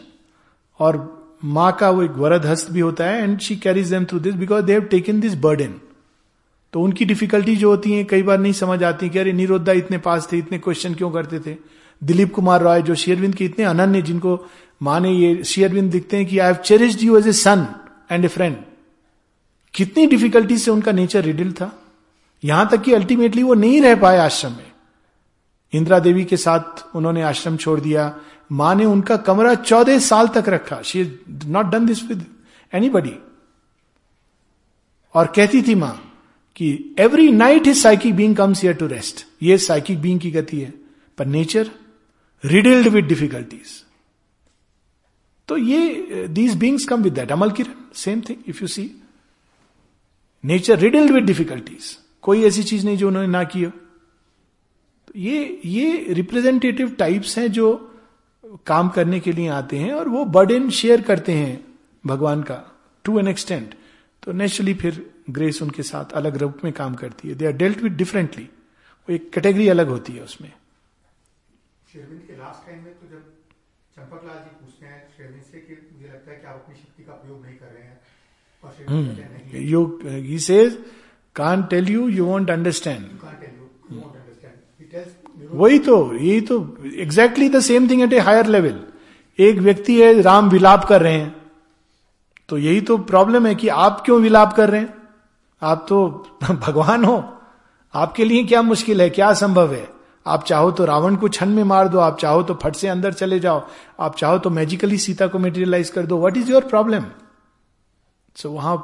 और 0.79 0.97
माँ 1.43 1.71
का 1.79 1.89
वो 1.89 2.03
एक 2.03 2.11
वरद 2.17 2.45
हस्त 2.45 2.71
भी 2.71 2.79
होता 2.79 3.05
है 3.05 3.21
and 3.23 3.39
she 3.39 3.55
carries 3.57 3.89
them 3.89 4.05
through 4.05 4.19
this 4.19 4.33
because 4.35 4.65
they 4.65 4.73
have 4.73 4.81
taken 4.91 5.19
this 5.19 5.35
burden 5.41 5.73
तो 6.73 6.81
उनकी 6.81 7.05
डिफिकल्टी 7.05 7.55
जो 7.55 7.69
होती 7.69 7.91
है, 7.93 8.03
कई 8.03 8.23
बार 8.23 8.39
नहीं 8.39 8.53
समझ 8.53 8.83
आती 8.83 9.09
कि 9.09 9.19
अरे 9.19 9.33
निरोधा 9.33 9.71
इतने 9.71 9.97
पास 9.97 10.27
थे, 10.31 10.37
इतने 10.37 10.59
क्वेश्चन 10.59 10.93
क्यों 10.93 11.09
करते 11.11 11.39
थे? 11.39 11.55
दिलीप 12.01 12.33
कुमार 12.33 12.61
रॉय, 12.61 12.81
जो 12.81 12.95
शेयरविंद 12.95 13.35
के 13.35 13.45
इतने 13.45 13.65
अनन्य, 13.65 14.01
जिनको 14.01 14.39
माने 14.81 15.11
ये 15.11 15.43
शेयरविंद 15.43 15.91
दिखते 15.91 16.17
हैं 16.17 16.25
कि 16.25 16.37
I 16.39 16.47
have 16.47 16.61
cherished 16.65 17.03
you 17.03 17.17
as 17.17 17.27
a 17.27 17.31
son 17.33 17.65
and 18.11 18.25
a 18.25 18.27
friend 18.27 18.55
कितनी 19.73 20.05
डिफिकल्टी 20.07 20.57
से 20.57 20.71
उनका 20.71 20.91
नेचर 20.91 21.23
रिडिल 21.23 21.51
था। 21.53 21.71
यहाँ 22.43 22.67
तक 22.69 22.81
कि 22.81 22.93
अल्टीमेटली 22.93 23.43
वो 23.43 23.53
नहीं 23.53 23.81
रह 23.81 23.95
पाए 23.95 24.17
आश्रम 24.17 24.51
में। 24.51 24.71
इंदिरा 25.73 25.99
देवी 25.99 26.23
के 26.25 26.37
साथ 26.37 26.95
उन्होंने 26.95 27.21
आश्रम 27.23 27.57
छोड़ 27.57 27.79
दिया। 27.79 28.13
माँ 28.51 28.73
ने 28.75 28.85
उनका 28.85 29.17
कमरा 29.17 29.53
चौदह 29.55 29.99
साल 29.99 30.27
तक 30.27 30.49
रखा। 30.49 30.81
She 30.81 31.03
not 31.47 31.65
done 31.65 31.85
this 31.85 32.03
with 32.03 32.25
any 32.73 32.89
और 35.15 35.27
कहती 35.35 35.61
थी 35.61 35.75
माँ 35.75 35.93
कि 36.55 36.95
every 36.99 37.31
night 37.31 37.67
his 37.67 37.77
psychic 37.77 38.15
being 38.15 38.35
comes 38.35 38.61
here 38.61 38.75
to 38.75 38.87
rest 38.87 39.25
ये 39.43 39.57
साइकिक 39.57 39.99
बींग 40.01 40.19
की 40.19 40.31
गति 40.31 40.59
है। 40.59 40.73
पर 41.17 41.25
नेचर 41.25 41.69
रिडिल्ड 42.43 42.87
विद 42.87 43.05
डिफिकल्टीज 43.05 43.81
तो 45.49 45.57
ये 45.57 46.27
these 46.29 46.55
beings 46.57 46.85
come 46.85 47.03
with 47.03 47.13
that 47.13 47.31
Amal 47.31 47.51
Kiran 47.51 47.73
same 47.95 48.21
thing 48.21 48.43
if 48.47 48.61
you 48.61 48.67
see 48.67 48.83
nature 50.43 50.79
riddled 50.79 51.11
with 51.11 51.23
difficulties 51.23 51.97
कोई 52.23 52.43
ऐसी 52.43 52.63
चीज़ 52.63 52.85
नहीं 52.85 52.97
जो 52.97 53.07
उन्होंने 53.07 53.27
ना 53.27 53.43
की 53.43 53.63
हो। 53.63 53.71
तो 55.07 55.13
ये 55.15 55.61
ये 55.65 56.13
रिप्रेजेंटेटिव 56.13 56.95
टाइप्स 56.99 57.37
हैं 57.37 57.47
जो 57.51 57.67
काम 58.65 58.89
करने 58.89 59.19
के 59.19 59.31
लिए 59.31 59.47
आते 59.49 59.79
हैं 59.79 59.93
और 59.93 60.09
वो 60.09 60.23
बर्डन 60.25 60.69
शेयर 60.69 61.01
करते 61.01 61.33
हैं 61.33 61.53
भगवान 62.05 62.41
का 62.43 62.57
टू 63.05 63.19
एन 63.19 63.27
एक्सटेंट 63.27 63.75
तो 64.23 64.31
नेचुरली 64.31 64.73
फिर 64.73 65.05
ग्रेस 65.29 65.61
उनके 65.61 65.83
साथ 65.83 66.11
अलग 66.13 66.37
रूप 66.37 66.63
में 66.63 66.71
काम 66.73 66.95
करती 66.95 67.29
है। 67.29 67.35
They 67.35 67.45
are 67.45 67.53
dealt 67.53 67.81
with 67.83 67.93
differently 67.93 68.43
वो 68.43 69.13
एक 69.15 69.29
कैटेगरी 69.33 69.67
अलग 69.67 69.87
होती 69.87 70.13
है 70.13 70.23
उसमें। 70.23 70.51
के 71.93 72.37
लास्ट 72.37 72.65
टाइम 72.67 72.83
में 72.83 72.93
तो 72.93 73.07
जब 73.07 73.23
चंपक 73.95 74.25
लाल 74.27 74.37
जी 74.37 74.51
पूछते 74.59 74.85
हैं 74.85 75.41
से 75.41 75.59
कि 75.59 75.73
मुझे 75.93 76.07
लगता 76.07 76.31
है 76.31 76.37
कि 76.37 76.47
आप 76.47 76.55
अपनी 76.55 76.75
शक्ति 76.75 77.03
का 77.03 77.13
प्रयोग 77.13 77.45
नहीं 77.45 77.55
कर 77.55 77.65
रहे 77.65 77.83
हैं 77.83 77.99
और 78.63 78.71
Sri Aurobindo 78.71 79.69
you 79.69 79.99
he 80.03 80.39
says 80.39 80.79
can 81.35 81.63
tell 81.63 81.89
you 81.89 82.07
you 82.07 82.25
won't 82.25 82.49
understand 82.49 83.09
वही 85.51 85.79
तो 85.79 86.15
यही 86.15 86.41
तो 86.41 86.77
exactly 86.95 87.49
the 87.49 87.59
same 87.59 87.89
thing 87.89 88.01
at 88.01 88.13
a 88.13 88.19
higher 88.19 88.45
level 88.45 88.79
एक 89.39 89.57
व्यक्ति 89.57 90.01
है 90.01 90.21
राम 90.21 90.49
विलाप 90.49 90.85
कर 90.85 91.01
रहे 91.01 91.13
हैं। 91.13 91.35
तो 92.49 92.57
यही 92.57 92.81
तो 92.81 92.97
प्रॉब्लम 92.97 93.47
है 93.47 93.55
कि 93.55 93.67
आप 93.67 94.01
क्यों 94.05 94.21
विलाप 94.21 94.53
कर 94.53 94.69
रहे 94.69 94.81
हैं? 94.81 94.93
आप 95.61 95.85
तो 95.89 96.27
भगवान 96.43 97.05
हो। 97.05 97.33
आपके 97.93 98.25
लिए 98.25 98.43
क्या 98.43 98.61
मुश्किल 98.61 99.01
है? 99.01 99.09
क्या 99.09 99.33
संभव 99.33 99.73
है? 99.73 99.89
आप 100.27 100.43
चाहो 100.43 100.71
तो 100.71 100.85
रावण 100.85 101.15
को 101.15 101.27
छन 101.27 101.49
में 101.49 101.63
मार 101.63 101.87
दो 101.87 101.99
आप 101.99 102.19
चाहो 102.19 102.43
तो 102.43 102.53
फट 102.53 102.75
से 102.75 102.87
अंदर 102.87 103.13
चले 103.13 103.39
जाओ 103.39 103.67
आप 103.99 104.15
चाहो 104.15 104.39
तो 104.39 104.49
मैजिकली 104.49 104.97
सीता 104.97 105.27
को 105.27 105.39
मेटेरियलाइज 105.39 105.89
कर 105.89 106.05
दो। 106.05 106.17
What 106.17 106.37
is 106.37 106.51
your 106.51 106.61
problem 106.61 107.03
so 108.35 108.51
वहाँ 108.51 108.75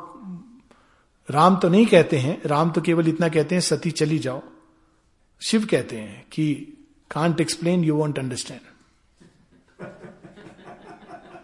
राम 1.29 1.55
तो 1.55 1.69
नहीं 1.69 1.85
कहते 1.85 2.17
हैं। 2.17 2.41
राम 2.45 2.69
तो 2.69 2.81
केवल 2.81 3.07
इतना 3.07 3.29
कहते 3.29 3.55
हैं, 3.55 3.61
सती 3.61 3.91
चली 3.91 4.19
जाओ। 4.19 4.41
शिव 5.41 5.65
कहते 5.65 5.95
हैं 5.95 6.25
कि 6.31 6.53
can't 7.11 7.41
explain 7.41 7.83
you 7.83 7.95
won't 7.95 8.19
understand 8.19 8.59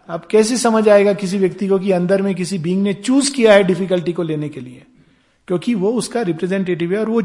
अब 0.08 0.26
कैसे 0.30 0.56
समझ 0.58 0.88
आएगा 0.88 1.12
किसी 1.12 1.38
व्यक्ति 1.38 1.68
को 1.68 1.78
कि 1.78 1.90
अंदर 1.90 2.22
में 2.22 2.34
किसी 2.34 2.58
बींग 2.58 2.82
ने 2.82 2.94
चूज़ 2.94 3.32
किया 3.32 3.52
है 3.52 3.62
डिफिकल्टी 3.64 4.12
को 4.12 4.22
लेने 4.22 4.48
के 4.48 4.60
लिए? 4.60 4.84
क्योंकि 5.48 5.74
वो 5.74 5.92
उसका 5.92 6.22
रिप्रेजेंटेटिव 6.22 6.92
है 6.92 6.98
और 7.00 7.10
वो 7.10 7.22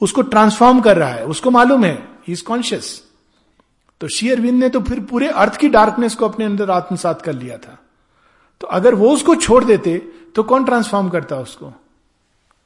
उसको 0.00 0.22
ट्रांसफॉर्म 0.22 0.80
कर 0.80 0.96
रहा 0.96 1.08
है। 1.08 1.26
उसको 1.26 1.50
मालूम 1.50 1.84
है। 1.84 1.94
ही 2.28 2.32
इज़ 2.32 2.42
कॉन्शियस 2.42 3.02
तो 4.00 4.08
शी 4.08 4.30
अरविंद 4.30 4.60
ने 4.60 4.68
तो 4.68 4.80
फिर 4.80 5.00
पूरे 5.00 5.28
अर्थ 5.28 5.56
की 5.56 5.68
डार्कनेस 5.68 6.14
को 6.14 6.28
अपने 6.28 6.44
अंदर 6.44 6.70
आत्मसात 6.70 7.22
कर 7.22 7.32
लिया 7.32 7.58
था। 7.58 7.78
तो 8.60 8.66
अगर 8.66 8.94
वो 8.94 9.12
उसको 9.14 9.34
छोड़ 9.34 9.64
देते 9.64 9.98
तो 10.34 10.42
कौन 10.42 10.64
ट्रांसफॉर्म 10.64 11.08
करता 11.08 11.36
उसको? 11.36 11.72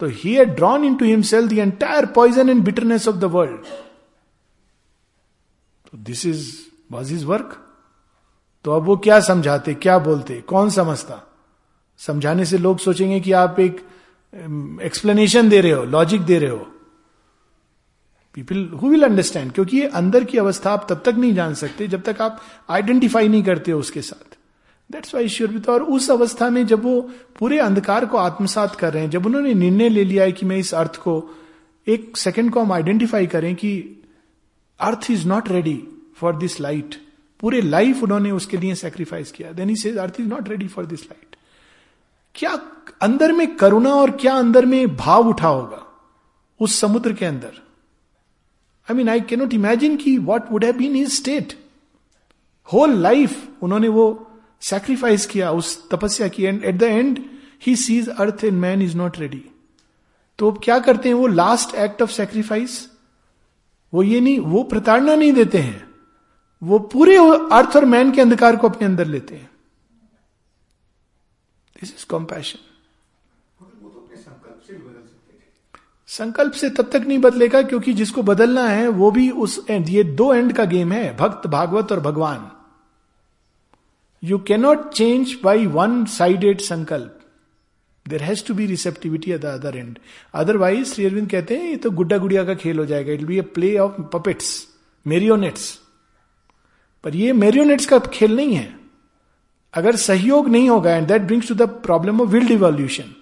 तो 0.00 0.06
he 0.06 0.34
had 0.34 0.54
drawn 0.56 0.84
in 0.84 0.94
to 0.94 1.04
himself 1.04 1.50
the 1.50 1.58
entire 1.58 2.06
poison 2.06 2.50
and 2.50 2.62
bitterness 2.64 3.08
of 3.08 3.16
the 3.16 3.24
world 3.24 3.66
this 5.94 6.26
is 6.26 6.50
was 6.92 7.12
his 7.14 7.24
work 7.26 7.58
तो 8.64 8.72
अब 8.72 8.82
वो 8.82 8.96
क्या 8.96 9.18
समझाते, 9.20 9.74
क्या 9.74 9.98
बोलते, 9.98 10.40
कौन 10.40 10.70
समझता? 10.70 11.20
समझाने 12.00 12.44
से 12.44 12.58
लोग 12.58 12.78
सोचेंगे 12.78 13.20
कि 13.20 13.32
आप 13.32 13.58
एक 13.60 13.80
एक्सप्लेनेशन 14.82 15.48
दे 15.48 15.60
रहे 15.60 15.72
हो 15.72 15.84
लॉजिक 15.84 16.22
दे 16.22 16.38
रहे 16.38 16.50
हो। 16.50 16.66
पीपल 18.34 18.66
हु 18.82 18.88
विल 18.88 19.02
अंडरस्टैंड 19.02 19.52
क्योंकि 19.52 19.76
ये 19.76 19.86
अंदर 19.86 20.24
की 20.24 20.38
अवस्था 20.38 20.72
आप 20.72 20.86
तब 20.90 21.02
तक 21.04 21.14
नहीं 21.14 21.34
जान 21.34 21.54
सकते 21.54 21.88
जब 21.88 22.02
तक 22.02 22.22
आप 22.22 22.40
आइडेंटिफाई 22.70 23.28
नहीं 23.28 23.42
करते 23.42 23.72
हो 23.72 23.80
उसके 23.80 24.02
साथ। 24.02 24.31
दैट्स 24.92 25.14
वाई 25.14 25.28
श्योर 25.28 25.62
और 25.68 25.82
उस 25.82 26.10
अवस्था 26.10 26.50
में 26.50 26.66
जब 26.66 26.82
वो 26.84 27.00
पूरे 27.38 27.58
अंधकार 27.58 28.06
को 28.06 28.16
आत्मसात 28.16 28.74
कर 28.76 28.92
रहे 28.92 29.02
हैं, 29.02 29.10
जब 29.10 29.26
उन्होंने 29.26 29.54
निर्णय 29.54 29.88
ले 29.88 30.04
लिया 30.04 30.24
है 30.24 30.32
कि 30.32 30.46
मैं 30.46 30.56
इस 30.56 30.74
अर्थ 30.74 30.96
को 30.96 31.30
एक 31.86 32.16
सेकंड 32.16 32.50
को 32.50 32.60
हम 32.60 32.72
आइडेंटिफाई 32.72 33.26
करें 33.26 33.54
कि 33.54 34.02
earth 34.80 35.10
is 35.10 35.26
not 35.28 35.48
ready 35.48 35.82
for 36.16 36.36
this 36.36 36.60
light 36.60 36.94
पूरे 37.40 37.60
लाइफ 37.60 38.02
उन्होंने 38.02 38.30
उसके 38.30 38.56
लिए 38.56 38.74
सेक्रीफाइस 38.74 39.32
किया। 39.32 39.52
Then 39.52 39.74
says 39.74 39.96
earth 39.96 40.20
is 40.20 40.26
not 40.26 40.48
ready 40.48 40.68
for 40.68 40.86
this 40.86 41.02
light 41.02 41.36
क्या 42.34 42.58
अंदर 43.02 43.32
में 43.32 43.56
करुणा 43.56 43.94
और 43.94 44.10
क्या 44.10 44.34
अंदर 44.34 44.66
में 44.66 44.96
भाव 44.96 45.28
उठा 45.28 45.48
होगा 45.48 45.84
उस 46.60 46.74
समुद्र 46.80 47.12
के 47.12 47.24
अंदर? 47.24 47.52
I 48.90 48.94
mean 48.94 49.08
I 49.08 49.20
cannot 49.20 49.54
imagine 49.54 49.96
की 49.96 50.18
what 50.18 50.50
would 50.50 50.64
have 50.64 50.76
been 50.76 50.94
his 50.94 51.12
state 51.12 51.58
whole 52.72 52.92
life 52.92 53.48
उन्होंने 53.62 53.88
वो 53.88 54.04
सेक्रीफाइस 54.62 55.26
किया 55.26 55.50
उस 55.52 55.76
तपस्या 55.90 56.28
की 56.28 56.44
and 56.44 56.64
at 56.64 56.78
the 56.78 56.82
end 56.82 57.18
he 57.66 57.76
sees 57.76 58.08
earth 58.08 58.44
and 58.44 58.58
man 58.60 58.82
is 58.82 58.96
not 58.96 59.18
ready 59.18 59.44
तो 60.38 60.52
क्या 60.64 60.78
करते 60.78 61.08
हैं, 61.08 61.14
वो 61.16 61.26
लास्ट 61.26 61.74
एक्ट 61.74 62.02
ऑफ़ 62.02 62.10
सेक्रीफाइस 62.10 62.88
वो 63.92 64.02
ये 64.02 64.20
नहीं, 64.20 64.38
वो 64.38 64.62
प्रताड़ना 64.62 65.14
नहीं 65.14 65.32
देते 65.32 65.58
हैं। 65.58 65.88
वो 66.62 66.78
पूरे 66.92 67.16
अर्थ 67.52 67.76
और 67.76 67.84
मैन 67.84 68.10
के 68.12 68.20
अंधकार 68.20 68.56
को 68.56 68.68
अपने 68.68 68.86
अंदर 68.86 69.06
लेते 69.06 69.34
हैं। 69.34 69.50
दिस 71.76 71.94
इज़ 71.94 72.06
कॉम्पैशन 72.06 72.58
संकल्प 76.08 76.52
से 76.52 76.68
तब 76.70 76.90
तक 76.92 77.04
नहीं 77.06 77.18
बदलेगा, 77.18 77.62
क्योंकि 77.62 77.92
जिसको 77.92 78.22
बदलना 78.22 78.66
है, 78.68 78.88
वो 78.88 79.10
भी 79.10 79.28
उस 79.30 79.64
एंड 79.70 79.88
ये 79.88 80.02
दो 80.04 80.32
एंड 80.34 80.52
का 80.52 80.64
गेम 80.64 80.92
है, 80.92 81.16
भक्त, 81.16 81.46
भागवत 81.46 81.92
और 81.92 82.00
भगवान। 82.00 82.50
You 84.22 84.38
cannot 84.38 84.88
change 84.94 85.36
by 85.44 85.66
one 85.66 86.04
sided 86.08 86.60
संकल्प 86.60 87.18
there 88.06 88.22
has 88.22 88.44
to 88.46 88.54
be 88.54 88.66
receptivity 88.66 89.32
at 89.32 89.40
the 89.40 89.44
other 89.44 89.76
end 89.76 89.98
otherwise 90.34 90.92
Shri 90.92 91.04
Aurobindo 91.04 91.30
कहते 91.30 91.56
हैं, 91.56 91.70
ये 91.70 91.76
तो 91.76 91.90
गुड्डा 91.90 92.18
गुड़िया 92.18 92.44
का 92.44 92.54
खेल 92.54 92.78
हो 92.78 92.84
जाएगा। 92.86 93.12
It 93.12 93.22
be 93.22 93.38
a 93.38 93.40
play 93.56 93.76
of 93.78 94.00
puppets 94.12 94.66
marionettes 95.06 95.78
पर 97.04 97.16
ये 97.16 97.32
मेरियोनेट्स 97.32 97.86
का 97.86 97.98
खेल 97.98 98.36
नहीं 98.36 98.54
है। 98.54 98.74
अगर 99.74 99.96
सहयोग 99.96 100.48
नहीं 100.48 100.68
होगा 100.68 100.94
and 100.96 101.06
that 101.08 101.22
brings 101.22 101.48
to 101.48 101.54
the 101.54 101.68
problem 101.84 102.20
of 102.20 102.28
wild 102.30 102.50
evolution 102.50 103.14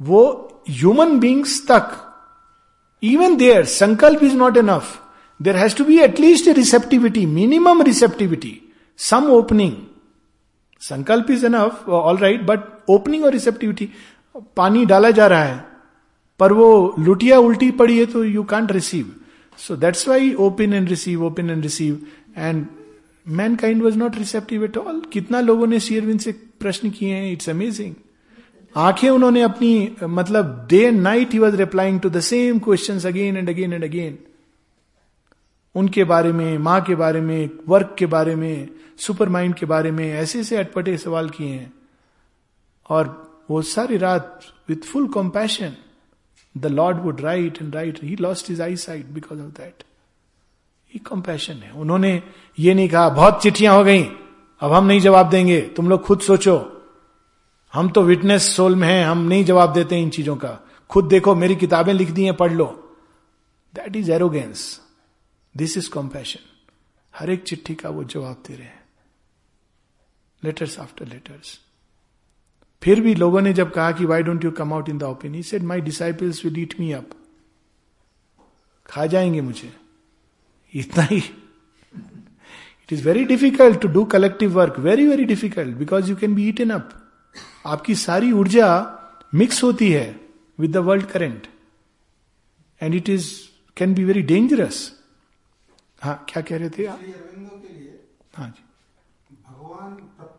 वो 0.00 0.20
ह्यूमन 0.68 1.18
बींग्स 1.20 1.60
तक 1.70 1.90
इवन 3.02 3.36
देयर 3.36 3.64
संकल्प 3.64 4.22
is 4.24 4.34
not 4.36 4.56
enough 4.56 4.98
there 5.40 5.56
has 5.56 5.76
to 5.76 5.84
be 5.84 5.98
at least 6.00 6.48
receptivity 6.56 7.24
minimum 7.26 7.82
receptivity 7.82 8.60
some 8.98 9.24
opening 9.24 9.72
संकल्प 10.80 11.30
is 11.30 11.46
enough 11.46 11.88
all 11.88 12.16
right 12.16 12.42
but 12.42 12.58
opening 12.88 13.24
और 13.24 13.32
receptivity 13.32 13.88
पानी 14.56 14.84
डाला 14.84 15.10
जा 15.10 15.26
रहा 15.26 15.44
है, 15.44 15.64
पर 16.38 16.52
वो 16.52 16.94
लुटिया 16.98 17.38
उल्टी 17.38 17.70
पड़ी 17.70 17.98
है 17.98 18.06
तो 18.06 18.24
you 18.24 18.42
can't 18.42 18.72
receive 18.72 19.16
so 19.58 19.76
that's 19.76 20.08
why 20.08 20.34
open 20.34 20.74
and 20.74 20.88
receive 20.88 21.24
open 21.24 21.50
and 21.50 21.62
receive 21.62 22.06
and 22.36 22.66
mankind 23.56 23.82
was 23.82 23.98
not 23.98 24.16
receptive 24.16 24.64
at 24.64 24.76
all 24.76 25.02
कितना 25.12 25.40
लोगों 25.40 25.66
ने 25.66 25.80
शेयरविन 25.80 26.18
से 26.18 26.32
प्रश्न 26.32 26.90
किए 26.90 27.14
हैं 27.14 27.32
इट्स 27.32 27.48
अमेजिंग 27.48 27.94
आँखें 28.76 29.10
उन्होंने 29.10 29.42
अपनी 29.42 29.96
मतलब 30.04 30.66
day 30.70 30.84
and 30.84 31.00
night 31.00 31.32
he 31.32 31.38
was 31.38 31.56
replying 31.56 32.00
to 32.00 32.10
the 32.10 32.20
same 32.20 32.58
question 32.58 32.98
again 32.98 33.36
and 33.36 33.48
again 33.48 33.72
and 33.72 33.84
again 33.84 34.18
उनके 35.74 36.04
बारे 36.04 36.32
में, 36.32 36.58
माँ 36.58 36.80
के 36.80 36.94
बारे 36.94 37.20
में 37.20 37.50
वर्क 37.68 37.96
के 37.98 38.06
बारे 38.06 38.36
में 38.36 38.68
सुपर 38.98 39.28
माइंड 39.28 39.54
के 39.54 39.66
बारे 39.66 39.90
में 39.90 40.12
ऐसे 40.12 40.40
ऐसे 40.40 40.56
अटपटे 40.56 40.96
सवाल 40.98 41.30
किए 41.30 41.48
हैं। 41.48 41.72
और 42.88 43.24
वो 43.50 43.62
सारी 43.62 43.96
रात 43.96 44.40
with 44.68 44.76
full 44.76 45.08
compassion 45.08 45.76
the 46.56 46.66
lord 46.66 46.98
would 46.98 47.20
write 47.20 47.62
and 47.62 47.74
write 47.74 47.98
he 48.02 48.16
lost 48.16 48.50
is 48.50 48.62
eyesight 48.76 49.06
because 49.06 49.40
of 49.40 49.48
that 49.48 49.84
ये 50.94 50.98
कंपैशन 50.98 51.54
है। 51.54 51.70
उन्होंने 51.70 52.22
ये 52.58 52.74
नहीं 52.74 52.88
कहा, 52.88 53.08
बहुत 53.08 53.42
चिट्ठियाँ 53.42 53.76
हो 53.76 53.84
गई, 53.84 54.02
अब 54.60 54.72
हम 54.72 54.86
नहीं 54.86 55.00
जवाब 55.00 55.30
देंगे, 55.30 55.60
तुम 55.60 55.88
लोग 55.88 56.02
खुद 56.02 56.20
सोचो। 56.20 56.70
हम 57.72 57.88
तो 57.88 58.02
विटनेस 58.02 58.56
सोल 58.56 58.74
में 58.74 58.88
हैं, 58.88 59.04
हम 59.06 59.18
नहीं 59.18 59.44
जवाब 59.44 59.72
देते 59.72 59.98
इन 59.98 60.10
चीज़ों 60.10 60.36
का। 60.36 60.58
खुद 60.90 61.04
देखो, 61.04 61.34
मेरी 61.34 61.56
किताबें 61.56 61.92
लिख 61.92 62.10
दी 62.10 62.24
हैं, 62.24 62.34
पढ़ 62.34 62.52
लो। 62.52 62.96
That 63.74 63.96
is 63.96 64.12
arrogance 64.12 64.80
this 65.56 65.76
is 65.76 65.90
compassion 65.90 66.40
हर 67.18 67.30
एक 67.30 67.42
चिट्ठी 67.42 67.74
का 67.74 67.88
वो 67.88 68.04
जवाब 68.04 68.42
दे 68.46 68.54
रहे 68.54 68.66
हैं। 68.66 68.83
लेटर्स 70.44 70.78
आफ्टर 70.80 71.06
लेटर्स 71.08 71.58
फिर 72.82 73.00
भी 73.00 73.14
लोगों 73.14 73.40
ने 73.40 73.52
जब 73.52 73.72
कहा 73.72 73.92
कि 73.92 74.04
why 74.04 74.22
don't 74.22 74.44
you 74.44 74.50
come 74.50 74.72
out 74.72 74.88
in 74.88 74.98
the 74.98 75.02
open 75.02 75.40
said 75.42 75.62
my 75.62 75.80
disciples 75.80 76.44
will 76.44 76.58
eat 76.58 76.74
me 76.80 76.92
up 76.92 77.10
खा 78.86 79.06
जाएँगे 79.06 79.40
मुझे। 79.40 79.72
इतना 80.74 81.04
ही। 81.04 81.18
It 81.18 82.92
is 82.92 83.04
very 83.04 83.24
difficult 83.24 83.80
to 83.80 83.88
do 83.88 84.04
collective 84.04 84.52
work 84.52 84.78
very 84.78 85.06
very 85.06 85.24
difficult 85.24 85.76
because 85.76 86.10
you 86.10 86.16
can 86.16 86.34
be 86.34 86.48
eaten 86.48 86.70
up 86.70 86.90
आपकी 87.66 87.94
सारी 87.94 88.32
ऊर्जा 88.32 88.68
mix 89.34 89.62
होती 89.62 89.90
है 89.92 90.20
with 90.58 90.72
the 90.72 90.76
world 90.76 91.06
current 91.06 91.46
and 92.82 92.94
it 92.94 93.08
is 93.08 93.30
can 93.76 93.94
be 93.94 94.04
very 94.04 94.22
dangerous 94.22 95.00
हाँ 96.02 96.24
क्या 96.28 96.42
कह 96.42 96.56
रहे 96.56 96.70
थे 96.70 96.86
आप? 96.86 97.00
हाँ 98.34 98.48
जी। 98.48 98.64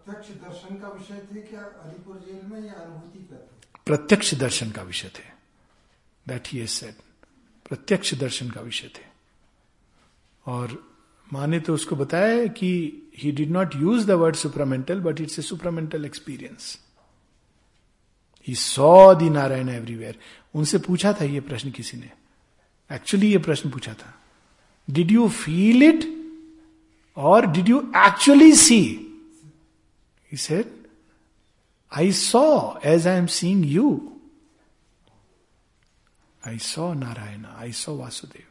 प्रत्यक्ष 0.05 0.41
दर्शन 0.43 0.75
का 0.75 0.87
विषय 0.87 1.21
थे 1.31 1.39
क्या 1.41 1.59
अलीपुर 1.59 2.15
जेल 2.15 2.51
में 2.51 2.67
या 2.67 2.73
अनुभूति 2.73 3.19
का 3.19 3.49
प्रत्यक्ष 3.85 4.33
दर्शन 4.33 4.71
का 4.71 4.81
विषय 4.81 5.07
थे। 5.07 5.23
दैट 6.27 6.47
ही 6.47 6.67
सेड 6.67 6.93
प्रत्यक्ष 7.69 8.13
दर्शन 8.13 8.49
का 8.49 8.61
विषय 8.61 8.87
थे। 8.87 9.05
और 10.45 10.97
माँ 11.33 11.47
ने 11.47 11.59
तो 11.59 11.73
उसको 11.73 11.95
बताया 11.95 12.45
कि 12.47 12.69
he 13.17 13.31
did 13.31 13.49
not 13.49 13.75
use 13.75 14.07
the 14.07 14.11
word 14.11 14.35
supramental 14.35 14.99
but 14.99 15.21
it's 15.21 15.39
a 15.39 15.41
supramental 15.41 16.05
experience 16.05 16.77
he 18.47 18.55
saw 18.55 19.13
the 19.15 19.29
Narayan 19.29 19.69
everywhere 19.69 20.19
उनसे 20.55 20.77
पूछा 20.77 21.13
था 21.13 21.25
ये 21.25 21.41
प्रश्न 21.41 21.71
किसी 21.71 21.97
ने? 21.97 22.11
एक्चुअली 22.91 23.31
ये 23.31 23.37
प्रश्न 23.37 23.69
पूछा 23.69 23.93
था। 23.93 24.13
डिड 24.89 25.11
यू 25.11 25.29
फील 25.29 25.83
इट 25.83 26.05
और 27.17 27.45
did 27.45 27.69
you 27.69 27.79
actually 27.95 28.51
see 28.51 29.04
he 30.35 30.39
said 30.39 30.71
I 31.91 32.11
saw 32.13 32.43
as 32.85 33.07
I 33.07 33.17
am 33.17 33.27
seeing 33.33 33.65
you 33.65 33.85
I 36.47 36.57
saw 36.65 36.93
Narayan 36.93 37.45
I 37.45 37.71
saw 37.81 37.95
Vasudev 37.97 38.47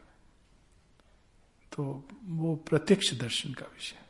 तो 1.72 1.84
वो 2.40 2.54
प्रत्यक्ष 2.68 3.12
दर्शन 3.20 3.52
का 3.52 3.66
विषय 3.74 4.02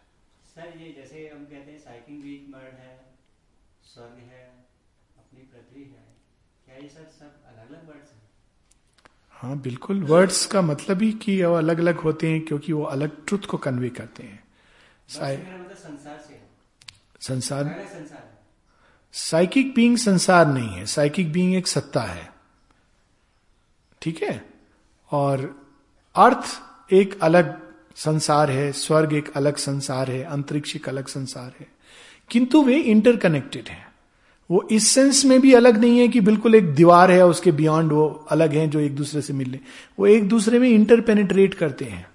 सर 0.54 0.78
ये 0.80 0.92
जैसे 0.92 1.28
हम 1.28 1.44
कहते 1.44 1.70
हैं 1.70 1.78
साइकिंग 1.78 2.22
वीक 2.22 2.46
मर्ड 2.50 2.74
है 2.82 2.92
स्वर्ग 3.94 4.18
है 4.32 4.42
अपनी 5.18 5.42
पृथ्वी 5.42 5.82
है। 5.82 6.04
क्या 6.66 6.76
ये 6.76 6.88
सर 6.88 7.10
सब 7.18 7.32
अलग 7.46 7.68
अलग 7.68 7.88
वर्ड्स 7.88 8.12
हैं? 8.12 8.22
हाँ 9.40 9.58
बिल्कुल। 9.60 10.02
वर्ड्स 10.04 10.44
का 10.46 10.62
मतलब 10.62 11.02
ही 11.02 11.12
कि 11.24 11.42
वो 11.42 11.54
अलग 11.54 11.78
अलग 11.78 11.98
होते 12.00 12.30
हैं 12.30 12.40
क्योंकि 12.40 12.72
वो 12.72 12.82
अलग 12.94 13.24
ट्रुथ 13.26 13.46
को 13.50 13.58
कन्वे 13.66 13.90
करते 13.98 14.22
हैं। 14.22 14.42
मतलब 15.06 15.76
संसार 15.78 16.18
संसार? 17.24 17.88
साइकिक 19.12 19.74
बीइंग 19.74 19.98
संसार 19.98 20.46
नहीं 20.46 20.68
है। 20.68 20.86
साइकिक 20.86 21.32
बीइंग 21.32 21.54
एक 21.54 21.66
सत्ता 21.66 22.00
है। 22.00 22.32
ठीक 24.02 24.22
है? 24.22 24.46
और 25.10 25.62
अर्थ 26.14 26.44
एक 26.92 27.20
अलग 27.22 27.62
संसार 27.96 28.50
है 28.50 28.72
स्वर्ग 28.72 29.12
एक 29.12 29.36
अलग 29.36 29.56
संसार 29.56 30.10
है 30.10 30.22
अंतरिक्ष 30.22 30.76
एक 30.76 30.88
अलग 30.88 31.06
संसार 31.06 31.54
है। 31.60 31.66
किंतु 32.30 32.62
वे 32.62 32.76
इंटरकनेक्टेड 32.76 33.68
हैं। 33.68 33.92
वो 34.50 34.68
इस 34.72 34.88
सेंस 34.88 35.24
में 35.24 35.40
भी 35.40 35.54
अलग 35.54 35.76
नहीं 35.76 35.98
है 35.98 36.08
कि 36.08 36.20
बिल्कुल 36.20 36.54
एक 36.54 36.74
दीवार 36.74 37.10
है 37.10 37.26
उसके 37.26 37.52
बियॉन्ड 37.52 37.92
वो 37.92 38.26
अलग 38.30 38.52
है 38.52 38.68
जो 38.68 38.80
एक 38.80 38.96
दूसरे 38.96 39.22
से 39.22 39.32
मिले 39.32 39.60
वो 39.98 40.06
एक 40.06 40.28
दूसरे 40.28 40.58
में 40.58 40.68
इंटरपेनिट्रेट 40.68 41.54
करते 41.54 41.84
हैं। 41.84 42.06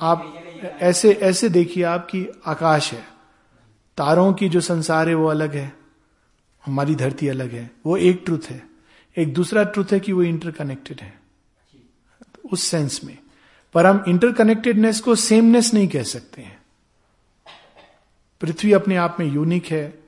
आप 0.00 0.43
ऐसे 0.64 1.12
ऐसे 1.12 1.48
देखिए 1.48 1.84
आपकी 1.84 2.26
आकाश 2.46 2.92
है। 2.92 3.06
तारों 3.96 4.32
की 4.32 4.48
जो 4.48 4.60
संसार 4.60 5.08
है 5.08 5.14
वो 5.14 5.26
अलग 5.26 5.54
है। 5.54 5.76
हमारी 6.66 6.94
धरती 6.94 7.28
अलग 7.28 7.52
है। 7.52 7.70
वो 7.86 7.96
एक 7.96 8.22
ट्रुथ 8.24 8.38
है। 8.50 8.62
एक 9.18 9.34
दूसरा 9.34 9.64
ट्रुथ 9.64 9.84
है 9.92 10.00
कि 10.00 10.12
वो 10.12 10.22
इंटरकनेक्टेड 10.22 11.00
है। 11.00 11.20
उस 12.52 12.62
सेंस 12.62 13.00
में। 13.04 13.18
पर 13.74 13.86
हम 13.86 14.04
इंटरकनेक्टेडनेस 14.08 15.00
को 15.00 15.14
सेमनेस 15.14 15.74
नहीं 15.74 15.88
कह 15.88 16.02
सकते 16.02 16.42
हैं। 16.42 16.62
पृथ्वी 18.40 18.72
अपने 18.72 18.96
आप 18.96 19.16
में 19.20 19.26
यूनिक 19.26 19.66
है। 19.66 19.98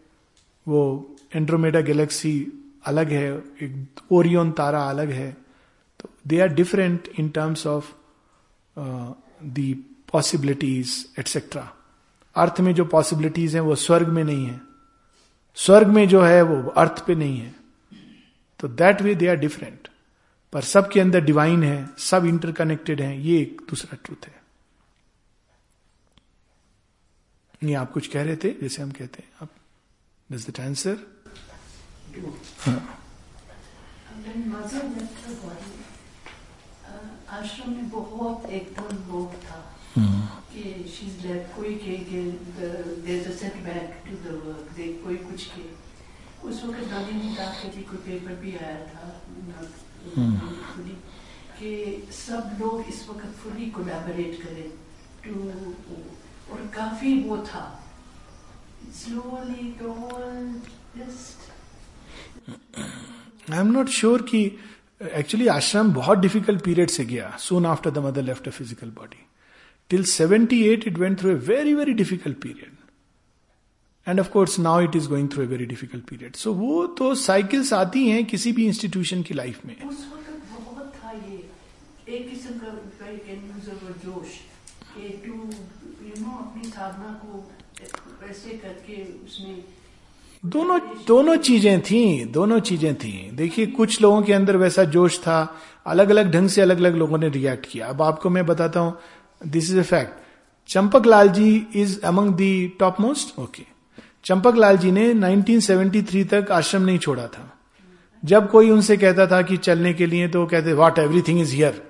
वो 0.68 1.10
एंड्रोमेडा 1.34 1.80
गैलेक्सी 1.80 2.46
अलग 2.84 3.10
है। 3.10 3.38
एक 3.38 3.88
ओरियन 4.12 4.52
तारा 4.52 4.82
अलग 4.82 5.10
है। 5.10 5.36
तो 6.00 6.10
they 6.26 6.40
are 6.40 6.48
different 6.48 7.08
in 7.18 7.28
terms 7.28 7.66
of 7.66 7.92
the 9.44 9.84
possibilities 10.12 11.08
etcetera 11.18 11.72
earth 12.36 12.60
में 12.60 12.74
जो 12.74 12.84
पॉसिबिलिटीज 12.84 13.54
हैं, 13.54 13.60
वो 13.60 13.74
स्वर्ग 13.74 14.08
में 14.08 14.24
नहीं 14.24 14.46
है। 14.46 14.60
स्वर्ग 15.54 15.86
में 15.86 16.08
जो 16.08 16.22
है, 16.22 16.42
वो 16.42 16.70
अर्थ 16.70 17.06
पे 17.06 17.14
नहीं 17.14 17.40
है। 17.40 17.54
तो 18.58 18.68
that 18.68 19.02
way 19.02 19.14
they 19.14 19.28
are 19.28 19.36
different 19.36 19.88
पर 20.52 20.62
सबके 20.62 21.00
अंदर 21.00 21.20
डिवाइन 21.20 21.62
है, 21.62 21.90
सब 21.98 22.24
इंटरकनेक्टेड 22.24 23.00
है, 23.00 23.22
ये 23.22 23.40
एक 23.40 23.62
दूसरा 23.70 23.98
ट्रूथ 24.04 24.26
है। 24.26 24.42
ये 27.64 27.74
आप 27.74 27.92
कुछ 27.92 28.06
कह 28.06 28.22
रहे 28.22 28.36
थे, 28.36 28.50
जैसे 28.50 28.82
हम 28.82 28.90
कहते 28.90 29.22
हैं। 29.22 29.32
आप 29.42 29.50
दिस 30.32 30.50
द 30.50 30.60
आंसर 30.60 30.96
आश्रम 37.30 37.70
में 37.72 37.88
बहुत 37.90 38.46
एकदम 38.46 39.12
लोग 39.12 39.34
था। 39.34 39.75
She's 39.96 41.14
left 41.24 41.46
कोई 41.56 41.74
के 41.82 41.96
के 42.08 42.20
there's 43.04 43.26
a 43.26 43.34
setback 43.40 43.88
to 44.06 44.14
the 44.24 44.32
work 44.46 44.66
दे 44.76 44.86
कोई 45.04 45.16
कुछ 45.16 45.44
के। 45.52 45.64
उस 46.48 46.56
वक्त 46.64 46.82
दादी 46.90 47.12
ने 47.12 47.28
कि 47.70 47.82
कोई 47.82 47.98
पेपर 48.06 48.34
भी 48.40 48.52
आया 48.56 48.80
था 48.86 49.04
फुली 50.74 50.96
कि 51.58 51.70
सब 52.12 52.56
लोग 52.60 52.74
इस 52.88 52.98
वक्त 53.10 53.30
फुली 53.42 53.66
कोलैबोरेट 53.76 54.32
करें 54.42 54.68
टू 55.24 55.32
और 56.52 56.60
काफ़ी 56.76 57.10
वो 57.28 57.36
था। 57.48 57.64
Just 60.96 61.38
I 63.52 63.58
am 63.58 63.70
not 63.72 63.88
sure 63.90 64.22
कि 64.30 64.40
एक्चुअली 65.02 65.46
आश्रम 65.48 65.92
बहुत 65.92 66.18
डिफ़िकल्ट 66.18 66.62
पीरियड 66.64 66.90
से 66.90 67.04
गया 67.04 67.36
soon 67.40 67.66
after 67.66 67.90
the 67.90 67.98
mother 68.06 68.22
left 68.22 68.48
a 68.48 68.50
physical 68.50 68.90
body 68.90 69.22
seventy 69.90 70.62
eight 70.68 70.86
it 70.88 70.98
went 70.98 71.18
through 71.20 71.30
a 71.30 71.34
very 71.34 71.74
very 71.74 71.92
difficult 71.92 72.36
period 72.42 72.74
and 74.06 74.20
of 74.20 74.28
course 74.30 74.58
now 74.58 74.80
it 74.80 74.96
is 74.96 75.08
going 75.08 75.28
through 75.32 75.42
a 75.42 75.46
very 75.46 75.66
difficult 75.66 76.04
period 76.04 76.36
so 76.36 76.52
वो 76.54 76.86
तो 76.98 77.14
cycles 77.14 77.72
आती 77.72 78.08
हैं 78.08 78.24
किसी 78.24 78.52
भी 78.52 78.66
institution 78.66 79.22
की 79.22 79.34
life 79.34 79.66
में। 79.66 79.76
दोनों 90.44 90.78
दोनों 91.06 91.36
चीज़ें 91.36 91.80
थी 91.80 92.24
दोनों 92.24 92.58
चीज़ें 92.60 92.94
थी। 92.94 93.30
देखिए 93.34 93.66
कुछ 93.66 94.00
लोगों 94.02 94.22
के 94.22 94.32
अंदर 94.32 94.56
वैसा 94.56 94.84
जोश 94.84 95.18
था 95.18 95.38
अलग 95.86 96.10
अलग 96.10 96.30
ढंग 96.32 96.48
से 96.48 96.62
अलग 96.62 96.78
अलग 96.78 96.96
लोगों 96.96 97.18
ने 97.18 97.28
रिएक्ट 97.28 97.66
किया। 97.66 97.86
अब 97.86 98.02
आपको 98.02 98.30
मैं 98.30 98.44
बताता 98.46 98.80
हूँ 98.80 98.98
this 99.46 99.70
is 99.70 99.78
a 99.78 99.82
fact 99.82 100.18
Champak 100.68 101.06
Lal 101.06 101.28
ji 101.28 101.66
is 101.74 102.00
among 102.00 102.34
the 102.34 102.72
top 102.80 103.00
most 103.00 103.38
okay 103.38 103.62
Champak 104.24 104.56
Lal 104.56 104.78
ji 104.78 104.90
ने 104.90 105.14
1973 105.14 106.28
तक 106.28 106.46
आश्रम 106.50 106.82
नहीं 106.82 106.98
छोड़ा 106.98 107.26
था। 107.26 107.58
जब 108.24 108.50
कोई 108.50 108.70
उनसे 108.70 108.96
कहता 108.96 109.26
था 109.26 109.42
कि 109.42 109.56
चलने 109.56 109.94
के 109.94 110.06
लिए 110.06 110.28
तो 110.28 110.46
कहते 110.46 110.72
वॉट 110.72 110.98
एवरीथिंग 110.98 111.40
इज़ 111.40 111.54
हियर 111.54 111.82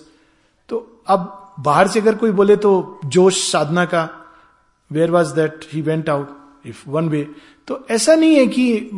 तो 0.69 1.03
अब 1.07 1.55
बाहर 1.61 1.89
से 1.89 2.01
अगर 2.01 2.15
कोई 2.15 2.31
बोले 2.31 2.57
तो 2.57 3.01
जोश 3.05 3.53
साधना 3.53 3.85
का 3.85 4.09
where 4.93 5.11
was 5.11 5.35
that 5.35 5.61
he 5.73 5.83
went 5.83 6.09
out 6.09 6.44
if 6.67 6.89
one 6.91 7.09
way 7.09 7.27
तो 7.69 7.87
ऐसा 7.91 8.15
नहीं 8.15 8.37
है 8.37 8.47
कि 8.47 8.91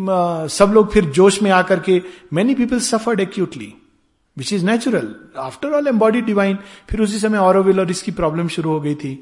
सब 0.55 0.73
लोग 0.75 0.93
फिर 0.93 1.05
जोश 1.11 1.41
में 1.43 1.51
आकर 1.51 1.81
के 1.81 2.01
many 2.33 2.55
people 2.55 2.81
suffered 2.81 3.21
acutely 3.21 3.73
which 4.37 4.53
is 4.53 4.65
natural 4.65 5.15
after 5.39 5.69
all 5.69 5.89
embody 5.89 6.21
divine 6.21 6.59
फिर 6.91 7.01
उसी 7.01 7.19
समय 7.19 7.39
ऑरोविल 7.39 7.81
और 7.81 7.91
इसकी 7.91 8.11
प्रॉब्लम 8.13 8.49
शुरू 8.49 8.71
हो 8.71 8.81
गई 8.81 8.95
थी। 8.95 9.15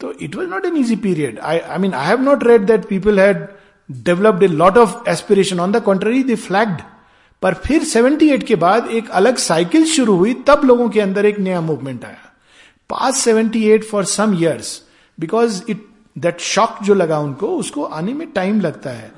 तो 0.00 0.12
it 0.22 0.36
was 0.36 0.48
not 0.48 0.64
an 0.64 0.76
easy 0.76 0.96
period 0.96 1.38
I 1.38 1.58
I 1.58 1.78
mean 1.78 1.92
I 1.92 2.06
have 2.06 2.20
not 2.20 2.44
read 2.44 2.66
that 2.66 2.84
people 2.88 3.20
had 3.20 3.46
developed 3.90 4.42
a 4.42 4.46
lot 4.46 4.78
of 4.78 5.08
aspiration 5.08 5.60
on 5.60 5.72
the 5.72 5.82
contrary 5.82 6.22
they 6.22 6.34
flagged 6.36 6.80
पर 7.42 7.54
फिर 7.66 7.84
78 7.84 8.42
के 8.42 8.54
बाद 8.56 8.88
एक 8.90 9.10
अलग 9.10 9.36
साइकिल 9.36 9.84
शुरू 9.84 10.16
हुई। 10.16 10.34
तब 10.46 10.64
लोगों 10.64 10.88
के 10.88 11.00
अंदर 11.00 11.26
एक 11.26 11.38
नया 11.38 11.60
मूवमेंट 11.60 12.04
आया। 12.04 12.24
पास 12.90 13.26
78 13.28 13.84
for 13.84 14.04
some 14.04 14.34
years 14.34 14.82
because 15.18 15.62
it 15.68 15.87
that 16.18 16.40
shock 16.40 16.82
जो 16.82 16.94
लगा 16.94 17.18
उनको, 17.18 17.48
उसको 17.48 17.84
आने 17.84 18.12
में 18.14 18.26
टाइम 18.32 18.60
लगता 18.60 18.90
है। 18.90 19.12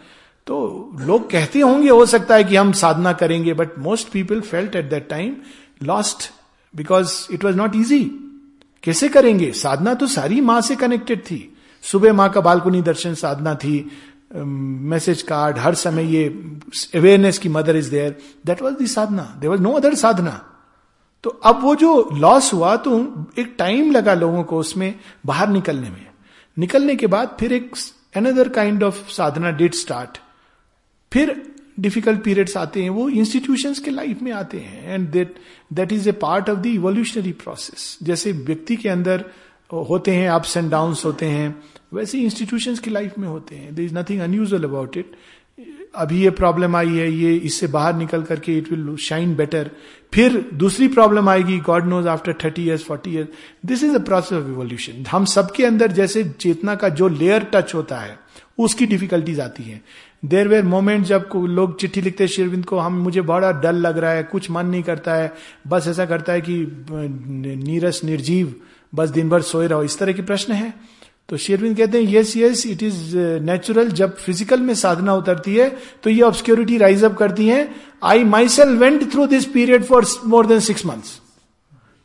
तो 0.46 0.90
लोग 1.00 1.30
कहते 1.30 1.60
होंगे, 1.60 1.88
हो 1.88 2.06
सकता 2.06 2.34
है 2.34 2.44
कि 2.44 2.56
हम 2.56 2.72
साधना 2.72 3.12
करेंगे 3.12 3.54
but 3.54 3.78
most 3.78 4.08
people 4.08 4.40
felt 4.40 4.76
at 4.76 4.90
that 4.90 5.08
time 5.08 5.36
lost 5.82 6.30
because 6.74 7.12
it 7.32 7.44
was 7.44 7.56
not 7.56 7.76
easy 7.76 8.02
कैसे 8.82 9.08
करेंगे? 9.08 9.50
साधना 9.52 9.94
तो 9.94 10.06
सारी 10.06 10.40
माँ 10.40 10.60
से 10.60 10.76
कनेक्टेड 10.76 11.20
थी। 11.20 11.56
सुबह 11.84 12.12
माँ 12.12 12.28
का 12.30 12.40
बालकुनी 12.40 12.82
दर्शन 12.82 13.14
साधना 13.14 13.54
थी 13.54 13.90
मैसेज 14.34 15.22
कार्ड 15.22 15.58
हर 15.58 15.74
समय 15.74 16.14
ये 16.16 16.24
अवेयरनेस 16.94 17.38
की 17.38 17.48
mother 17.48 17.76
is 17.76 17.90
there 17.90 18.16
that 18.46 18.62
was 18.62 18.74
the 18.74 18.86
sadhana. 18.86 19.22
There 19.40 19.50
was 19.50 19.60
no 19.60 19.72
other 19.72 19.94
sadhana. 19.94 20.40
तो 21.24 21.30
अब 21.30 21.62
वो 21.62 21.74
जो 21.76 22.08
लॉस 22.12 22.52
हुआ 22.52 22.76
तो 22.76 23.00
एक 23.38 23.54
टाइम 23.58 23.90
लगा 23.92 24.14
लोगों 24.14 24.42
को 24.44 24.58
उसमें 24.58 24.94
बाहर 25.26 25.48
निकलने 25.48 25.90
में। 25.90 26.06
निकलने 26.56 26.96
के 26.96 27.06
बाद 27.06 27.36
फिर 27.40 27.52
एक 27.52 27.76
another 28.16 28.48
kind 28.48 28.82
of 28.82 29.08
sadhana 29.12 29.50
did 29.50 29.74
start 29.74 30.18
फिर 31.12 31.42
डिफ़िकल्ट 31.80 32.22
पीरियड्स 32.22 32.56
आते 32.56 32.82
हैं, 32.82 32.90
वो 32.90 33.08
इंस्टीट्यूशंस 33.08 33.78
के 33.78 33.90
लाइफ 33.90 34.22
में 34.22 34.32
आते 34.32 34.58
हैं 34.58 34.94
and 34.94 35.08
that 35.08 35.34
that 35.72 35.92
is 35.92 36.08
a 36.08 36.12
part 36.12 36.50
of 36.50 36.58
the 36.58 36.66
evolutionary 36.66 37.32
process 37.32 37.96
जैसे 38.02 38.32
व्यक्ति 38.32 38.76
के 38.76 38.88
अंदर 38.88 39.24
होते 39.88 40.10
हैं 40.10 40.28
अप्स 40.28 40.56
एंड 40.56 40.70
डाउन 40.70 40.94
होते 41.04 41.26
हैं, 41.26 41.62
वैसे 41.94 42.18
इंस्टीट्यूशंस 42.18 42.78
की 42.78 42.90
लाइफ 42.90 43.18
में 43.18 43.28
होते 43.28 43.56
हैं. 43.56 43.74
There 43.74 43.82
is 43.82 43.94
nothing 43.94 44.20
unusual 44.20 44.64
about 44.64 44.96
it 44.96 45.12
अभी 45.94 46.20
ये 46.22 46.30
प्रॉब्लम 46.30 46.76
आई 46.76 46.88
है, 46.88 47.10
ये 47.12 47.34
इससे 47.34 47.66
बाहर 47.66 47.94
निकल 47.94 48.22
करके 48.22 48.56
इट 48.58 48.70
विल 48.72 48.96
शाइन 48.96 49.34
बेटर 49.36 49.70
फिर 50.14 50.38
दूसरी 50.54 50.88
प्रॉब्लम 50.88 51.28
आएगी 51.28 51.58
God 51.60 51.86
knows 51.86 52.08
after 52.08 52.34
thirty 52.44 52.62
years 52.62 52.84
forty 52.84 53.10
years 53.10 53.28
this 53.66 53.82
is 53.84 53.94
a 53.94 53.98
process 54.04 54.32
of 54.32 54.48
evolution 54.48 55.04
हम 55.10 55.24
सबके 55.24 55.64
अंदर 55.64 55.92
जैसे 55.92 56.24
चेतना 56.40 56.74
का 56.74 56.88
जो 56.90 57.08
लेयर 57.08 57.46
टच 57.54 57.74
होता 57.74 57.96
है, 57.96 58.18
उसकी 58.58 58.86
डिफिकल्टीज 58.86 59.40
आती 59.40 59.62
है. 59.62 59.80
देर 60.22 60.48
वेर 60.48 60.64
मोमेंट 60.64 61.04
जब 61.06 61.28
लोग 61.36 61.78
चिट्ठी 61.80 62.00
लिखते 62.00 62.24
हैं, 62.24 62.30
शेरविंद 62.30 62.64
को, 62.64 62.78
हम, 62.78 62.92
मुझे 62.94 63.20
बड़ा 63.22 63.52
डर 63.52 63.72
लग 63.72 63.98
रहा 63.98 64.10
है, 64.10 64.22
कुछ 64.22 64.50
मन 64.50 64.66
नहीं 64.66 64.82
करता 64.82 65.14
है, 65.14 65.32
बस 65.66 65.88
ऐसा 65.88 66.06
करता 66.06 66.32
है 66.32 66.40
कि 66.40 66.56
नीरस, 67.64 68.00
निर्जीव, 68.04 68.54
बस 68.94 69.10
दिन 69.10 69.28
भर 69.28 69.42
सोए 69.42 69.66
रहो। 69.66 69.82
इस 69.82 69.98
तरह 69.98 70.12
के 70.12 70.22
प्रश्न 70.22 70.52
है। 70.52 70.72
तो 71.30 71.36
शेरविंद 71.36 71.76
कहते 71.76 72.02
हैं 72.02 72.12
yes 72.12 72.36
yes 72.36 72.66
it 72.66 72.82
is 72.82 73.16
natural 73.42 73.88
जब 73.98 74.16
फ़िज़िकल 74.18 74.60
में 74.60 74.74
साधना 74.74 75.14
उतरती 75.14 75.54
है 75.54 75.68
तो 76.02 76.10
ये 76.10 76.22
ऑब्सक्योरिटी 76.22 76.78
राइज 76.78 77.04
अप 77.04 77.16
करती 77.16 77.46
है। 77.48 77.68
I 78.02 78.24
my 78.26 78.48
cell 78.48 78.76
went 78.78 79.10
through 79.12 79.26
this 79.26 79.44
period 79.52 79.84
for 79.84 80.06
more 80.26 80.46
than 80.46 80.60
six 80.60 80.86
months 80.86 81.20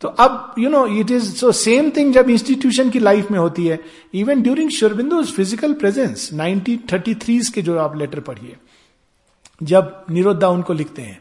तो 0.01 0.07
अब 0.07 0.55
you 0.59 0.69
know 0.69 0.85
it 0.99 1.11
is 1.11 1.33
so 1.35 1.51
same 1.53 1.89
thing 1.97 2.13
जब 2.13 2.29
इंस्टीट्यूशन 2.29 2.89
की 2.89 2.99
लाइफ 2.99 3.31
में 3.31 3.39
होती 3.39 3.67
है। 3.67 3.79
Even 4.13 4.41
during 4.41 4.69
Sri Aurobindo 4.71 5.23
physical 5.25 5.73
presence 5.73 6.29
nineteen 6.33 6.79
thirty 6.91 7.15
three 7.15 7.39
के 7.55 7.61
जो 7.61 7.77
आप 7.79 7.97
लेटर 7.97 8.19
पढ़िए, 8.21 8.55
जब 9.63 10.05
निरोधा 10.11 10.47
उनको 10.49 10.73
लिखते 10.73 11.01
हैं 11.01 11.19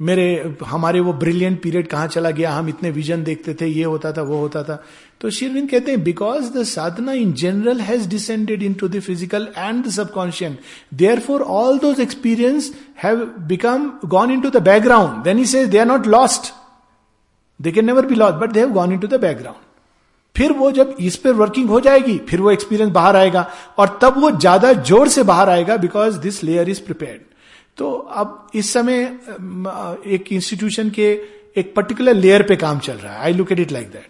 मेरे, 0.00 0.56
हमारे 0.66 1.00
वो 1.00 1.12
ब्रिलियंट 1.12 1.60
पीरियड 1.62 1.86
कहाँ 1.88 2.06
चला 2.08 2.30
गया? 2.30 2.52
हम 2.52 2.68
इतने 2.68 2.90
विजन 2.90 3.22
देखते 3.24 3.54
थे, 3.54 3.66
ये 3.66 3.84
होता 3.84 4.12
था, 4.12 4.22
वो 4.22 4.38
होता 4.38 4.62
था। 4.62 4.82
तो 5.20 5.30
शिरविंद 5.30 5.68
कहते 5.70 5.90
हैं 5.90 6.02
because 6.04 6.50
the 6.52 6.62
sadhana 6.64 7.12
in 7.12 7.32
general 7.32 7.80
has 7.80 8.08
descended 8.08 8.62
into 8.74 8.88
the 8.88 9.00
physical 9.00 9.48
and 9.58 9.84
the 9.84 9.90
subconscient 9.90 10.56
there 10.94 11.20
for 11.20 11.42
all 11.42 11.78
those 11.78 12.00
experience 12.00 12.72
have 13.02 13.24
become 13.48 13.90
gone 14.06 14.30
into 14.40 14.50
the 14.50 14.62
background 14.62 15.22
then 15.24 15.38
he 15.38 15.46
says 15.46 15.66
they 15.66 15.78
are 15.78 15.86
not 15.86 16.06
lost 16.06 16.52
they 17.60 17.72
can 17.72 17.86
never 17.86 18.06
be 18.06 18.14
lost 18.14 18.36
but 18.36 18.52
they 18.52 18.60
have 18.60 18.72
gone 18.72 18.92
into 18.98 19.06
the 19.06 19.20
background 19.20 19.62
फिर 20.36 20.52
वो 20.52 20.70
जब 20.72 20.96
इस 21.00 21.16
पर 21.16 21.32
working 21.32 21.68
हो 21.70 21.80
जाएगी, 21.80 22.16
फिर 22.18 22.40
वो 22.40 22.50
experience 22.50 22.92
बाहर 22.92 23.16
आएगा, 23.16 23.46
और 23.78 23.98
तब 24.02 24.18
वो 24.20 24.30
ज़्यादा 24.30 24.72
ज़ोर 24.72 25.08
से 25.08 25.22
बाहर 25.22 25.48
आएगा 25.50 25.76
because 25.76 26.18
this 26.18 26.42
layer 26.44 26.68
is 26.68 26.80
prepared 26.82 27.20
तो 27.78 27.90
अब 27.92 28.46
इस 28.54 28.72
समय 28.72 29.02
एक 30.06 30.32
इंस्टीट्यूशन 30.32 30.90
के 30.90 31.12
एक 31.56 31.72
पर्टिकुलर 31.76 32.14
लेयर 32.14 32.42
पे 32.42 32.56
काम 32.56 32.78
चल 32.78 32.92
रहा 32.94 33.14
है। 33.14 33.20
I 33.20 33.32
look 33.32 33.52
at 33.52 33.60
it 33.60 33.72
like 33.72 33.88
that 33.88 34.08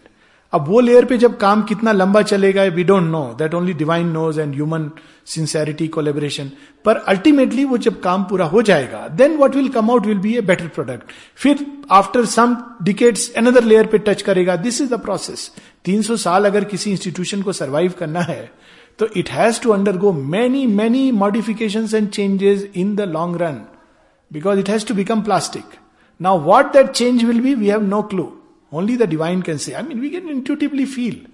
अब 0.53 0.69
वो 0.69 0.81
लेयर 0.81 1.05
पे 1.05 1.17
जब 1.19 1.37
काम 1.37 1.63
कितना 1.63 1.93
लंबा 1.93 2.21
चलेगा 2.23 2.65
we 2.75 2.83
don't 2.85 3.11
know 3.11 3.23
that 3.39 3.55
only 3.55 3.73
divine 3.73 4.09
knows 4.09 4.41
and 4.41 4.55
human 4.55 4.91
sincerity 5.27 5.89
collaboration 5.89 6.51
पर 6.85 6.97
अल्टीमेटली 7.09 7.65
वो 7.65 7.79
जब 7.79 8.01
काम 8.01 8.25
पूरा 8.25 8.45
हो 8.45 8.63
जाएगा 8.63 9.07
then 9.19 9.37
what 9.37 9.57
will 9.57 9.69
come 9.69 9.91
out 9.91 10.07
will 10.07 10.19
be 10.19 10.35
a 10.37 10.41
better 10.41 10.69
product 10.69 11.13
फिर 11.37 11.67
after 11.91 12.25
some 12.27 12.57
decades 12.83 13.33
another 13.37 13.65
layer 13.65 13.87
पे 13.87 13.99
टच 13.99 14.23
करेगा। 14.23 14.57
दिस 14.57 14.81
इज़ 14.81 14.95
द 14.95 15.01
प्रोसेस 15.01 15.51
300 15.85 16.17
साल 16.19 16.45
अगर 16.45 16.65
किसी 16.65 16.91
इंस्टीट्यूशन 16.91 17.43
को 17.43 17.53
सर्वाइव 17.53 17.95
करना 17.99 18.21
है 18.21 18.51
तो 19.00 19.08
it 19.18 19.30
has 19.30 19.62
to 19.62 19.72
undergo 19.72 20.12
many 20.36 20.66
many 20.68 21.12
modification 21.24 21.88
and 21.96 22.10
changes 22.10 22.68
in 22.76 22.96
the 22.96 23.10
long 23.16 23.42
run 23.42 23.62
because 24.32 24.60
it 24.60 24.70
has 24.70 24.86
to 24.88 24.94
become 24.94 25.22
plastic 25.22 25.80
now 26.20 26.40
what 26.44 26.74
that 26.74 26.92
change 26.92 27.24
will 27.24 27.42
be 27.42 27.54
we 27.56 27.68
have 27.70 27.82
no 27.88 28.02
clue 28.14 28.32
only 28.72 28.98
the 28.98 29.10
divine 29.10 29.42
can 29.42 29.58
say 29.58 29.74
I 29.74 29.84
mean 29.84 30.00
we 30.02 30.10
can 30.10 30.30
intuitively 30.30 30.86
feel 30.86 31.26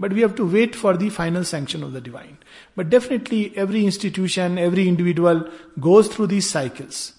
but 0.00 0.12
we 0.12 0.20
have 0.20 0.34
to 0.36 0.46
wait 0.46 0.74
for 0.76 0.96
the 0.96 1.08
final 1.08 1.44
sanction 1.44 1.82
of 1.82 1.92
the 1.92 2.00
divine. 2.00 2.36
But 2.76 2.90
definitely, 2.90 3.52
every 3.56 3.84
institution, 3.84 4.58
every 4.58 4.88
individual 4.88 5.48
goes 5.80 6.08
through 6.08 6.26
these 6.28 6.48
cycles. 6.48 7.14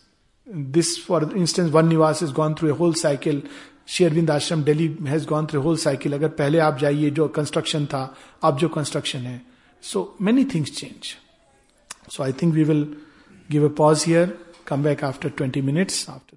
This, 0.48 0.98
for 0.98 1.22
instance, 1.36 1.72
Van 1.72 1.90
Nivas 1.90 2.22
has 2.22 2.32
gone 2.32 2.56
through 2.56 2.72
a 2.72 2.76
whole 2.76 2.94
cycle. 2.96 3.42
Sri Aurobindo 3.90 4.32
Ashram 4.32 4.64
Delhi 4.64 4.86
has 5.08 5.26
gone 5.26 5.46
through 5.48 5.60
whole 5.62 5.78
cycle 5.78 6.14
अगर 6.14 6.28
पहले 6.40 6.60
आप 6.60 6.78
जाइए 6.78 7.10
जो 7.20 7.28
construction 7.36 7.86
था 7.94 8.02
अब 8.44 8.58
जो 8.58 8.68
construction 8.70 9.20
है 9.20 9.36
so 9.83 10.15
many 10.19 10.45
things 10.45 10.71
change. 10.71 11.19
So 12.09 12.23
I 12.23 12.31
think 12.33 12.55
we 12.55 12.65
will 12.65 12.87
give 13.51 13.65
a 13.65 13.69
pause 13.69 14.05
here, 14.05 14.33
come 14.65 14.83
back 14.83 15.03
after 15.03 15.29
20 15.29 15.61
minutes. 15.61 16.09
After 16.09 16.32